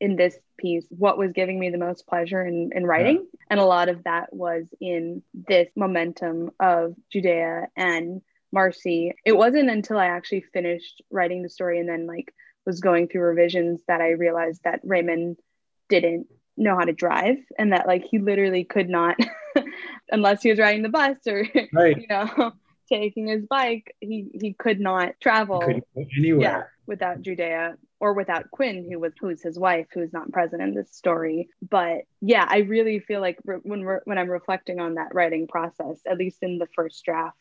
in 0.00 0.16
this 0.16 0.36
piece 0.58 0.84
what 0.90 1.16
was 1.16 1.32
giving 1.32 1.58
me 1.58 1.70
the 1.70 1.78
most 1.78 2.06
pleasure 2.06 2.44
in, 2.44 2.70
in 2.74 2.84
writing. 2.84 3.16
Yeah. 3.16 3.40
and 3.50 3.60
a 3.60 3.64
lot 3.64 3.88
of 3.88 4.04
that 4.04 4.34
was 4.34 4.66
in 4.80 5.22
this 5.32 5.68
momentum 5.76 6.50
of 6.60 6.94
judea 7.10 7.68
and 7.76 8.20
marcy. 8.52 9.14
It 9.24 9.36
wasn't 9.36 9.70
until 9.70 9.98
i 9.98 10.06
actually 10.06 10.44
finished 10.52 11.02
writing 11.10 11.42
the 11.42 11.48
story 11.48 11.80
and 11.80 11.88
then 11.88 12.06
like 12.06 12.34
was 12.66 12.80
going 12.80 13.08
through 13.08 13.22
revisions 13.22 13.80
that 13.88 14.00
i 14.00 14.10
realized 14.10 14.60
that 14.64 14.80
raymond 14.84 15.38
didn't 15.88 16.26
know 16.56 16.76
how 16.76 16.84
to 16.84 16.92
drive 16.92 17.36
and 17.58 17.72
that 17.72 17.86
like 17.86 18.04
he 18.04 18.18
literally 18.18 18.64
could 18.64 18.88
not 18.88 19.16
unless 20.10 20.42
he 20.42 20.50
was 20.50 20.58
riding 20.58 20.82
the 20.82 20.88
bus 20.88 21.16
or 21.26 21.46
right. 21.72 21.96
you 21.96 22.06
know 22.08 22.52
taking 22.88 23.26
his 23.26 23.44
bike 23.46 23.94
he 24.00 24.28
he 24.40 24.52
could 24.52 24.78
not 24.78 25.14
travel 25.20 25.62
anywhere 25.96 26.40
yeah, 26.40 26.62
without 26.86 27.22
Judea 27.22 27.76
or 27.98 28.12
without 28.12 28.50
Quinn 28.50 28.86
who 28.88 29.00
was 29.00 29.12
who's 29.18 29.42
his 29.42 29.58
wife 29.58 29.86
who's 29.92 30.12
not 30.12 30.30
present 30.32 30.62
in 30.62 30.74
this 30.74 30.94
story 30.94 31.48
but 31.68 32.02
yeah 32.20 32.46
I 32.48 32.58
really 32.58 33.00
feel 33.00 33.20
like 33.20 33.38
when 33.44 33.82
we're 33.84 34.02
when 34.04 34.18
I'm 34.18 34.30
reflecting 34.30 34.80
on 34.80 34.94
that 34.94 35.14
writing 35.14 35.48
process 35.48 36.00
at 36.06 36.18
least 36.18 36.38
in 36.42 36.58
the 36.58 36.68
first 36.74 37.04
draft 37.04 37.38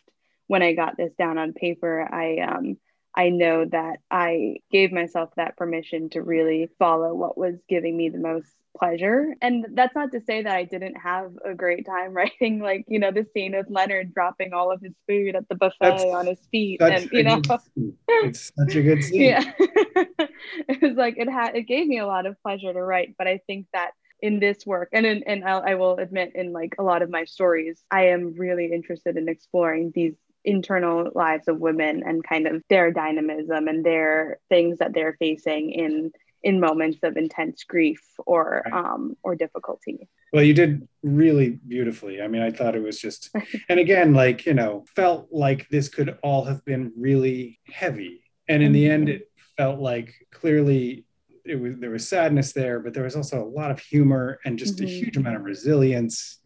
when 0.47 0.63
I 0.63 0.73
got 0.73 0.97
this 0.97 1.13
down 1.19 1.37
on 1.37 1.53
paper 1.53 2.07
I 2.09 2.39
um 2.39 2.77
I 3.15 3.29
know 3.29 3.65
that 3.65 3.99
I 4.09 4.57
gave 4.71 4.91
myself 4.91 5.29
that 5.35 5.55
permission 5.57 6.09
to 6.11 6.21
really 6.21 6.69
follow 6.79 7.13
what 7.13 7.37
was 7.37 7.55
giving 7.69 7.95
me 7.95 8.09
the 8.09 8.17
most 8.17 8.49
pleasure. 8.77 9.35
And 9.41 9.67
that's 9.73 9.95
not 9.95 10.11
to 10.13 10.21
say 10.21 10.43
that 10.43 10.55
I 10.55 10.63
didn't 10.63 10.95
have 10.95 11.31
a 11.45 11.53
great 11.53 11.85
time 11.85 12.13
writing, 12.13 12.59
like, 12.59 12.85
you 12.87 12.99
know, 12.99 13.11
the 13.11 13.25
scene 13.33 13.55
with 13.55 13.67
Leonard 13.69 14.13
dropping 14.13 14.53
all 14.53 14.71
of 14.71 14.81
his 14.81 14.93
food 15.07 15.35
at 15.35 15.47
the 15.47 15.55
buffet 15.55 15.75
that's, 15.79 16.03
on 16.03 16.27
his 16.27 16.39
feet. 16.51 16.81
And, 16.81 17.09
you 17.11 17.23
know, 17.23 17.41
it's 18.07 18.51
such 18.57 18.75
a 18.75 18.81
good 18.81 19.03
scene. 19.03 19.21
Yeah. 19.21 19.43
it 19.59 20.81
was 20.81 20.95
like, 20.95 21.17
it 21.17 21.29
had, 21.29 21.55
it 21.55 21.63
gave 21.63 21.87
me 21.87 21.99
a 21.99 22.07
lot 22.07 22.25
of 22.25 22.41
pleasure 22.41 22.73
to 22.73 22.81
write. 22.81 23.15
But 23.17 23.27
I 23.27 23.41
think 23.45 23.67
that 23.73 23.91
in 24.21 24.39
this 24.39 24.65
work 24.65 24.87
and 24.93 25.05
in, 25.05 25.21
and 25.23 25.43
I'll, 25.43 25.61
I 25.65 25.75
will 25.75 25.97
admit 25.97 26.31
in 26.33 26.53
like 26.53 26.75
a 26.79 26.83
lot 26.83 27.01
of 27.01 27.09
my 27.09 27.25
stories 27.25 27.83
i 27.91 28.05
am 28.05 28.33
really 28.37 28.71
interested 28.71 29.17
in 29.17 29.27
exploring 29.27 29.91
these 29.93 30.13
internal 30.45 31.09
lives 31.15 31.47
of 31.47 31.59
women 31.59 32.03
and 32.05 32.23
kind 32.23 32.47
of 32.47 32.61
their 32.69 32.91
dynamism 32.91 33.67
and 33.67 33.85
their 33.85 34.39
things 34.49 34.79
that 34.79 34.93
they're 34.93 35.15
facing 35.19 35.71
in 35.71 36.11
in 36.43 36.59
moments 36.59 36.99
of 37.03 37.15
intense 37.15 37.63
grief 37.63 38.01
or 38.25 38.63
right. 38.65 38.73
um, 38.73 39.15
or 39.23 39.33
difficulty. 39.33 40.09
Well, 40.33 40.43
you 40.43 40.53
did 40.53 40.85
really 41.01 41.51
beautifully. 41.67 42.21
I 42.21 42.27
mean, 42.27 42.41
I 42.41 42.51
thought 42.51 42.75
it 42.75 42.83
was 42.83 42.99
just, 42.99 43.29
and 43.69 43.79
again, 43.79 44.13
like 44.13 44.45
you 44.45 44.53
know, 44.53 44.83
felt 44.95 45.29
like 45.31 45.69
this 45.69 45.89
could 45.89 46.17
all 46.21 46.43
have 46.43 46.63
been 46.65 46.91
really 46.97 47.59
heavy, 47.71 48.23
and 48.47 48.61
in 48.61 48.73
the 48.73 48.89
end, 48.89 49.07
mm-hmm. 49.07 49.17
it 49.17 49.31
felt 49.57 49.79
like 49.79 50.13
clearly 50.31 51.05
it 51.45 51.55
was 51.55 51.75
there 51.79 51.91
was 51.91 52.07
sadness 52.07 52.53
there, 52.53 52.79
but 52.79 52.93
there 52.93 53.03
was 53.03 53.15
also 53.15 53.43
a 53.43 53.47
lot 53.47 53.71
of 53.71 53.79
humor 53.79 54.39
and 54.45 54.59
just 54.59 54.77
mm-hmm. 54.77 54.85
a 54.85 54.89
huge 54.89 55.17
amount 55.17 55.35
of 55.35 55.43
resilience 55.43 56.39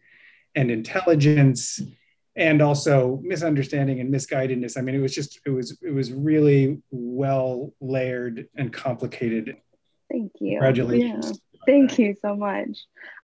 and 0.56 0.72
intelligence 0.72 1.80
and 2.38 2.62
also 2.62 3.20
misunderstanding 3.24 4.00
and 4.00 4.14
misguidedness. 4.14 4.78
I 4.78 4.82
mean, 4.82 4.96
it 4.96 5.00
was 5.00 5.14
just 5.14 5.40
it 5.46 5.50
was 5.50 5.78
it 5.82 5.92
was 5.92 6.14
really 6.14 6.82
well 6.92 7.74
layered 7.82 8.48
and 8.56 8.72
complicated 8.72 9.58
Thank 10.12 10.34
you. 10.40 10.60
Congratulations. 10.60 11.42
Yeah. 11.54 11.60
Thank 11.66 12.00
you 12.00 12.16
so 12.22 12.36
much. 12.36 12.86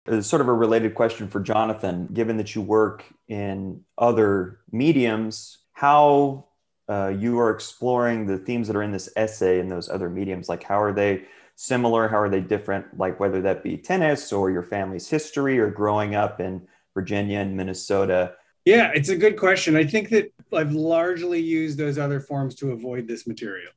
It's 0.07 0.27
sort 0.27 0.41
of 0.41 0.49
a 0.49 0.53
related 0.53 0.95
question 0.95 1.29
for 1.29 1.41
Jonathan. 1.41 2.09
Given 2.13 2.37
that 2.39 2.55
you 2.55 2.63
work 2.63 3.05
in 3.29 3.83
other 3.97 4.61
mediums, 4.73 5.59
how 5.73 6.47
uh, 6.89 7.09
you 7.09 7.39
are 7.39 7.51
exploring 7.51 8.27
the 8.27 8.39
themes 8.39 8.69
that 8.69 8.77
are 8.77 8.83
in 8.83 8.93
this 8.93 9.11
essay 9.17 9.61
in 9.61 9.69
those 9.69 9.89
other 9.89 10.09
mediums, 10.09 10.49
like 10.49 10.63
how 10.63 10.81
are 10.81 10.93
they 10.93 11.25
similar? 11.57 12.09
How 12.09 12.19
are 12.19 12.31
they 12.31 12.41
different? 12.41 12.99
Like 12.99 13.21
whether 13.21 13.43
that 13.43 13.63
be 13.63 13.77
tennis 13.77 14.33
or 14.33 14.51
your 14.51 14.63
family's 14.63 15.09
history 15.09 15.59
or 15.59 15.71
growing 15.71 16.15
up 16.15 16.41
in 16.41 16.67
Virginia 16.95 17.41
and 17.41 17.57
Minnesota. 17.57 18.35
Yeah, 18.69 18.91
it's 18.95 19.09
a 19.09 19.17
good 19.17 19.39
question. 19.39 19.77
I 19.77 19.85
think 19.85 20.11
that 20.11 20.31
I've 20.53 20.73
largely 20.73 21.41
used 21.41 21.79
those 21.79 21.99
other 21.99 22.21
forms 22.21 22.55
to 22.57 22.73
avoid 22.73 23.09
this 23.09 23.27
material 23.27 23.73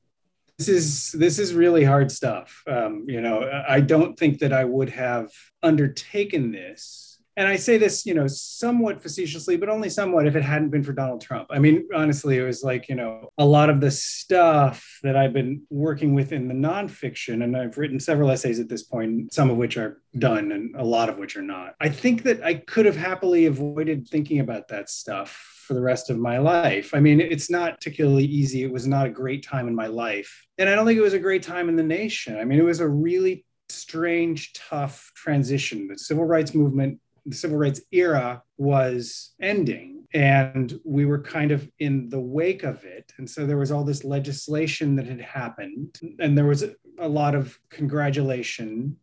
this 0.58 0.69
is 0.69 1.12
this 1.13 1.39
is 1.39 1.54
really 1.54 1.84
hard 1.84 2.12
stuff. 2.12 2.62
Um, 2.67 3.06
you 3.08 3.21
know, 3.21 3.49
I 3.67 3.82
don't 3.82 4.17
think 4.17 4.39
that 4.39 4.54
I 4.54 4.63
would 4.63 4.89
have 4.89 5.32
undertaken 5.63 6.51
this 6.51 7.11
and 7.37 7.47
I 7.47 7.55
say 7.55 7.77
this, 7.77 8.05
you 8.05 8.13
know, 8.13 8.27
somewhat 8.27 9.01
facetiously, 9.01 9.55
but 9.57 9.69
only 9.69 9.89
somewhat 9.89 10.27
if 10.27 10.35
it 10.35 10.43
hadn't 10.43 10.69
been 10.69 10.83
for 10.83 10.93
Donald 10.93 11.21
Trump. 11.21 11.47
I 11.49 11.59
mean, 11.59 11.87
honestly, 11.93 12.37
it 12.37 12.43
was 12.43 12.63
like, 12.63 12.89
you 12.89 12.95
know, 12.95 13.29
a 13.37 13.45
lot 13.45 13.69
of 13.69 13.79
the 13.79 13.91
stuff 13.91 14.99
that 15.03 15.15
I've 15.15 15.33
been 15.33 15.63
working 15.69 16.13
with 16.13 16.33
in 16.33 16.47
the 16.47 16.53
nonfiction, 16.53 17.43
and 17.43 17.55
I've 17.55 17.77
written 17.77 17.99
several 17.99 18.31
essays 18.31 18.59
at 18.59 18.69
this 18.69 18.83
point, 18.83 19.33
some 19.33 19.49
of 19.49 19.57
which 19.57 19.77
are 19.77 20.01
done 20.17 20.51
and 20.51 20.75
a 20.75 20.83
lot 20.83 21.09
of 21.09 21.17
which 21.17 21.37
are 21.37 21.41
not. 21.41 21.75
I 21.79 21.89
think 21.89 22.23
that 22.23 22.43
I 22.43 22.55
could 22.55 22.85
have 22.85 22.97
happily 22.97 23.45
avoided 23.45 24.07
thinking 24.07 24.39
about 24.39 24.67
that 24.67 24.89
stuff 24.89 25.61
for 25.65 25.73
the 25.73 25.81
rest 25.81 26.09
of 26.09 26.17
my 26.17 26.37
life. 26.37 26.93
I 26.93 26.99
mean, 26.99 27.21
it's 27.21 27.49
not 27.49 27.75
particularly 27.75 28.25
easy. 28.25 28.63
It 28.63 28.73
was 28.73 28.87
not 28.87 29.05
a 29.05 29.09
great 29.09 29.45
time 29.45 29.69
in 29.69 29.75
my 29.75 29.87
life. 29.87 30.45
And 30.57 30.67
I 30.67 30.75
don't 30.75 30.85
think 30.85 30.97
it 30.97 31.03
was 31.03 31.13
a 31.13 31.19
great 31.19 31.43
time 31.43 31.69
in 31.69 31.77
the 31.77 31.83
nation. 31.83 32.37
I 32.37 32.43
mean, 32.43 32.59
it 32.59 32.65
was 32.65 32.81
a 32.81 32.87
really 32.87 33.45
strange, 33.69 34.51
tough 34.53 35.11
transition. 35.15 35.87
The 35.87 35.97
civil 35.97 36.25
rights 36.25 36.53
movement, 36.53 36.99
the 37.25 37.36
civil 37.36 37.57
rights 37.57 37.81
era 37.91 38.43
was 38.57 39.34
ending. 39.41 40.07
And 40.13 40.77
we 40.84 41.05
were 41.05 41.21
kind 41.21 41.51
of 41.51 41.69
in 41.79 42.10
the 42.10 42.19
wake 42.19 42.63
of 42.63 42.84
it. 42.84 43.13
And 43.17 43.29
so 43.29 43.45
there 43.45 43.57
was 43.57 43.71
all 43.71 43.84
this 43.84 44.03
legislation 44.03 44.95
that 44.97 45.07
had 45.07 45.21
happened. 45.21 45.99
And 46.19 46.38
there 46.38 46.45
was 46.45 46.65
a 46.99 47.07
lot 47.07 47.34
of 47.34 47.57
congratulation 47.69 48.97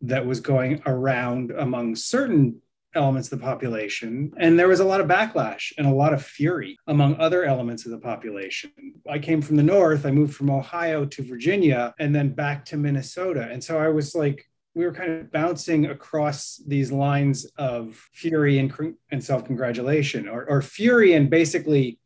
that 0.00 0.24
was 0.24 0.40
going 0.40 0.82
around 0.86 1.50
among 1.50 1.96
certain 1.96 2.60
elements 2.94 3.30
of 3.30 3.38
the 3.38 3.44
population. 3.44 4.32
And 4.38 4.58
there 4.58 4.68
was 4.68 4.80
a 4.80 4.84
lot 4.84 5.00
of 5.00 5.06
backlash 5.06 5.72
and 5.76 5.86
a 5.86 5.92
lot 5.92 6.14
of 6.14 6.24
fury 6.24 6.78
among 6.86 7.16
other 7.20 7.44
elements 7.44 7.84
of 7.84 7.92
the 7.92 7.98
population. 7.98 8.70
I 9.08 9.18
came 9.18 9.42
from 9.42 9.56
the 9.56 9.62
North, 9.62 10.06
I 10.06 10.10
moved 10.10 10.34
from 10.34 10.50
Ohio 10.50 11.04
to 11.04 11.22
Virginia 11.22 11.94
and 11.98 12.14
then 12.14 12.30
back 12.30 12.64
to 12.66 12.76
Minnesota. 12.76 13.48
And 13.50 13.62
so 13.62 13.78
I 13.78 13.88
was 13.88 14.14
like, 14.14 14.48
we 14.76 14.84
were 14.84 14.92
kind 14.92 15.10
of 15.10 15.32
bouncing 15.32 15.86
across 15.86 16.62
these 16.66 16.92
lines 16.92 17.46
of 17.56 17.96
fury 18.12 18.58
and, 18.58 18.94
and 19.10 19.24
self 19.24 19.44
congratulation, 19.44 20.28
or, 20.28 20.44
or 20.48 20.62
fury 20.62 21.14
and 21.14 21.28
basically 21.28 21.98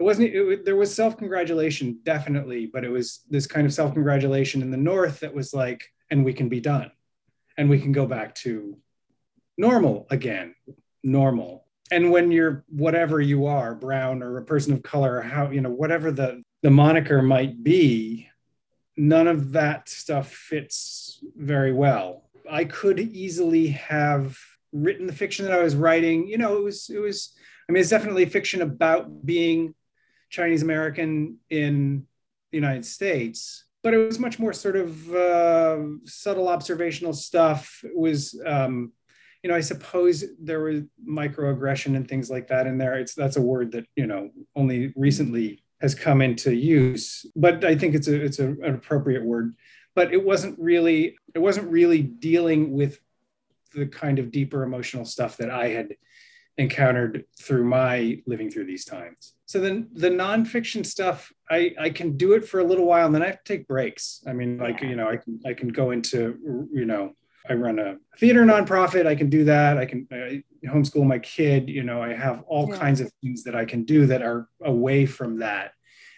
it 0.00 0.02
wasn't 0.02 0.34
it, 0.34 0.64
there 0.64 0.74
was 0.74 0.92
self-congratulation 0.92 2.00
definitely 2.02 2.66
but 2.66 2.82
it 2.82 2.88
was 2.88 3.20
this 3.30 3.46
kind 3.46 3.64
of 3.64 3.72
self-congratulation 3.72 4.60
in 4.60 4.72
the 4.72 4.76
north 4.76 5.20
that 5.20 5.32
was 5.32 5.54
like 5.54 5.84
and 6.10 6.24
we 6.24 6.32
can 6.32 6.48
be 6.48 6.58
done 6.58 6.90
and 7.56 7.70
we 7.70 7.80
can 7.80 7.92
go 7.92 8.04
back 8.04 8.34
to 8.34 8.76
normal 9.56 10.06
again, 10.10 10.54
normal. 11.02 11.66
And 11.90 12.10
when 12.10 12.32
you're 12.32 12.64
whatever 12.68 13.20
you 13.20 13.46
are, 13.46 13.74
brown 13.74 14.22
or 14.22 14.38
a 14.38 14.44
person 14.44 14.72
of 14.72 14.82
color, 14.82 15.16
or 15.16 15.22
how, 15.22 15.50
you 15.50 15.60
know, 15.60 15.70
whatever 15.70 16.10
the, 16.10 16.42
the 16.62 16.70
moniker 16.70 17.22
might 17.22 17.62
be, 17.62 18.28
none 18.96 19.26
of 19.26 19.52
that 19.52 19.88
stuff 19.88 20.30
fits 20.30 21.22
very 21.36 21.72
well. 21.72 22.28
I 22.50 22.64
could 22.64 23.00
easily 23.00 23.68
have 23.68 24.38
written 24.72 25.06
the 25.06 25.12
fiction 25.12 25.46
that 25.46 25.54
I 25.54 25.62
was 25.62 25.76
writing. 25.76 26.26
You 26.26 26.38
know, 26.38 26.56
it 26.56 26.62
was, 26.62 26.90
it 26.90 26.98
was, 26.98 27.32
I 27.68 27.72
mean, 27.72 27.80
it's 27.80 27.90
definitely 27.90 28.26
fiction 28.26 28.62
about 28.62 29.24
being 29.24 29.74
Chinese 30.30 30.62
American 30.62 31.38
in 31.50 32.06
the 32.50 32.58
United 32.58 32.84
States, 32.84 33.64
but 33.82 33.94
it 33.94 33.98
was 33.98 34.18
much 34.18 34.38
more 34.38 34.52
sort 34.52 34.76
of 34.76 35.14
uh, 35.14 35.78
subtle 36.04 36.48
observational 36.48 37.12
stuff. 37.12 37.80
It 37.84 37.96
was, 37.96 38.40
um, 38.44 38.92
you 39.42 39.50
know, 39.50 39.56
I 39.56 39.60
suppose 39.60 40.24
there 40.40 40.60
was 40.60 40.82
microaggression 41.06 41.96
and 41.96 42.08
things 42.08 42.30
like 42.30 42.48
that 42.48 42.66
in 42.66 42.78
there. 42.78 42.94
It's 42.94 43.14
that's 43.14 43.36
a 43.36 43.42
word 43.42 43.72
that 43.72 43.86
you 43.94 44.06
know 44.06 44.30
only 44.56 44.92
recently 44.96 45.63
has 45.84 45.94
come 45.94 46.22
into 46.22 46.54
use, 46.54 47.26
but 47.36 47.62
I 47.62 47.76
think 47.76 47.94
it's 47.94 48.08
a 48.08 48.16
it's 48.26 48.38
a, 48.38 48.48
an 48.68 48.74
appropriate 48.74 49.22
word. 49.22 49.54
But 49.94 50.14
it 50.14 50.24
wasn't 50.24 50.58
really 50.58 51.18
it 51.34 51.40
wasn't 51.40 51.70
really 51.70 52.00
dealing 52.02 52.72
with 52.72 52.98
the 53.74 53.86
kind 53.86 54.18
of 54.18 54.30
deeper 54.30 54.62
emotional 54.62 55.04
stuff 55.04 55.36
that 55.36 55.50
I 55.50 55.68
had 55.68 55.88
encountered 56.56 57.24
through 57.38 57.64
my 57.64 58.22
living 58.26 58.50
through 58.50 58.64
these 58.64 58.86
times. 58.86 59.34
So 59.44 59.60
then 59.60 59.88
the 59.92 60.08
nonfiction 60.08 60.86
stuff, 60.86 61.32
I, 61.50 61.74
I 61.78 61.90
can 61.90 62.16
do 62.16 62.32
it 62.32 62.48
for 62.48 62.60
a 62.60 62.64
little 62.64 62.86
while 62.86 63.06
and 63.06 63.14
then 63.14 63.22
I 63.22 63.26
have 63.26 63.44
to 63.44 63.52
take 63.56 63.68
breaks. 63.68 64.22
I 64.26 64.32
mean, 64.32 64.56
like, 64.56 64.80
Yeah. 64.80 64.88
you 64.90 64.96
know, 64.96 65.08
I 65.08 65.16
can, 65.16 65.40
I 65.44 65.52
can 65.52 65.68
go 65.68 65.90
into, 65.90 66.68
you 66.72 66.86
know, 66.86 67.14
I 67.48 67.54
run 67.54 67.78
a 67.78 67.96
theater 68.18 68.44
nonprofit. 68.44 69.06
I 69.06 69.14
can 69.14 69.28
do 69.28 69.44
that. 69.44 69.76
I 69.76 69.84
can 69.84 70.08
uh, 70.10 70.68
homeschool 70.68 71.06
my 71.06 71.18
kid. 71.18 71.68
You 71.68 71.82
know, 71.82 72.00
I 72.02 72.14
have 72.14 72.42
all 72.46 72.68
Yeah. 72.70 72.78
kinds 72.78 73.00
of 73.00 73.12
things 73.22 73.44
that 73.44 73.54
I 73.54 73.64
can 73.66 73.84
do 73.84 74.06
that 74.06 74.22
are 74.22 74.48
away 74.62 75.04
from 75.06 75.38
that. 75.40 75.72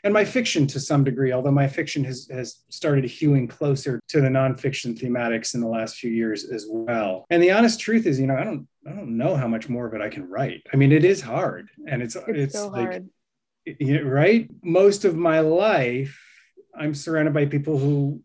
And 0.05 0.15
my 0.15 0.25
fiction 0.25 0.69
to 0.69 0.79
some 0.79 1.03
degree, 1.03 1.33
although 1.33 1.51
my 1.51 1.67
fiction 1.67 2.05
has, 2.05 2.29
has 2.31 2.63
started 2.69 3.05
hewing 3.07 3.49
closer 3.49 3.99
to 4.09 4.21
the 4.21 4.29
nonfiction 4.29 4.97
thematics 4.97 5.55
in 5.55 5.61
the 5.61 5.67
last 5.67 5.97
few 5.97 6.11
years 6.13 6.45
as 6.49 6.65
well. 6.71 7.27
And 7.29 7.43
the 7.43 7.51
honest 7.51 7.81
truth 7.81 8.07
is, 8.07 8.21
you 8.21 8.29
know, 8.29 8.37
I 8.37 8.45
don't 8.45 8.69
I 8.87 8.93
don't 8.93 9.17
know 9.17 9.35
how 9.35 9.49
much 9.49 9.69
more 9.69 9.85
of 9.89 9.95
it 9.95 10.01
I 10.01 10.09
can 10.09 10.29
write. 10.29 10.63
I 10.73 10.77
mean, 10.77 10.93
it 10.93 11.05
is 11.05 11.21
hard. 11.21 11.71
And 11.89 12.03
it's 12.03 12.15
It's, 12.15 12.25
it's, 12.29 12.55
so 12.55 12.69
like 12.69 12.89
hard. 12.89 13.09
yeah, 13.81 13.99
right 13.99 14.49
most 14.63 15.05
of 15.05 15.17
my 15.17 15.41
life 15.41 16.23
i'm 16.79 16.95
surrounded 16.95 17.35
by 17.35 17.47
people 17.47 17.79
who 17.79 18.21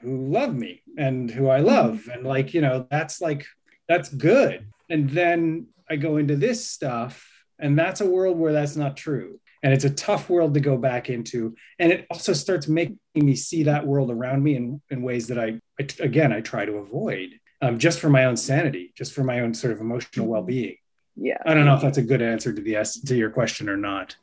who 0.00 0.28
love 0.30 0.54
me 0.54 0.80
and 0.98 1.30
who 1.30 1.48
i 1.48 1.60
love 1.60 2.08
and 2.12 2.26
like 2.26 2.52
you 2.54 2.60
know 2.60 2.86
that's 2.90 3.20
like 3.20 3.46
that's 3.88 4.08
good 4.10 4.66
and 4.90 5.08
then 5.10 5.66
i 5.88 5.96
go 5.96 6.18
into 6.18 6.36
this 6.36 6.68
stuff 6.68 7.14
and 7.58 7.78
that's 7.78 8.00
a 8.02 8.06
world 8.06 8.36
where 8.38 8.52
that's 8.52 8.76
not 8.76 8.96
true 8.96 9.40
and 9.62 9.72
it's 9.72 9.84
a 9.84 9.90
tough 9.90 10.28
world 10.28 10.52
to 10.54 10.60
go 10.60 10.76
back 10.76 11.08
into 11.08 11.54
and 11.78 11.90
it 11.92 12.06
also 12.10 12.32
starts 12.32 12.68
making 12.68 12.98
me 13.14 13.34
see 13.34 13.62
that 13.64 13.86
world 13.86 14.10
around 14.10 14.42
me 14.42 14.54
in, 14.56 14.80
in 14.90 15.02
ways 15.02 15.26
that 15.28 15.38
I, 15.38 15.48
I 15.80 15.86
again 16.00 16.32
i 16.32 16.40
try 16.40 16.64
to 16.66 16.74
avoid 16.76 17.30
um, 17.62 17.78
just 17.78 17.98
for 18.00 18.10
my 18.10 18.24
own 18.26 18.36
sanity 18.36 18.92
just 18.96 19.12
for 19.14 19.24
my 19.24 19.40
own 19.40 19.54
sort 19.54 19.72
of 19.72 19.80
emotional 19.80 20.26
well-being 20.26 20.76
Yeah. 21.16 21.38
i 21.46 21.54
don't 21.54 21.64
know 21.66 21.74
if 21.74 21.82
that's 21.82 21.98
a 21.98 22.02
good 22.12 22.22
answer 22.22 22.52
to 22.52 22.62
the 22.62 22.76
S- 22.76 23.00
to 23.00 23.14
your 23.16 23.30
question 23.30 23.68
or 23.68 23.76
not 23.76 24.16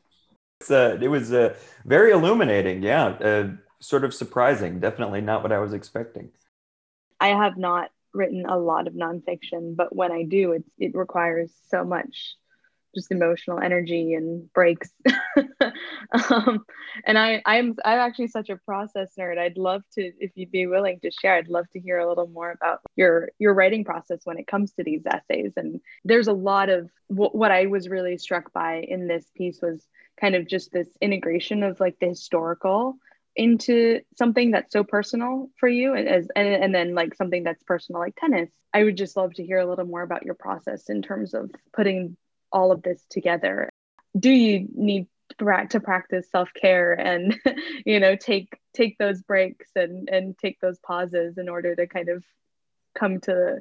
It's, 0.62 0.72
uh, 0.72 0.98
it 1.02 1.10
was 1.10 1.32
uh, 1.34 1.54
very 1.86 2.12
illuminating. 2.18 2.82
Yeah, 2.82 3.06
uh, 3.30 3.48
sort 3.82 4.04
of 4.06 4.14
surprising. 4.14 4.80
Definitely 4.80 5.22
not 5.30 5.44
what 5.44 5.52
I 5.52 5.60
was 5.60 5.74
expecting. 5.74 6.30
I 7.20 7.30
have 7.30 7.58
not 7.58 7.90
written 8.14 8.46
a 8.46 8.58
lot 8.58 8.88
of 8.88 8.94
nonfiction, 8.94 9.76
but 9.76 9.96
when 9.96 10.12
I 10.12 10.24
do, 10.24 10.54
it's 10.54 10.70
it 10.78 10.96
requires 10.96 11.52
so 11.70 11.84
much 11.84 12.36
just 12.96 13.12
emotional 13.12 13.60
energy 13.60 14.14
and 14.14 14.52
breaks. 14.54 14.90
um, 16.30 16.66
and 17.06 17.20
I 17.20 17.42
I'm 17.46 17.76
I'm 17.84 18.00
actually 18.00 18.28
such 18.28 18.50
a 18.50 18.56
process 18.56 19.12
nerd. 19.20 19.38
I'd 19.38 19.58
love 19.58 19.84
to 19.96 20.12
if 20.20 20.32
you'd 20.36 20.52
be 20.52 20.66
willing 20.66 21.00
to 21.02 21.12
share. 21.12 21.36
I'd 21.36 21.50
love 21.50 21.66
to 21.74 21.80
hear 21.80 22.00
a 22.00 22.08
little 22.08 22.28
more 22.28 22.52
about 22.52 22.80
your 22.96 23.30
your 23.38 23.54
writing 23.54 23.84
process 23.84 24.22
when 24.24 24.40
it 24.40 24.48
comes 24.48 24.72
to 24.74 24.84
these 24.84 25.04
essays. 25.06 25.52
And 25.58 25.82
there's 26.06 26.28
a 26.28 26.34
lot 26.34 26.70
of 26.70 26.90
wh- 27.08 27.36
what 27.36 27.52
I 27.52 27.68
was 27.68 27.90
really 27.90 28.18
struck 28.18 28.54
by 28.54 28.86
in 28.88 29.08
this 29.08 29.30
piece 29.36 29.60
was 29.62 29.86
kind 30.20 30.36
of 30.36 30.48
just 30.48 30.72
this 30.72 30.88
integration 31.02 31.64
of 31.64 31.80
like 31.80 32.00
the 32.00 32.08
historical 32.08 32.98
into 33.36 34.00
something 34.18 34.52
that's 34.52 34.72
so 34.72 34.84
personal 34.84 35.50
for 35.58 35.68
you 35.68 35.94
and 35.94 36.08
as 36.08 36.28
and, 36.36 36.48
and 36.48 36.76
then 36.76 36.96
like 36.96 37.16
something 37.16 37.44
that's 37.44 37.64
personal 37.64 38.02
like 38.02 38.16
tennis. 38.16 38.50
I 38.74 38.84
would 38.84 38.98
just 38.98 39.18
love 39.18 39.34
to 39.36 39.46
hear 39.46 39.60
a 39.60 39.66
little 39.66 39.86
more 39.86 40.02
about 40.02 40.24
your 40.24 40.36
process 40.36 40.90
in 40.90 41.02
terms 41.02 41.34
of 41.34 41.52
putting 41.74 42.18
all 42.52 42.72
of 42.72 42.82
this 42.82 43.04
together. 43.10 43.70
Do 44.18 44.30
you 44.30 44.68
need 44.74 45.08
to 45.40 45.80
practice 45.80 46.30
self-care 46.32 46.94
and 46.94 47.38
you 47.86 48.00
know 48.00 48.16
take 48.16 48.58
take 48.74 48.98
those 48.98 49.22
breaks 49.22 49.70
and 49.76 50.10
and 50.10 50.38
take 50.38 50.60
those 50.62 50.80
pauses 50.80 51.38
in 51.38 51.50
order 51.50 51.76
to 51.76 51.88
kind 51.88 52.10
of 52.10 52.24
come 52.98 53.20
to 53.22 53.60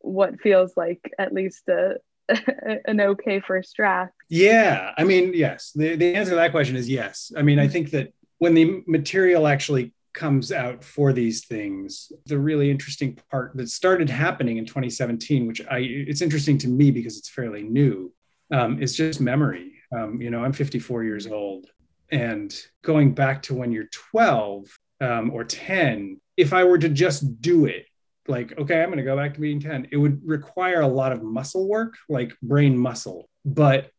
what 0.00 0.40
feels 0.40 0.76
like 0.76 1.12
at 1.18 1.32
least 1.32 1.68
a 1.68 1.96
an 2.86 3.00
okay 3.00 3.40
first 3.40 3.74
draft? 3.76 4.14
Yeah, 4.28 4.92
I 4.96 5.04
mean, 5.04 5.32
yes. 5.34 5.72
The, 5.74 5.96
the 5.96 6.14
answer 6.14 6.30
to 6.30 6.36
that 6.36 6.52
question 6.52 6.76
is 6.76 6.88
yes. 6.88 7.32
I 7.36 7.42
mean, 7.42 7.58
I 7.58 7.64
mm-hmm. 7.64 7.72
think 7.72 7.90
that 7.90 8.12
when 8.42 8.54
the 8.54 8.82
material 8.88 9.46
actually 9.46 9.94
comes 10.14 10.50
out 10.50 10.82
for 10.82 11.12
these 11.12 11.46
things, 11.46 12.10
the 12.26 12.36
really 12.36 12.72
interesting 12.72 13.16
part 13.30 13.52
that 13.54 13.68
started 13.68 14.10
happening 14.10 14.56
in 14.56 14.66
2017, 14.66 15.46
which 15.46 15.60
I 15.70 15.78
it's 15.78 16.22
interesting 16.22 16.58
to 16.58 16.68
me 16.68 16.90
because 16.90 17.16
it's 17.16 17.28
fairly 17.28 17.62
new, 17.62 18.12
um, 18.50 18.82
is 18.82 18.96
just 18.96 19.20
memory. 19.20 19.74
Um, 19.96 20.20
you 20.20 20.28
know, 20.28 20.42
I'm 20.42 20.52
54 20.52 21.04
years 21.04 21.28
old, 21.28 21.66
and 22.10 22.52
going 22.82 23.14
back 23.14 23.42
to 23.42 23.54
when 23.54 23.70
you're 23.70 23.90
12 24.10 24.66
um, 25.00 25.30
or 25.30 25.44
10, 25.44 26.20
if 26.36 26.52
I 26.52 26.64
were 26.64 26.78
to 26.78 26.88
just 26.88 27.40
do 27.40 27.66
it, 27.66 27.86
like, 28.26 28.58
okay, 28.58 28.82
I'm 28.82 28.88
going 28.88 28.98
to 28.98 29.04
go 29.04 29.16
back 29.16 29.34
to 29.34 29.40
being 29.40 29.60
10, 29.60 29.86
it 29.92 29.96
would 29.96 30.20
require 30.26 30.80
a 30.80 30.88
lot 30.88 31.12
of 31.12 31.22
muscle 31.22 31.68
work, 31.68 31.94
like 32.08 32.36
brain 32.42 32.76
muscle. 32.76 33.28
But 33.44 33.92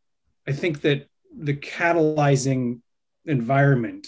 I 0.45 0.51
think 0.51 0.81
that 0.81 1.07
the 1.33 1.55
catalyzing 1.55 2.81
environment 3.25 4.07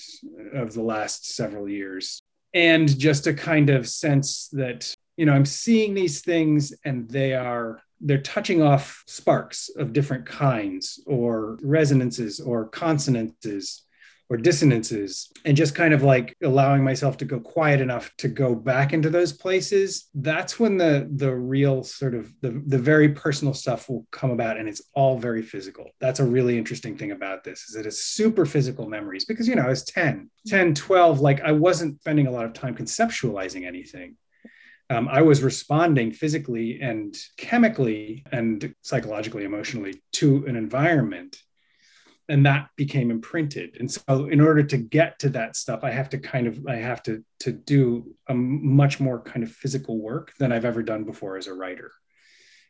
of 0.54 0.74
the 0.74 0.82
last 0.82 1.36
several 1.36 1.70
years. 1.70 2.22
And 2.54 2.98
just 2.98 3.28
a 3.28 3.34
kind 3.34 3.70
of 3.70 3.88
sense 3.88 4.48
that 4.54 4.96
you 5.18 5.26
know 5.26 5.34
i'm 5.34 5.46
seeing 5.46 5.94
these 5.94 6.22
things 6.22 6.74
and 6.84 7.10
they 7.10 7.34
are 7.34 7.82
they're 8.02 8.18
touching 8.22 8.62
off 8.62 9.04
sparks 9.08 9.70
of 9.78 9.94
different 9.94 10.26
kinds 10.26 11.02
or 11.08 11.58
resonances 11.62 12.40
or 12.40 12.68
consonances 12.68 13.85
or 14.30 14.38
dissonances 14.38 15.32
and 15.46 15.56
just 15.56 15.76
kind 15.76 15.94
of 15.94 16.02
like 16.04 16.36
allowing 16.44 16.84
myself 16.84 17.18
to 17.18 17.26
go 17.26 17.40
quiet 17.40 17.80
enough 17.80 18.12
to 18.18 18.28
go 18.28 18.56
back 18.56 18.94
into 18.94 19.10
those 19.10 19.32
places 19.32 20.10
that's 20.16 20.60
when 20.60 20.78
the 20.78 21.08
the 21.16 21.34
real 21.34 21.84
sort 21.84 22.16
of 22.16 22.34
the, 22.42 22.62
the 22.68 22.78
very 22.78 23.10
personal 23.10 23.54
stuff 23.54 23.88
will 23.90 24.06
come 24.12 24.32
about 24.32 24.58
and 24.58 24.68
it's 24.68 24.82
all 24.94 25.18
very 25.18 25.42
physical 25.42 25.90
that's 26.00 26.20
a 26.20 26.26
really 26.26 26.58
interesting 26.58 26.98
thing 26.98 27.12
about 27.12 27.44
this 27.44 27.64
is 27.64 27.76
that 27.76 27.86
it's 27.86 28.02
super 28.02 28.46
physical 28.46 28.88
memories 28.88 29.26
because 29.26 29.48
you 29.48 29.56
know 29.56 29.64
i 29.64 29.70
was 29.70 29.84
10 29.84 30.30
10 30.48 30.74
12 30.74 31.20
like 31.20 31.42
i 31.42 31.52
wasn't 31.52 32.00
spending 32.02 32.28
a 32.28 32.32
lot 32.32 32.46
of 32.46 32.54
time 32.54 32.76
conceptualizing 32.76 33.66
anything 33.68 34.16
um, 34.90 35.08
I 35.08 35.22
was 35.24 35.42
responding 35.42 36.12
physically 36.12 36.80
and 36.80 37.16
chemically 37.38 38.24
and 38.32 38.74
psychologically, 38.84 39.44
emotionally 39.44 40.04
to 40.14 40.46
an 40.46 40.56
environment. 40.56 41.42
And 42.28 42.46
that 42.46 42.70
became 42.76 43.12
imprinted. 43.12 43.78
And 43.80 43.92
so, 43.92 44.26
in 44.26 44.42
order 44.42 44.64
to 44.64 44.78
get 44.78 45.20
to 45.20 45.30
that 45.30 45.56
stuff, 45.56 45.84
I 45.84 45.92
have 45.92 46.10
to 46.10 46.18
kind 46.18 46.48
of, 46.48 46.66
I 46.68 46.76
have 46.78 47.04
to 47.04 47.24
to 47.42 47.52
do 47.52 48.16
a 48.28 48.34
much 48.34 49.00
more 49.00 49.22
kind 49.22 49.44
of 49.44 49.52
physical 49.52 50.00
work 50.00 50.34
than 50.40 50.52
I've 50.52 50.66
ever 50.66 50.82
done 50.82 51.04
before 51.04 51.38
as 51.38 51.48
a 51.48 51.54
writer. 51.54 51.92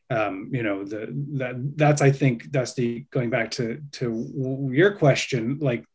Um, 0.09 0.49
you 0.51 0.61
know, 0.61 0.83
the 0.83 1.07
that 1.37 1.77
that's 1.77 2.01
I 2.01 2.11
think 2.11 2.51
Dusty 2.51 3.07
going 3.11 3.29
back 3.29 3.51
to 3.51 3.81
to 3.93 4.69
your 4.71 4.95
question, 4.95 5.59
like 5.61 5.85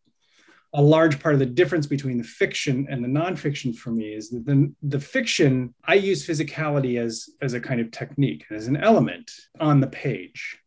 a 0.72 0.82
large 0.82 1.20
part 1.20 1.34
of 1.34 1.40
the 1.40 1.46
difference 1.46 1.86
between 1.86 2.18
the 2.18 2.24
fiction 2.24 2.86
and 2.88 3.02
the 3.02 3.08
nonfiction 3.08 3.74
for 3.74 3.90
me 3.90 4.14
is 4.14 4.30
that 4.30 4.46
the, 4.46 4.72
the 4.82 5.00
fiction 5.00 5.74
i 5.84 5.94
use 5.94 6.26
physicality 6.26 7.00
as 7.00 7.28
as 7.42 7.54
a 7.54 7.60
kind 7.60 7.80
of 7.80 7.90
technique 7.90 8.44
as 8.50 8.68
an 8.68 8.76
element 8.76 9.32
on 9.58 9.80
the 9.80 9.86
page 9.86 10.58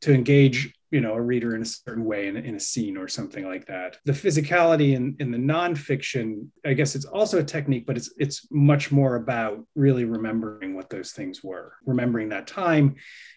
to 0.00 0.14
engage 0.14 0.72
you 0.90 1.00
know 1.00 1.14
a 1.14 1.20
reader 1.20 1.54
in 1.54 1.62
a 1.62 1.66
certain 1.66 2.04
way 2.04 2.28
in, 2.28 2.36
in 2.36 2.54
a 2.54 2.60
scene 2.60 2.96
or 2.96 3.08
something 3.08 3.46
like 3.46 3.66
that. 3.66 3.98
The 4.04 4.12
physicality 4.12 4.94
in, 4.94 5.16
in 5.18 5.30
the 5.30 5.38
nonfiction 5.38 6.48
i 6.64 6.72
guess 6.72 6.94
it's 6.94 7.04
also 7.04 7.38
a 7.38 7.44
technique 7.44 7.86
but 7.86 7.96
it's 7.96 8.12
it's 8.18 8.46
much 8.50 8.90
more 8.90 9.16
about 9.16 9.64
really 9.74 10.04
remembering 10.04 10.74
what 10.74 10.90
those 10.90 11.12
things 11.12 11.42
were 11.42 11.74
remembering 11.86 12.28
that 12.28 12.46
time 12.46 12.94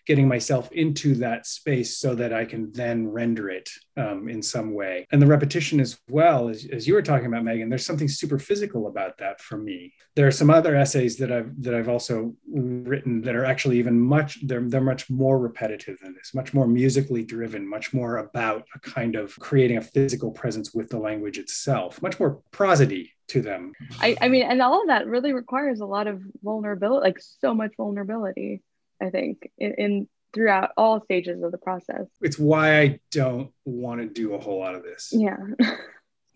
getting 0.08 0.28
myself 0.28 0.72
into 0.72 1.16
that 1.16 1.46
space 1.46 1.98
so 1.98 2.16
that 2.16 2.34
i 2.34 2.46
can 2.46 2.72
then 2.72 3.08
render 3.08 3.50
it 3.50 3.70
um, 3.98 4.30
in 4.30 4.42
some 4.42 4.74
way. 4.74 5.06
And 5.12 5.22
the 5.22 5.28
repetition 5.28 5.80
as 5.80 6.00
well 6.10 6.48
as, 6.48 6.66
as 6.72 6.88
you 6.88 6.94
were 6.94 7.02
talking 7.02 7.28
about 7.28 7.44
megan 7.44 7.70
there's 7.70 7.86
something 7.86 8.08
super 8.08 8.40
physical 8.40 8.88
about 8.88 9.18
that 9.18 9.42
for 9.42 9.58
me. 9.58 9.94
There 10.16 10.28
are 10.28 10.32
some 10.32 10.50
other 10.50 10.76
essays 10.76 11.18
that 11.18 11.32
i've 11.32 11.62
that 11.62 11.76
i've 11.76 11.90
also 11.90 12.34
written 12.52 13.22
that 13.22 13.36
are 13.36 13.46
actually 13.46 13.80
even 13.80 14.00
much 14.00 14.46
they're, 14.48 14.68
they're 14.68 14.82
much 14.82 15.10
more 15.10 15.40
repetitive 15.40 15.98
than 16.02 16.14
this 16.14 16.34
much 16.34 16.54
more 16.54 16.68
musically 16.68 17.24
driven 17.24 17.41
much 17.50 17.94
more 17.94 18.18
about 18.18 18.66
a 18.76 18.80
kind 18.80 19.16
of 19.16 19.38
creating 19.40 19.78
a 19.78 19.82
physical 19.82 20.32
presence 20.32 20.74
with 20.74 20.90
the 20.90 20.98
language 20.98 21.38
itself 21.38 22.02
much 22.02 22.20
more 22.20 22.42
prosody 22.52 23.12
to 23.28 23.42
them 23.42 23.72
I, 24.00 24.18
I 24.22 24.28
mean, 24.28 24.44
and 24.44 24.62
all 24.62 24.82
of 24.82 24.88
that 24.88 25.08
really 25.08 25.34
requires 25.34 25.80
a 25.80 25.86
lot 25.86 26.08
of 26.08 26.22
vulnerability, 26.44 27.04
like 27.04 27.20
so 27.20 27.54
much 27.54 27.72
vulnerability, 27.78 28.62
I 29.02 29.10
think, 29.10 29.50
in, 29.58 29.74
in 29.78 30.08
throughout 30.34 30.72
all 30.78 31.02
stages 31.04 31.42
of 31.44 31.52
the 31.52 31.58
process. 31.58 32.06
it's 32.22 32.38
why 32.40 32.80
i 32.82 33.00
don't 33.12 33.52
want 33.66 34.02
to 34.02 34.08
do 34.08 34.34
a 34.34 34.40
whole 34.40 34.60
lot 34.60 34.76
of 34.76 34.84
this 34.84 35.10
Yeah. 35.14 35.38
at 35.62 35.78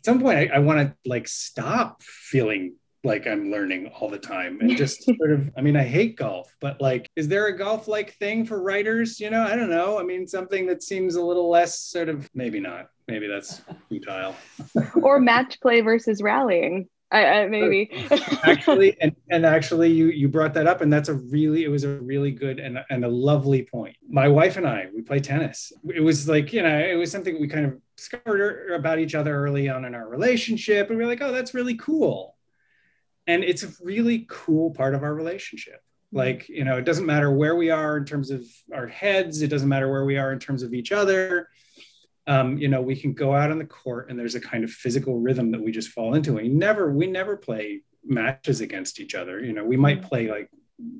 some 0.03 0.20
point 0.22 0.38
I, 0.51 0.56
I 0.56 0.60
want 0.60 0.80
to 0.80 1.10
like 1.10 1.28
stop 1.28 2.01
feeling 2.03 2.76
like 3.06 3.28
I'm 3.28 3.51
learning 3.51 3.91
all 3.99 4.10
the 4.10 4.20
time 4.20 4.60
and 4.62 4.76
just 4.76 5.03
sort 5.18 5.32
of 5.32 5.49
I 5.58 5.62
mean 5.62 5.76
I 5.76 5.84
hate 5.84 6.18
golf 6.18 6.53
but 6.60 6.82
like 6.82 7.08
is 7.16 7.28
there 7.28 7.47
a 7.47 7.58
golf 7.58 7.88
like 7.88 8.14
thing 8.16 8.45
for 8.45 8.62
writers? 8.62 9.20
You 9.20 9.30
know 9.30 9.43
I 9.43 9.56
don't 9.56 9.70
know. 9.70 9.99
I 9.99 10.03
mean 10.03 10.28
something 10.28 10.66
that 10.68 10.84
seems 10.84 11.16
a 11.16 11.22
little 11.22 11.49
less 11.49 11.80
sort 11.80 12.10
of 12.10 12.30
maybe 12.34 12.60
not. 12.60 12.88
Maybe 13.08 13.28
that's 13.28 13.62
futile. 13.89 14.36
Or 15.01 15.20
match 15.20 15.60
play 15.62 15.82
versus 15.82 16.22
rallying. 16.22 16.89
I, 17.12 17.26
I 17.26 17.47
maybe. 17.47 17.91
Actually 18.43 18.97
and, 18.99 19.16
and 19.30 19.45
actually 19.45 19.91
you 19.91 20.08
you 20.08 20.28
brought 20.28 20.53
that 20.56 20.68
up 20.68 20.82
and 20.82 20.91
that's 20.91 21.10
a 21.10 21.14
really 21.14 21.64
it 21.64 21.70
was 21.70 21.84
a 21.84 21.99
really 22.01 22.32
good 22.32 22.60
and, 22.60 22.84
and 22.89 23.06
a 23.06 23.10
lovely 23.10 23.64
point. 23.64 23.95
My 24.10 24.28
wife 24.28 24.58
and 24.58 24.68
i 24.68 24.88
we 24.93 25.01
play 25.01 25.20
tennis. 25.20 25.72
It 25.93 26.01
was 26.01 26.28
like 26.28 26.51
you 26.51 26.64
know 26.64 26.78
it 26.78 26.95
was 26.95 27.12
something 27.12 27.39
we 27.39 27.47
kind 27.47 27.66
of 27.66 27.80
discovered 27.95 28.74
about 28.74 28.99
each 28.99 29.16
other 29.16 29.36
early 29.36 29.70
on 29.70 29.86
in 29.86 29.95
our 29.95 30.10
relationship 30.10 30.89
and 30.89 30.97
we 30.97 31.03
are 31.06 31.08
like 31.08 31.22
oh 31.22 31.32
that's 31.32 31.53
really 31.53 31.76
cool 31.76 32.34
and 33.28 33.43
it's 33.43 33.63
a 33.63 33.71
really 33.84 34.26
cool 34.30 34.71
part 34.71 34.95
of 34.95 35.03
our 35.03 35.13
relationship 35.13 35.82
mm-hmm. 36.07 36.17
like 36.17 36.49
you 36.49 36.63
know 36.63 36.78
it 36.78 36.86
doesn't 36.86 37.05
matter 37.05 37.32
where 37.32 37.55
we 37.55 37.69
are 37.69 37.97
in 37.97 38.05
terms 38.05 38.32
of 38.32 38.43
our 38.73 38.88
heads 38.88 39.41
it 39.41 39.47
doesn't 39.47 39.69
matter 39.69 39.91
where 39.91 40.05
we 40.05 40.17
are 40.17 40.32
in 40.32 40.39
terms 40.39 40.63
of 40.63 40.73
each 40.73 40.91
other 40.91 41.49
um, 42.28 42.57
you 42.57 42.67
know, 42.67 42.82
we 42.82 42.95
can 42.95 43.13
go 43.13 43.36
out 43.36 43.51
on 43.51 43.59
the 43.59 43.65
court 43.65 44.09
and 44.09 44.17
there's 44.17 44.36
a 44.36 44.39
kind 44.39 44.63
of 44.63 44.71
physical 44.71 45.19
rhythm 45.19 45.51
that 45.51 45.61
we 45.61 45.71
just 45.71 45.89
fall 45.89 46.15
into. 46.15 46.34
We 46.34 46.47
never, 46.47 46.91
we 46.91 47.07
never 47.07 47.38
play 47.38 47.82
matches 48.03 48.61
against 48.61 48.99
each 48.99 49.15
other. 49.15 49.43
You 49.43 49.53
know, 49.53 49.63
we 49.63 49.78
might 49.78 50.01
mm. 50.01 50.07
play 50.07 50.30
like 50.30 50.49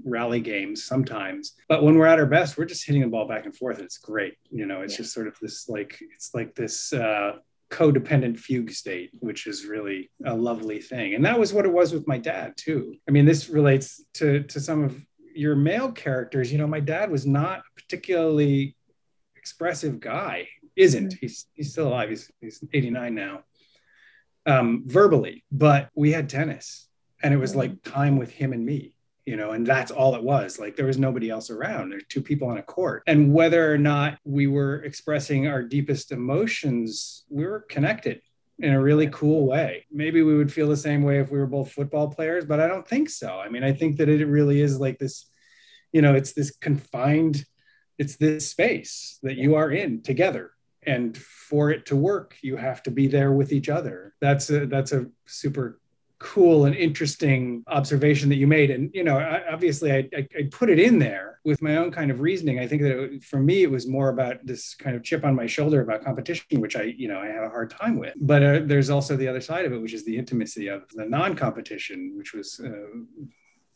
rally 0.04 0.40
games 0.40 0.86
sometimes, 0.86 1.54
but 1.68 1.84
when 1.84 1.96
we're 1.96 2.06
at 2.06 2.20
our 2.20 2.26
best, 2.28 2.58
we're 2.58 2.66
just 2.66 2.86
hitting 2.86 3.02
the 3.02 3.08
ball 3.08 3.28
back 3.28 3.46
and 3.46 3.56
forth. 3.56 3.78
And 3.78 3.86
it's 3.86 3.98
great. 3.98 4.36
You 4.52 4.68
know, 4.68 4.82
it's 4.82 4.94
yeah. 4.94 4.98
just 4.98 5.14
sort 5.14 5.28
of 5.28 5.36
this 5.42 5.68
like, 5.68 5.98
it's 6.14 6.34
like 6.36 6.54
this, 6.54 6.94
uh, 6.94 7.38
codependent 7.72 8.38
fugue 8.38 8.72
state, 8.72 9.12
which 9.20 9.48
is 9.48 9.66
really 9.66 10.10
a 10.26 10.36
lovely 10.36 10.80
thing. 10.80 11.16
And 11.16 11.26
that 11.26 11.40
was 11.40 11.54
what 11.54 11.66
it 11.66 11.74
was 11.74 11.94
with 11.94 12.08
my 12.08 12.18
dad 12.18 12.54
too. 12.58 12.96
I 13.08 13.12
mean, 13.12 13.26
this 13.26 13.50
relates 13.50 14.04
to, 14.16 14.44
to 14.44 14.60
some 14.60 14.84
of 14.84 15.00
your 15.34 15.56
male 15.56 15.92
characters. 15.92 16.52
You 16.52 16.58
know, 16.58 16.68
my 16.68 16.80
dad 16.80 17.12
was 17.12 17.26
not 17.26 17.60
a 17.60 17.82
particularly 17.82 18.76
expressive 19.36 20.00
guy 20.00 20.48
isn't. 20.76 21.08
Mm-hmm. 21.08 21.18
He's 21.22 21.46
he's 21.54 21.72
still 21.72 21.88
alive. 21.88 22.10
He's 22.10 22.32
he's 22.42 22.64
89 22.74 23.16
now. 23.16 23.44
Um, 24.48 24.84
verbally, 24.86 25.44
but 25.52 25.90
we 25.96 26.12
had 26.12 26.30
tennis, 26.30 26.88
and 27.24 27.34
it 27.34 27.38
was 27.38 27.52
mm-hmm. 27.52 27.60
like 27.60 27.84
time 27.84 28.18
with 28.18 28.32
him 28.32 28.54
and 28.54 28.66
me 28.66 28.95
you 29.26 29.36
know, 29.36 29.52
and 29.52 29.66
that's 29.66 29.92
all 29.92 30.16
it 30.16 30.24
was. 30.24 30.60
Like 30.60 30.76
there 30.76 30.86
was 30.86 30.98
nobody 30.98 31.30
else 31.30 31.50
around. 31.50 31.90
There's 31.90 32.06
two 32.08 32.22
people 32.22 32.48
on 32.48 32.58
a 32.58 32.64
court. 32.64 33.04
And 33.08 33.34
whether 33.34 33.72
or 33.72 33.78
not 33.78 34.20
we 34.24 34.48
were 34.48 34.84
expressing 34.84 35.48
our 35.48 35.64
deepest 35.64 36.12
emotions, 36.12 37.26
we 37.30 37.46
were 37.46 37.62
connected 37.62 38.22
in 38.60 38.74
a 38.74 38.82
really 38.82 39.08
cool 39.08 39.48
way. 39.48 39.86
Maybe 39.92 40.22
we 40.22 40.38
would 40.38 40.54
feel 40.54 40.68
the 40.68 40.78
same 40.78 41.04
way 41.04 41.20
if 41.20 41.32
we 41.32 41.40
were 41.40 41.48
both 41.48 41.72
football 41.72 42.10
players, 42.10 42.46
but 42.46 42.60
I 42.60 42.68
don't 42.68 42.88
think 42.88 43.10
so. 43.10 43.40
I 43.40 43.50
mean, 43.50 43.64
I 43.64 43.74
think 43.74 43.98
that 43.98 44.10
it 44.10 44.26
really 44.26 44.62
is 44.62 44.80
like 44.80 45.00
this, 45.00 45.26
you 45.92 46.02
know, 46.02 46.14
it's 46.14 46.34
this 46.34 46.52
confined, 46.52 47.46
it's 47.98 48.16
this 48.18 48.50
space 48.50 49.20
that 49.24 49.38
you 49.38 49.56
are 49.56 49.72
in 49.72 50.04
together 50.04 50.52
and 50.84 51.18
for 51.18 51.72
it 51.72 51.86
to 51.88 51.96
work 51.96 52.38
you 52.42 52.58
have 52.58 52.84
to 52.84 52.92
be 52.92 53.08
there 53.08 53.32
with 53.32 53.52
each 53.52 53.70
other 53.70 54.14
that's 54.22 54.50
a 54.50 54.66
that's 54.68 54.92
a 54.92 55.08
super 55.26 55.80
cool 56.20 56.66
and 56.66 56.76
interesting 56.76 57.64
observation 57.68 58.30
that 58.30 58.36
you 58.36 58.48
made. 58.48 58.72
And 58.72 58.90
you 58.94 59.04
know 59.04 59.18
I, 59.18 59.52
obviously 59.52 59.92
I, 59.92 60.10
I, 60.16 60.28
I, 60.38 60.50
put 60.52 60.70
it 60.70 60.80
in 60.80 60.98
there 60.98 61.40
with 61.44 61.62
my 61.62 61.78
own 61.78 61.92
kind 61.92 62.10
of 62.10 62.22
reasoning. 62.22 62.60
I 62.60 62.68
think 62.68 62.82
that 62.84 62.98
it, 62.98 63.24
for 63.24 63.40
me 63.40 63.64
it 63.64 63.72
was 63.72 63.88
more 63.88 64.10
about 64.10 64.46
this 64.46 64.76
kind 64.76 64.96
of 64.96 65.04
chip 65.04 65.26
on 65.26 65.36
my 65.36 65.46
shoulder 65.46 65.82
about 65.82 66.04
competition 66.04 66.62
which 66.62 66.76
i 66.76 66.84
you 66.84 67.08
know 67.08 67.20
i 67.20 67.28
have 67.28 67.44
a 67.44 67.50
hard 67.50 67.70
time 67.70 67.98
with. 67.98 68.14
But 68.22 68.44
uh, 68.44 68.60
there's 68.64 68.90
also 68.90 69.16
the 69.16 69.28
other 69.28 69.42
side 69.42 69.66
of 69.66 69.74
it 69.74 69.82
which 69.82 69.94
is 69.94 70.06
the 70.06 70.18
intimacy 70.18 70.68
of 70.68 70.84
the 70.94 71.06
non-competition 71.06 72.14
which 72.18 72.34
was 72.34 72.62
uh, 72.64 72.70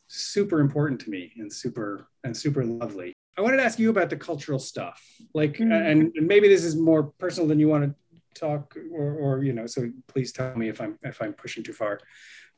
super 0.07 0.59
important 0.59 1.01
to 1.01 1.09
me 1.09 1.31
and 1.37 1.51
super 1.51 2.07
and 2.23 2.35
super 2.35 2.63
lovely. 2.63 3.13
I 3.37 3.41
wanted 3.41 3.57
to 3.57 3.63
ask 3.63 3.79
you 3.79 3.89
about 3.89 4.09
the 4.09 4.17
cultural 4.17 4.59
stuff, 4.59 5.01
like, 5.33 5.53
mm-hmm. 5.53 5.71
and, 5.71 6.11
and, 6.13 6.27
maybe 6.27 6.49
this 6.49 6.65
is 6.65 6.75
more 6.75 7.03
personal 7.19 7.47
than 7.47 7.57
you 7.57 7.69
want 7.69 7.85
to 7.85 7.95
talk, 8.35 8.75
or, 8.93 9.13
or 9.13 9.43
you 9.43 9.53
know, 9.53 9.65
so 9.65 9.89
please 10.07 10.31
tell 10.31 10.55
me 10.55 10.69
if 10.69 10.81
I'm 10.81 10.97
if 11.03 11.21
I'm 11.21 11.33
pushing 11.33 11.63
too 11.63 11.73
far. 11.73 11.99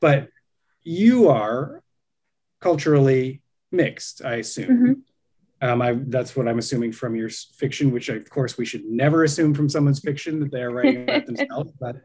But 0.00 0.28
you 0.82 1.28
are 1.28 1.82
culturally 2.60 3.42
mixed, 3.70 4.24
I 4.24 4.36
assume. 4.36 4.68
Mm-hmm. 4.68 4.92
Um, 5.68 5.80
I, 5.80 5.92
that's 5.92 6.34
what 6.34 6.48
I'm 6.48 6.58
assuming 6.58 6.90
from 6.92 7.14
your 7.14 7.28
fiction, 7.28 7.92
which 7.92 8.08
of 8.08 8.28
course 8.28 8.58
we 8.58 8.64
should 8.64 8.84
never 8.84 9.22
assume 9.22 9.54
from 9.54 9.68
someone's 9.68 10.00
fiction 10.00 10.40
that 10.40 10.50
they 10.50 10.62
are 10.62 10.72
writing 10.72 11.04
about 11.04 11.26
themselves. 11.26 11.72
But 11.80 11.96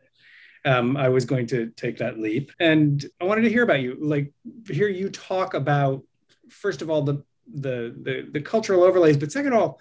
um, 0.64 0.96
I 0.98 1.10
was 1.10 1.26
going 1.26 1.48
to 1.48 1.72
take 1.76 1.98
that 1.98 2.20
leap, 2.20 2.52
and 2.60 3.04
I 3.22 3.24
wanted 3.24 3.44
to 3.44 3.50
hear 3.50 3.64
about 3.64 3.82
you, 3.82 3.98
like 4.00 4.34
hear 4.70 4.88
you 4.88 5.10
talk 5.10 5.54
about 5.54 6.04
first 6.50 6.82
of 6.82 6.90
all 6.90 7.02
the 7.02 7.24
the, 7.54 7.96
the, 8.04 8.28
the 8.32 8.42
cultural 8.42 8.84
overlays, 8.84 9.18
but 9.18 9.32
second 9.32 9.54
of 9.54 9.60
all, 9.60 9.80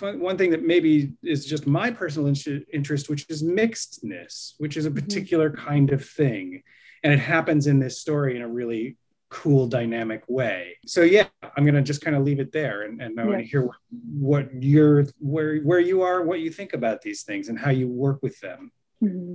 one 0.00 0.38
thing 0.38 0.50
that 0.50 0.64
maybe 0.64 1.12
is 1.22 1.44
just 1.44 1.66
my 1.66 1.90
personal 1.90 2.32
interest, 2.72 3.08
which 3.08 3.26
is 3.28 3.42
mixedness, 3.42 4.54
which 4.58 4.76
is 4.76 4.86
a 4.86 4.90
mm-hmm. 4.90 4.98
particular 4.98 5.50
mm-hmm. 5.50 5.66
kind 5.66 5.92
of 5.92 6.04
thing, 6.04 6.62
and 7.02 7.12
it 7.12 7.18
happens 7.18 7.66
in 7.66 7.78
this 7.78 8.00
story 8.00 8.36
in 8.36 8.42
a 8.42 8.48
really 8.48 8.96
cool, 9.30 9.66
dynamic 9.66 10.22
way. 10.28 10.78
So 10.86 11.02
yeah, 11.02 11.26
I'm 11.56 11.64
gonna 11.64 11.82
just 11.82 12.00
kind 12.00 12.16
of 12.16 12.22
leave 12.22 12.40
it 12.40 12.52
there, 12.52 12.82
and, 12.82 13.00
and 13.02 13.18
I 13.18 13.22
yeah. 13.22 13.28
want 13.28 13.40
to 13.40 13.46
hear 13.46 13.62
what, 13.62 13.76
what 13.90 14.62
you're 14.62 15.06
where 15.18 15.58
where 15.60 15.80
you 15.80 16.02
are, 16.02 16.22
what 16.22 16.40
you 16.40 16.50
think 16.50 16.72
about 16.72 17.02
these 17.02 17.22
things, 17.22 17.48
and 17.48 17.58
how 17.58 17.70
you 17.70 17.88
work 17.88 18.22
with 18.22 18.38
them. 18.40 18.72
Mm-hmm. 19.02 19.34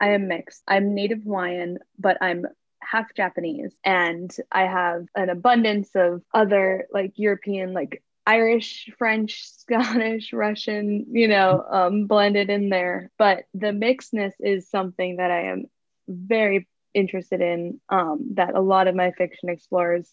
I 0.00 0.10
am 0.10 0.28
mixed. 0.28 0.62
I'm 0.68 0.94
Native 0.94 1.22
Hawaiian, 1.24 1.78
but 1.98 2.18
I'm 2.20 2.46
half 2.90 3.14
Japanese 3.14 3.74
and 3.84 4.34
I 4.50 4.62
have 4.62 5.06
an 5.14 5.28
abundance 5.28 5.90
of 5.94 6.22
other 6.32 6.86
like 6.92 7.12
European, 7.16 7.72
like 7.72 8.02
Irish, 8.26 8.90
French, 8.98 9.44
Scottish, 9.58 10.32
Russian, 10.32 11.06
you 11.10 11.28
know, 11.28 11.64
um, 11.70 12.06
blended 12.06 12.50
in 12.50 12.68
there. 12.68 13.10
But 13.18 13.44
the 13.54 13.68
mixedness 13.68 14.32
is 14.40 14.70
something 14.70 15.16
that 15.16 15.30
I 15.30 15.44
am 15.50 15.64
very 16.08 16.66
interested 16.94 17.40
in, 17.40 17.80
um, 17.88 18.30
that 18.34 18.54
a 18.54 18.60
lot 18.60 18.88
of 18.88 18.94
my 18.94 19.12
fiction 19.12 19.48
explores, 19.48 20.10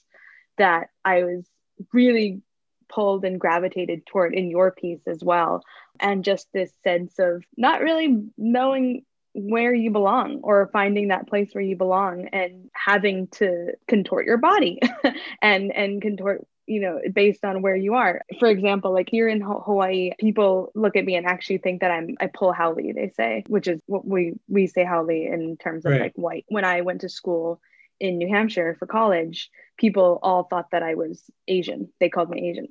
that 0.57 0.89
I 1.03 1.23
was 1.23 1.45
really 1.93 2.41
pulled 2.87 3.25
and 3.25 3.39
gravitated 3.39 4.05
toward 4.05 4.33
in 4.33 4.49
your 4.49 4.71
piece 4.71 5.01
as 5.07 5.23
well. 5.23 5.63
And 5.99 6.23
just 6.23 6.47
this 6.53 6.71
sense 6.83 7.19
of 7.19 7.43
not 7.57 7.81
really 7.81 8.29
knowing 8.37 9.03
where 9.35 9.73
you 9.73 9.91
belong 9.91 10.39
or 10.43 10.69
finding 10.71 11.09
that 11.09 11.27
place 11.27 11.53
where 11.53 11.63
you 11.63 11.75
belong 11.75 12.27
and 12.29 12.69
having 12.73 13.27
to 13.27 13.73
contort 13.87 14.25
your 14.25 14.37
body 14.37 14.79
and 15.41 15.75
and 15.75 16.01
contort 16.01 16.47
you 16.67 16.79
know 16.79 16.99
based 17.13 17.43
on 17.43 17.61
where 17.61 17.75
you 17.75 17.93
are 17.93 18.21
for 18.39 18.47
example 18.47 18.93
like 18.93 19.09
here 19.09 19.27
in 19.27 19.41
hawaii 19.41 20.11
people 20.19 20.71
look 20.73 20.95
at 20.95 21.03
me 21.03 21.15
and 21.15 21.25
actually 21.25 21.57
think 21.57 21.81
that 21.81 21.91
i'm 21.91 22.15
i 22.21 22.27
pull 22.27 22.53
haole 22.53 22.75
they 22.75 23.11
say 23.15 23.43
which 23.47 23.67
is 23.67 23.79
what 23.87 24.07
we 24.07 24.33
we 24.47 24.67
say 24.67 24.85
haole 24.85 25.09
in 25.09 25.57
terms 25.57 25.85
of 25.85 25.91
right. 25.91 26.01
like 26.01 26.13
white 26.15 26.45
when 26.47 26.63
i 26.63 26.79
went 26.79 27.01
to 27.01 27.09
school 27.09 27.59
in 27.99 28.17
New 28.17 28.27
Hampshire 28.27 28.75
for 28.77 28.85
college, 28.85 29.49
people 29.77 30.19
all 30.21 30.43
thought 30.43 30.71
that 30.71 30.83
I 30.83 30.95
was 30.95 31.23
Asian. 31.47 31.89
They 31.99 32.09
called 32.09 32.29
me 32.29 32.49
Asian, 32.49 32.67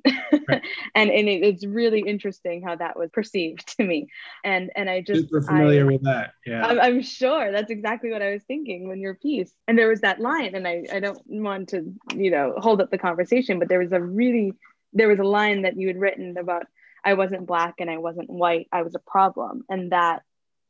right. 0.47 0.61
and 0.95 1.09
and 1.09 1.27
it, 1.29 1.43
it's 1.43 1.65
really 1.65 2.01
interesting 2.01 2.61
how 2.61 2.75
that 2.75 2.97
was 2.97 3.09
perceived 3.11 3.75
to 3.77 3.83
me. 3.83 4.07
And 4.43 4.71
and 4.75 4.89
I 4.89 5.01
just 5.01 5.21
super 5.21 5.41
familiar 5.41 5.83
I, 5.83 5.91
with 5.91 6.03
that. 6.03 6.33
Yeah, 6.45 6.65
I'm, 6.65 6.79
I'm, 6.79 7.01
sure 7.01 7.51
that's 7.51 7.71
exactly 7.71 8.11
what 8.11 8.21
I 8.21 8.31
was 8.31 8.43
thinking 8.43 8.87
when 8.87 8.99
your 8.99 9.15
piece. 9.15 9.51
And 9.67 9.77
there 9.77 9.89
was 9.89 10.01
that 10.01 10.19
line, 10.19 10.55
and 10.55 10.67
I 10.67 10.85
I 10.91 10.99
don't 10.99 11.21
want 11.27 11.69
to 11.69 11.93
you 12.15 12.31
know 12.31 12.53
hold 12.57 12.81
up 12.81 12.91
the 12.91 12.97
conversation, 12.97 13.59
but 13.59 13.69
there 13.69 13.79
was 13.79 13.91
a 13.91 14.01
really 14.01 14.53
there 14.93 15.07
was 15.07 15.19
a 15.19 15.23
line 15.23 15.63
that 15.63 15.77
you 15.77 15.87
had 15.87 15.97
written 15.97 16.37
about 16.37 16.65
I 17.03 17.13
wasn't 17.13 17.45
black 17.45 17.75
and 17.79 17.89
I 17.89 17.97
wasn't 17.97 18.29
white. 18.29 18.67
I 18.71 18.81
was 18.81 18.95
a 18.95 18.99
problem, 18.99 19.63
and 19.69 19.91
that 19.91 20.23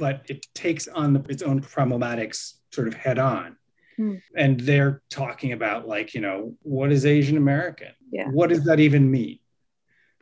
but 0.00 0.22
it 0.26 0.46
takes 0.54 0.88
on 0.88 1.12
the, 1.12 1.20
its 1.28 1.42
own 1.42 1.60
problematics 1.60 2.54
sort 2.72 2.88
of 2.88 2.94
head 2.94 3.18
on. 3.18 3.56
Hmm. 3.96 4.14
And 4.34 4.58
they're 4.58 5.02
talking 5.10 5.52
about, 5.52 5.86
like, 5.86 6.14
you 6.14 6.22
know, 6.22 6.56
what 6.62 6.90
is 6.90 7.06
Asian 7.06 7.36
American? 7.36 7.92
Yeah. 8.10 8.28
What 8.28 8.48
does 8.48 8.64
that 8.64 8.80
even 8.80 9.10
mean? 9.10 9.38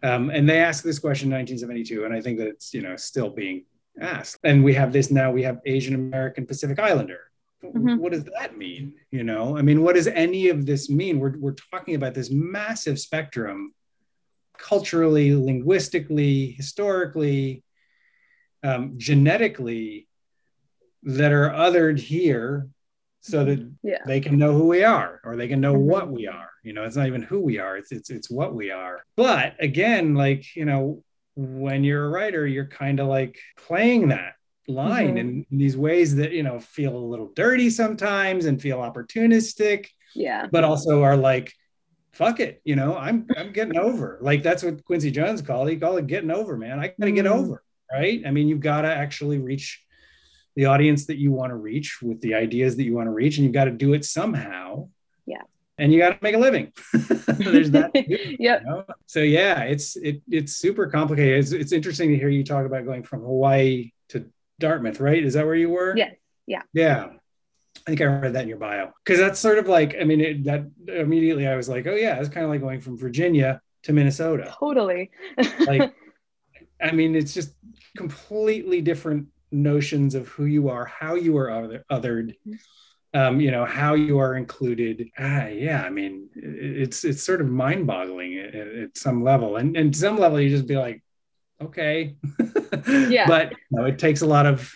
Um, 0.02 0.30
and 0.30 0.48
they 0.48 0.60
asked 0.60 0.84
this 0.84 0.98
question 0.98 1.28
in 1.28 1.38
1972, 1.38 2.04
and 2.04 2.12
I 2.12 2.20
think 2.20 2.38
that 2.38 2.48
it's, 2.48 2.74
you 2.74 2.82
know, 2.82 2.96
still 2.96 3.30
being 3.30 3.64
asked. 4.00 4.38
And 4.44 4.62
we 4.62 4.74
have 4.74 4.92
this 4.92 5.10
now, 5.10 5.30
we 5.30 5.44
have 5.44 5.60
Asian 5.64 5.94
American 5.94 6.44
Pacific 6.44 6.78
Islander. 6.78 7.20
Mhm. 7.64 7.98
What 7.98 8.12
does 8.12 8.24
that 8.24 8.56
mean? 8.56 8.94
You 9.10 9.24
know, 9.24 9.56
I 9.56 9.62
mean, 9.62 9.82
what 9.82 9.96
does 9.96 10.06
any 10.06 10.48
of 10.48 10.66
this 10.66 10.88
mean? 10.88 11.18
We're, 11.18 11.36
we're 11.38 11.56
talking 11.72 11.94
about 11.96 12.14
this 12.14 12.30
massive 12.30 12.98
spectrum 13.00 13.74
culturally, 14.56 15.34
linguistically, 15.34 16.52
historically, 16.52 17.64
um, 18.62 18.94
genetically 18.96 20.08
that 21.04 21.32
are 21.32 21.50
othered 21.50 21.98
here 21.98 22.68
so 23.20 23.44
that 23.44 23.60
Yeah. 23.82 23.98
they 24.06 24.20
can 24.20 24.38
know 24.38 24.52
who 24.52 24.68
we 24.68 24.82
are 24.84 25.20
or 25.24 25.36
they 25.36 25.48
can 25.48 25.60
know 25.60 25.74
Mhm. 25.74 25.80
what 25.84 26.10
we 26.10 26.26
are. 26.26 26.50
You 26.64 26.72
know, 26.72 26.84
it's 26.84 26.96
not 26.96 27.06
even 27.06 27.22
who 27.22 27.40
we 27.40 27.58
are, 27.58 27.76
it's, 27.76 27.92
it's, 27.92 28.10
it's 28.10 28.30
what 28.30 28.54
we 28.54 28.70
are. 28.70 29.04
But 29.16 29.54
again, 29.60 30.14
like, 30.14 30.56
you 30.56 30.64
know, 30.64 31.02
when 31.36 31.84
you're 31.84 32.06
a 32.06 32.08
writer, 32.10 32.46
you're 32.46 32.66
kind 32.66 32.98
of 33.00 33.06
like 33.06 33.38
playing 33.56 34.08
that 34.08 34.34
line 34.66 35.14
Mhm. 35.14 35.18
in 35.50 35.58
these 35.58 35.76
ways 35.76 36.16
that, 36.16 36.32
you 36.32 36.42
know, 36.42 36.58
feel 36.58 36.96
a 36.96 36.98
little 36.98 37.30
dirty 37.34 37.70
sometimes 37.70 38.44
and 38.46 38.60
feel 38.60 38.78
opportunistic 38.78 39.86
Yeah. 40.14 40.46
but 40.50 40.64
also 40.64 41.02
are 41.02 41.16
like, 41.16 41.52
fuck 42.12 42.40
it, 42.40 42.60
you 42.64 42.74
know, 42.74 42.96
I'm 42.96 43.26
I'm 43.36 43.52
getting 43.52 43.78
over. 43.78 44.18
Like 44.20 44.42
that's 44.42 44.62
what 44.64 44.84
Quincy 44.84 45.10
Jones 45.12 45.42
called. 45.42 45.68
He 45.68 45.76
called 45.76 45.98
it 46.00 46.06
getting 46.08 46.30
over, 46.32 46.56
man. 46.56 46.80
I 46.80 46.92
gotta 46.98 47.12
get 47.12 47.26
Mhm. 47.26 47.30
over, 47.32 47.62
right? 47.92 48.22
I 48.26 48.30
mean, 48.30 48.48
you've 48.48 48.60
got 48.60 48.82
to 48.82 48.88
actually 48.88 49.38
reach 49.38 49.82
the 50.56 50.66
audience 50.66 51.06
that 51.06 51.18
you 51.18 51.30
want 51.30 51.50
to 51.50 51.56
reach 51.56 52.02
with 52.02 52.20
the 52.20 52.34
ideas 52.34 52.76
that 52.76 52.84
you 52.84 52.94
want 52.94 53.06
to 53.06 53.12
reach, 53.12 53.36
and 53.36 53.44
you've 53.44 53.54
got 53.54 53.64
to 53.64 53.70
do 53.70 53.94
it 53.94 54.04
somehow. 54.04 54.88
Yeah. 55.26 55.42
And 55.78 55.92
you 55.92 56.00
got 56.00 56.10
to 56.10 56.18
make 56.20 56.34
a 56.34 56.38
living. 56.38 56.72
There's 56.92 57.70
that. 57.70 57.92
Yep. 57.94 58.38
you 58.38 58.68
know? 58.68 58.84
So 59.06 59.20
yeah, 59.20 59.62
it's 59.62 59.96
it 59.96 60.22
it's 60.28 60.56
super 60.56 60.88
complicated. 60.88 61.38
It's, 61.38 61.52
it's 61.52 61.72
interesting 61.72 62.10
to 62.10 62.16
hear 62.16 62.28
you 62.28 62.42
talk 62.42 62.66
about 62.66 62.84
going 62.84 63.04
from 63.04 63.20
Hawaii 63.20 63.92
to 64.08 64.26
Dartmouth, 64.58 65.00
right? 65.00 65.22
Is 65.22 65.34
that 65.34 65.46
where 65.46 65.54
you 65.54 65.70
were? 65.70 65.96
Yes. 65.96 66.14
Yeah. 66.46 66.62
Yeah. 66.72 67.10
I 67.86 67.90
think 67.90 68.00
I 68.00 68.04
read 68.04 68.32
that 68.32 68.42
in 68.42 68.48
your 68.48 68.58
bio 68.58 68.92
because 69.04 69.18
that's 69.20 69.38
sort 69.38 69.58
of 69.58 69.68
like, 69.68 69.96
I 70.00 70.04
mean, 70.04 70.20
it, 70.20 70.44
that 70.44 70.66
immediately 70.88 71.46
I 71.46 71.56
was 71.56 71.68
like, 71.68 71.86
oh, 71.86 71.94
yeah, 71.94 72.18
it's 72.18 72.28
kind 72.28 72.44
of 72.44 72.50
like 72.50 72.60
going 72.60 72.80
from 72.80 72.98
Virginia 72.98 73.60
to 73.84 73.92
Minnesota. 73.92 74.54
Totally. 74.58 75.10
Like, 75.60 75.94
I 76.82 76.92
mean, 76.92 77.14
it's 77.14 77.32
just 77.32 77.54
completely 77.96 78.80
different 78.80 79.26
notions 79.50 80.14
of 80.14 80.28
who 80.28 80.44
you 80.44 80.68
are, 80.68 80.84
how 80.84 81.14
you 81.14 81.36
are 81.36 81.50
other, 81.50 81.84
othered, 81.90 82.34
um, 83.14 83.40
you 83.40 83.50
know, 83.50 83.64
how 83.64 83.94
you 83.94 84.18
are 84.18 84.36
included. 84.36 85.08
Ah, 85.18 85.46
yeah, 85.46 85.82
I 85.82 85.90
mean, 85.90 86.28
it's 86.34 87.04
it's 87.04 87.22
sort 87.22 87.40
of 87.40 87.48
mind 87.48 87.86
boggling 87.86 88.38
at, 88.38 88.54
at 88.54 88.68
at 88.68 88.98
some 88.98 89.22
level. 89.22 89.56
And, 89.56 89.76
and 89.76 89.96
some 89.96 90.18
level, 90.18 90.40
you 90.40 90.50
just 90.50 90.66
be 90.66 90.76
like, 90.76 91.02
okay. 91.60 92.16
Yeah. 92.86 93.26
But 93.26 93.50
you 93.50 93.56
know, 93.70 93.84
it 93.86 93.98
takes 93.98 94.22
a 94.22 94.26
lot 94.26 94.46
of 94.46 94.72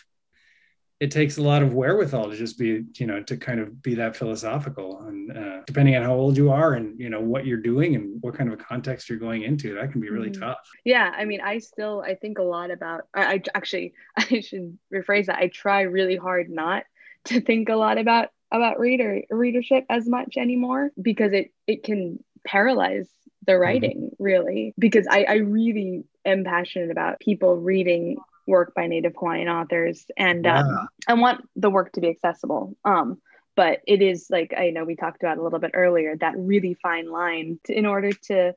it 1.03 1.11
takes 1.11 1.36
a 1.36 1.42
lot 1.42 1.62
of 1.62 1.74
wherewithal 1.74 2.30
to 2.30 2.36
just 2.36 2.57
be 2.59 2.84
you 3.00 3.07
know 3.07 3.20
to 3.30 3.36
kind 3.36 3.59
of 3.61 3.82
be 3.82 3.94
that 3.96 4.14
philosophical 4.16 4.88
and 5.09 5.36
uh, 5.36 5.61
depending 5.66 5.96
on 5.96 6.03
how 6.03 6.14
old 6.14 6.36
you 6.36 6.50
are 6.50 6.74
and 6.74 6.98
you 7.05 7.11
know 7.11 7.20
what 7.20 7.44
you're 7.44 7.64
doing 7.72 7.96
and 7.96 8.22
what 8.22 8.34
kind 8.36 8.48
of 8.53 8.55
a 8.59 8.62
context 8.62 9.09
you're 9.09 9.18
going 9.18 9.42
into 9.42 9.74
that 9.74 9.90
can 9.90 10.00
be 10.00 10.11
really 10.11 10.30
Mhm. 10.30 10.40
tough. 10.40 10.59
Yeah 10.84 11.11
i 11.16 11.24
mean 11.24 11.40
i 11.40 11.59
still 11.59 11.96
i 12.07 12.14
think 12.14 12.38
a 12.38 12.42
lot 12.57 12.70
about 12.70 13.03
I, 13.12 13.22
I 13.34 13.42
actually 13.55 13.94
i 14.16 14.40
should 14.40 14.78
rephrase 14.94 15.26
that. 15.26 15.38
I 15.38 15.48
try 15.48 15.82
really 15.82 16.16
hard 16.16 16.48
not 16.50 16.84
to 17.26 17.40
think 17.40 17.68
a 17.68 17.76
lot 17.76 17.98
about 17.98 18.28
about 18.53 18.78
reader 18.78 19.22
readership 19.30 19.84
as 19.90 20.09
much 20.09 20.36
anymore 20.36 20.90
because 21.00 21.32
it 21.32 21.50
it 21.66 21.82
can 21.82 22.22
paralyze 22.46 23.09
the 23.46 23.57
writing 23.59 24.11
really 24.18 24.72
because 24.78 25.07
i 25.11 25.24
i 25.24 25.34
really 25.61 26.05
am 26.24 26.44
passionate 26.44 26.90
about 26.90 27.18
people 27.20 27.57
reading 27.57 28.16
work 28.47 28.74
by 28.74 28.86
native 28.86 29.14
hawaiian 29.18 29.49
authors 29.49 30.07
and 30.16 30.47
um, 30.47 30.66
Yeah. 30.66 30.86
i 31.09 31.14
want 31.14 31.43
the 31.57 31.70
work 31.70 31.93
to 31.93 32.01
be 32.01 32.09
accessible 32.09 32.76
um 32.84 33.18
but 33.57 33.80
it 33.86 34.03
is 34.03 34.26
like 34.30 34.53
i 34.57 34.70
know 34.70 34.84
we 34.84 34.97
talked 34.97 35.22
about 35.22 35.38
a 35.38 35.43
little 35.43 35.59
bit 35.59 35.72
earlier 35.74 36.16
that 36.16 36.34
really 36.36 36.74
fine 36.82 37.11
line 37.11 37.59
to, 37.64 37.72
in 37.76 37.86
order 37.86 38.12
to 38.12 38.55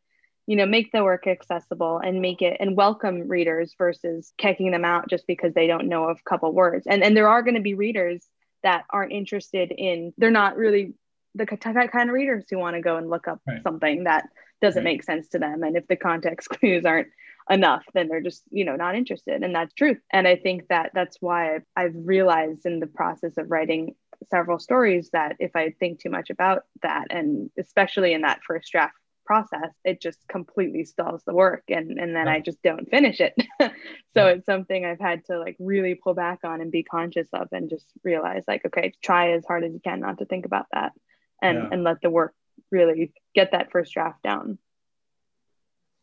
you 0.47 0.55
know 0.55 0.65
make 0.65 0.91
the 0.91 1.03
work 1.03 1.27
accessible 1.27 1.99
and 2.03 2.21
make 2.21 2.41
it 2.41 2.57
and 2.59 2.75
welcome 2.77 3.27
readers 3.27 3.73
versus 3.77 4.31
kicking 4.37 4.71
them 4.71 4.85
out 4.85 5.09
just 5.09 5.25
because 5.27 5.53
they 5.53 5.67
don't 5.67 5.87
know 5.87 6.09
a 6.09 6.15
couple 6.27 6.51
words 6.53 6.85
and 6.87 7.03
and 7.03 7.15
there 7.17 7.27
are 7.27 7.41
going 7.41 7.55
to 7.55 7.61
be 7.61 7.73
readers 7.73 8.25
that 8.63 8.83
aren't 8.89 9.11
interested 9.11 9.71
in 9.71 10.13
they're 10.17 10.31
not 10.31 10.57
really 10.57 10.93
the 11.35 11.45
kind 11.45 12.09
of 12.09 12.13
readers 12.13 12.45
who 12.49 12.57
want 12.57 12.75
to 12.75 12.81
go 12.81 12.95
and 12.95 13.09
look 13.09 13.27
up 13.27 13.41
Right. 13.45 13.61
something 13.63 14.05
that 14.05 14.23
doesn't 14.61 14.83
Right. 14.85 14.93
make 14.93 15.03
sense 15.03 15.27
to 15.29 15.39
them 15.39 15.63
and 15.63 15.75
if 15.75 15.85
the 15.87 15.95
context 15.95 16.49
clues 16.59 16.85
aren't 16.85 17.07
enough 17.49 17.83
then 17.93 18.07
they're 18.07 18.21
just 18.21 18.43
you 18.49 18.65
know 18.65 18.75
not 18.75 18.95
interested. 18.95 19.43
And 19.43 19.53
that's 19.55 19.73
truth. 19.73 19.99
And 20.11 20.27
i 20.27 20.35
think 20.35 20.67
that 20.69 20.91
that's 20.93 21.17
why 21.21 21.55
I've, 21.55 21.63
I've 21.75 21.93
realized 21.95 22.65
in 22.65 22.79
the 22.79 22.87
process 22.87 23.37
of 23.37 23.51
writing 23.51 23.95
several 24.31 24.59
stories 24.59 25.09
that 25.11 25.35
if 25.39 25.55
i 25.55 25.71
think 25.79 25.99
too 25.99 26.09
much 26.09 26.29
about 26.29 26.63
that 26.81 27.07
and 27.11 27.49
especially 27.59 28.13
in 28.13 28.21
that 28.21 28.41
first 28.47 28.71
draft 28.71 28.95
process 29.25 29.71
it 29.83 29.99
just 30.01 30.19
completely 30.27 30.85
stalls 30.85 31.23
the 31.25 31.33
work 31.33 31.63
and 31.69 31.99
and 31.99 32.15
then 32.15 32.27
i 32.27 32.39
just 32.39 32.61
don't 32.63 32.89
finish 32.89 33.19
it. 33.19 33.33
So 34.15 34.27
it's 34.27 34.45
something 34.45 34.85
i've 34.85 34.99
had 34.99 35.25
to 35.25 35.37
like 35.37 35.57
really 35.59 35.95
pull 35.95 36.13
back 36.13 36.39
on 36.43 36.61
and 36.61 36.71
be 36.71 36.83
conscious 36.83 37.27
of 37.33 37.49
and 37.51 37.69
just 37.69 37.85
realize 38.03 38.43
like 38.47 38.63
okay 38.65 38.93
try 39.03 39.31
as 39.33 39.43
hard 39.45 39.63
as 39.65 39.73
you 39.73 39.81
can 39.83 39.99
not 39.99 40.19
to 40.19 40.25
think 40.25 40.45
about 40.45 40.67
that 40.71 40.93
and 41.41 41.57
Yeah. 41.57 41.69
and 41.71 41.83
let 41.83 42.01
the 42.01 42.09
work 42.09 42.33
really 42.71 43.11
get 43.33 43.51
that 43.51 43.71
first 43.71 43.93
draft 43.93 44.23
down 44.23 44.57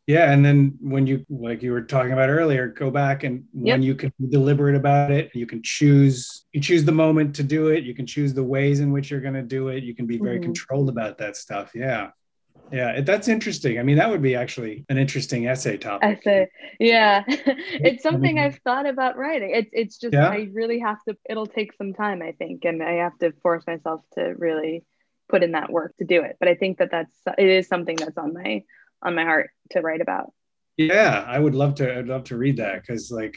yeah 0.06 0.32
and 0.32 0.44
then 0.44 0.76
when 0.80 1.06
you 1.06 1.24
like 1.30 1.62
you 1.62 1.72
were 1.72 1.82
talking 1.82 2.12
about 2.12 2.28
earlier 2.28 2.68
go 2.68 2.90
back 2.90 3.22
and 3.24 3.44
when 3.52 3.82
you 3.82 3.94
can 3.94 4.12
be 4.20 4.28
deliberate 4.28 4.74
about 4.74 5.10
it 5.10 5.30
you 5.34 5.46
can 5.46 5.62
choose 5.62 6.44
you 6.52 6.60
choose 6.60 6.84
the 6.84 6.92
moment 6.92 7.34
to 7.36 7.42
do 7.42 7.68
it 7.68 7.84
you 7.84 7.94
can 7.94 8.06
choose 8.06 8.34
the 8.34 8.42
ways 8.42 8.80
in 8.80 8.90
which 8.92 9.10
you're 9.10 9.20
going 9.20 9.34
to 9.34 9.42
do 9.42 9.68
it 9.68 9.84
you 9.84 9.94
can 9.94 10.06
be 10.06 10.18
very 10.18 10.38
Mhm. 10.38 10.42
controlled 10.44 10.88
about 10.88 11.18
that 11.18 11.36
stuff 11.36 11.70
yeah 11.74 12.10
yeah 12.70 12.90
it- 12.90 13.06
that's 13.06 13.28
interesting 13.28 13.78
i 13.78 13.82
mean 13.82 13.96
that 13.96 14.10
would 14.10 14.22
be 14.22 14.34
actually 14.34 14.84
an 14.88 14.98
interesting 14.98 15.46
essay 15.46 15.76
topic 15.76 16.18
essay 16.18 16.48
yeah 16.80 17.22
it's 17.28 18.02
something 18.02 18.36
Mhm. 18.36 18.42
i've 18.44 18.58
thought 18.64 18.86
about 18.86 19.16
writing 19.16 19.50
it's 19.54 19.70
it's 19.72 19.98
just 19.98 20.14
Yeah. 20.14 20.28
i 20.28 20.48
really 20.52 20.80
have 20.80 20.98
to 21.08 21.16
it'll 21.30 21.46
take 21.46 21.72
some 21.74 21.94
time 21.94 22.22
i 22.22 22.32
think 22.32 22.64
and 22.64 22.82
i 22.82 22.94
have 22.94 23.16
to 23.18 23.32
force 23.42 23.64
myself 23.66 24.00
to 24.14 24.34
really 24.36 24.84
put 25.28 25.42
in 25.44 25.52
that 25.52 25.70
work 25.70 25.94
to 25.98 26.04
do 26.04 26.22
it 26.22 26.36
but 26.40 26.48
i 26.48 26.54
think 26.54 26.78
that 26.78 26.90
that's 26.90 27.16
it 27.38 27.48
is 27.48 27.68
something 27.68 27.96
that's 27.96 28.18
on 28.18 28.34
my 28.34 28.62
on 29.02 29.14
my 29.14 29.24
heart 29.24 29.50
to 29.72 29.80
write 29.80 30.00
about 30.00 30.32
Yeah, 30.76 31.24
I 31.26 31.38
would 31.38 31.54
love 31.54 31.74
to. 31.76 31.98
I'd 31.98 32.08
love 32.08 32.24
to 32.24 32.36
read 32.36 32.56
that 32.58 32.80
because, 32.80 33.10
like, 33.10 33.36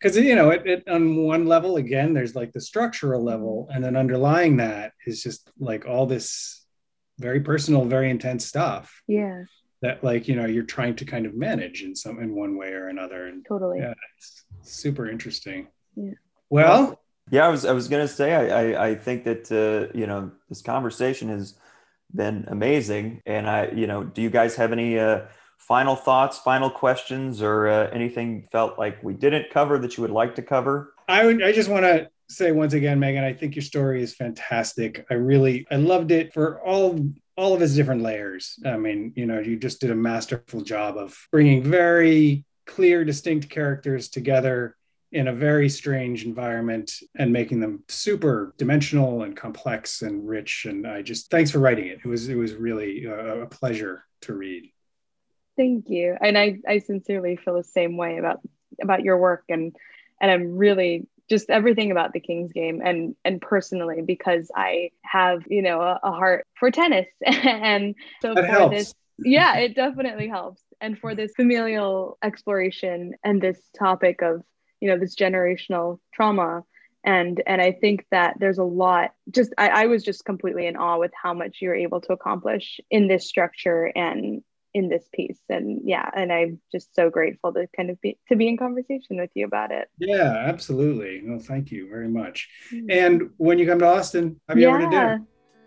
because 0.00 0.16
you 0.16 0.34
know, 0.34 0.50
it, 0.50 0.66
it 0.66 0.88
on 0.88 1.16
one 1.16 1.46
level, 1.46 1.76
again, 1.76 2.12
there's 2.14 2.34
like 2.34 2.52
the 2.52 2.60
structural 2.60 3.22
level, 3.22 3.68
and 3.72 3.84
then 3.84 3.96
underlying 3.96 4.56
that 4.58 4.92
is 5.06 5.22
just 5.22 5.50
like 5.58 5.86
all 5.86 6.06
this 6.06 6.64
very 7.18 7.40
personal, 7.40 7.84
very 7.84 8.10
intense 8.10 8.46
stuff 8.46 9.02
yeah 9.06 9.42
that, 9.82 10.02
like, 10.04 10.28
you 10.28 10.36
know, 10.36 10.46
you're 10.46 10.62
trying 10.62 10.94
to 10.94 11.04
kind 11.04 11.26
of 11.26 11.34
manage 11.34 11.82
in 11.82 11.94
some 11.96 12.20
in 12.20 12.34
one 12.34 12.56
way 12.56 12.68
or 12.72 12.88
another, 12.88 13.26
and 13.26 13.44
totally 13.46 13.78
yeah, 13.80 13.94
it's 14.16 14.44
super 14.62 15.08
interesting. 15.08 15.66
Yeah. 15.96 16.12
Well, 16.50 16.98
Yeah, 17.30 17.46
I 17.46 17.48
was 17.48 17.64
I 17.64 17.72
was 17.72 17.88
gonna 17.88 18.08
say 18.08 18.34
I 18.34 18.44
I, 18.62 18.88
I 18.90 18.94
think 18.94 19.24
that 19.24 19.50
uh, 19.50 19.96
you 19.96 20.06
know 20.06 20.32
this 20.48 20.62
conversation 20.62 21.28
has 21.28 21.54
been 22.14 22.44
amazing, 22.48 23.22
and 23.26 23.48
I 23.48 23.70
you 23.70 23.86
know 23.86 24.04
do 24.04 24.22
you 24.22 24.30
guys 24.30 24.56
have 24.56 24.72
any 24.72 24.98
uh, 24.98 25.22
final 25.58 25.94
thoughts, 25.94 26.38
final 26.38 26.70
questions, 26.70 27.40
or 27.42 27.68
uh, 27.68 27.88
anything 27.90 28.46
felt 28.50 28.78
like 28.78 29.02
we 29.02 29.14
didn't 29.14 29.50
cover 29.50 29.78
that 29.78 29.96
you 29.96 30.02
would 30.02 30.10
like 30.10 30.34
to 30.36 30.42
cover? 30.42 30.94
I 31.08 31.24
would. 31.24 31.42
I 31.42 31.52
just 31.52 31.68
want 31.68 31.84
to 31.84 32.08
say 32.28 32.52
once 32.52 32.74
again, 32.74 32.98
Megan, 32.98 33.24
I 33.24 33.32
think 33.32 33.54
your 33.54 33.62
story 33.62 34.02
is 34.02 34.14
fantastic. 34.14 35.06
I 35.10 35.14
really, 35.14 35.66
I 35.70 35.76
loved 35.76 36.10
it 36.10 36.32
for 36.32 36.60
all 36.62 36.98
all 37.36 37.54
of 37.54 37.62
its 37.62 37.74
different 37.74 38.02
layers. 38.02 38.58
I 38.64 38.76
mean, 38.76 39.12
you 39.16 39.26
know, 39.26 39.38
you 39.38 39.56
just 39.56 39.80
did 39.80 39.90
a 39.90 39.94
masterful 39.94 40.62
job 40.62 40.96
of 40.96 41.16
bringing 41.30 41.62
very 41.62 42.44
clear, 42.66 43.04
distinct 43.04 43.48
characters 43.48 44.08
together 44.08 44.76
in 45.12 45.28
a 45.28 45.32
very 45.32 45.68
strange 45.68 46.24
environment 46.24 46.92
and 47.18 47.32
making 47.32 47.60
them 47.60 47.84
super 47.88 48.54
dimensional 48.58 49.22
and 49.22 49.36
complex 49.36 50.02
and 50.02 50.26
rich. 50.28 50.66
And 50.68 50.86
I 50.86 51.02
just 51.02 51.30
thanks 51.30 51.50
for 51.50 51.58
writing 51.58 51.86
it. 51.88 52.00
It 52.04 52.08
was 52.08 52.28
it 52.28 52.36
was 52.36 52.54
really 52.54 53.04
a, 53.04 53.42
a 53.42 53.46
pleasure 53.46 54.04
to 54.22 54.34
read. 54.34 54.70
thank 55.56 55.88
you 55.88 56.16
and 56.20 56.38
i 56.38 56.58
i 56.68 56.78
sincerely 56.78 57.36
feel 57.36 57.54
the 57.54 57.64
same 57.64 57.96
way 57.96 58.18
about 58.18 58.40
about 58.82 59.02
your 59.02 59.18
work 59.18 59.44
and 59.48 59.74
and 60.20 60.30
I'm 60.30 60.56
really 60.56 61.08
just 61.28 61.50
everything 61.50 61.90
about 61.90 62.12
the 62.12 62.20
Kings 62.20 62.52
game 62.52 62.80
and 62.84 63.16
and 63.24 63.40
personally 63.40 64.02
because 64.02 64.50
I 64.56 64.90
have 65.02 65.42
you 65.48 65.62
know 65.62 65.80
a, 65.80 65.98
a 66.02 66.12
heart 66.12 66.46
for 66.58 66.70
tennis 66.70 67.06
and 67.24 67.94
so 68.20 68.34
That 68.34 68.46
for 68.46 68.46
helps. 68.46 68.76
this 68.76 68.94
yeah 69.18 69.56
it 69.58 69.74
definitely 69.74 70.28
helps 70.28 70.62
and 70.80 70.98
for 70.98 71.14
this 71.14 71.32
familial 71.34 72.18
exploration 72.22 73.14
and 73.24 73.42
this 73.42 73.60
topic 73.78 74.22
of 74.22 74.42
you 74.82 74.88
know 74.88 74.98
this 74.98 75.14
generational 75.14 75.98
trauma 76.12 76.64
and 77.04 77.42
and 77.46 77.60
I 77.62 77.72
think 77.72 78.04
that 78.10 78.34
there's 78.40 78.58
a 78.58 78.64
lot 78.64 79.12
just 79.30 79.52
I, 79.56 79.68
I 79.68 79.86
was 79.86 80.02
just 80.04 80.24
completely 80.24 80.66
in 80.66 80.76
awe 80.76 80.98
with 80.98 81.12
how 81.20 81.34
much 81.34 81.58
you're 81.60 81.74
able 81.86 82.00
to 82.02 82.12
accomplish 82.12 82.80
in 82.90 83.08
this 83.08 83.26
structure 83.28 83.90
and 83.94 84.42
in 84.74 84.88
this 84.88 85.06
piece 85.12 85.38
and 85.50 85.82
yeah 85.84 86.08
and 86.16 86.32
i'm 86.32 86.58
just 86.74 86.94
so 86.94 87.10
grateful 87.10 87.52
to 87.52 87.68
kind 87.76 87.90
of 87.90 88.00
be 88.00 88.16
to 88.30 88.36
be 88.36 88.48
in 88.48 88.56
conversation 88.56 89.18
with 89.20 89.28
you 89.34 89.44
about 89.44 89.70
it 89.70 89.86
Yeah, 89.98 90.32
absolutely. 90.46 91.20
No, 91.22 91.38
thank 91.38 91.70
you 91.70 91.90
very 91.90 92.08
much. 92.08 92.48
Mm-hmm. 92.72 92.90
And 92.90 93.30
when 93.36 93.58
you 93.58 93.66
come 93.66 93.80
to 93.80 93.86
Austin, 93.86 94.40
I'll 94.48 94.56
be 94.56 94.64
over 94.64 94.78
to 94.78 94.88
dinner. 94.88 95.20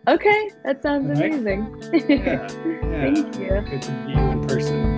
okay 0.08 0.50
that 0.66 0.82
sounds 0.82 1.08
right. 1.20 1.34
amazing 1.34 1.62
Yeah, 2.10 2.48
yeah. 2.66 3.14
thank 3.14 3.38
you 3.38 3.62
Good 3.70 3.82
to 3.84 3.92
meet 3.92 4.16
you 4.16 4.22
in 4.32 4.48
person. 4.48 4.95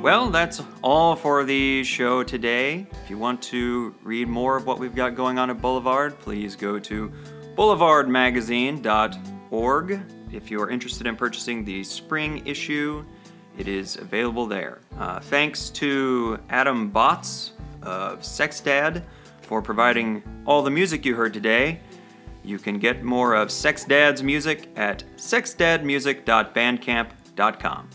Well, 0.00 0.30
that's 0.30 0.62
all 0.80 1.16
for 1.16 1.44
the 1.44 1.82
show 1.82 2.22
today. 2.22 2.86
If 3.02 3.10
you 3.10 3.18
want 3.18 3.42
to 3.42 3.92
read 4.04 4.28
more 4.28 4.56
of 4.56 4.64
what 4.64 4.78
we've 4.78 4.94
got 4.94 5.16
going 5.16 5.40
on 5.40 5.50
at 5.50 5.60
Boulevard, 5.60 6.16
please 6.20 6.54
go 6.54 6.78
to 6.78 7.12
boulevardmagazine.org. 7.56 10.00
If 10.30 10.52
you 10.52 10.62
are 10.62 10.70
interested 10.70 11.08
in 11.08 11.16
purchasing 11.16 11.64
the 11.64 11.82
spring 11.82 12.46
issue, 12.46 13.04
it 13.58 13.66
is 13.66 13.96
available 13.96 14.46
there. 14.46 14.78
Uh, 14.96 15.18
thanks 15.18 15.68
to 15.70 16.38
Adam 16.48 16.92
Botts 16.92 17.50
of 17.82 18.20
Sexdad 18.20 19.02
for 19.42 19.60
providing 19.60 20.22
all 20.46 20.62
the 20.62 20.70
music 20.70 21.04
you 21.04 21.16
heard 21.16 21.34
today. 21.34 21.80
You 22.44 22.60
can 22.60 22.78
get 22.78 23.02
more 23.02 23.34
of 23.34 23.50
Sex 23.50 23.84
Dad's 23.84 24.22
music 24.22 24.68
at 24.76 25.02
sexdadmusic.bandcamp.com. 25.16 27.88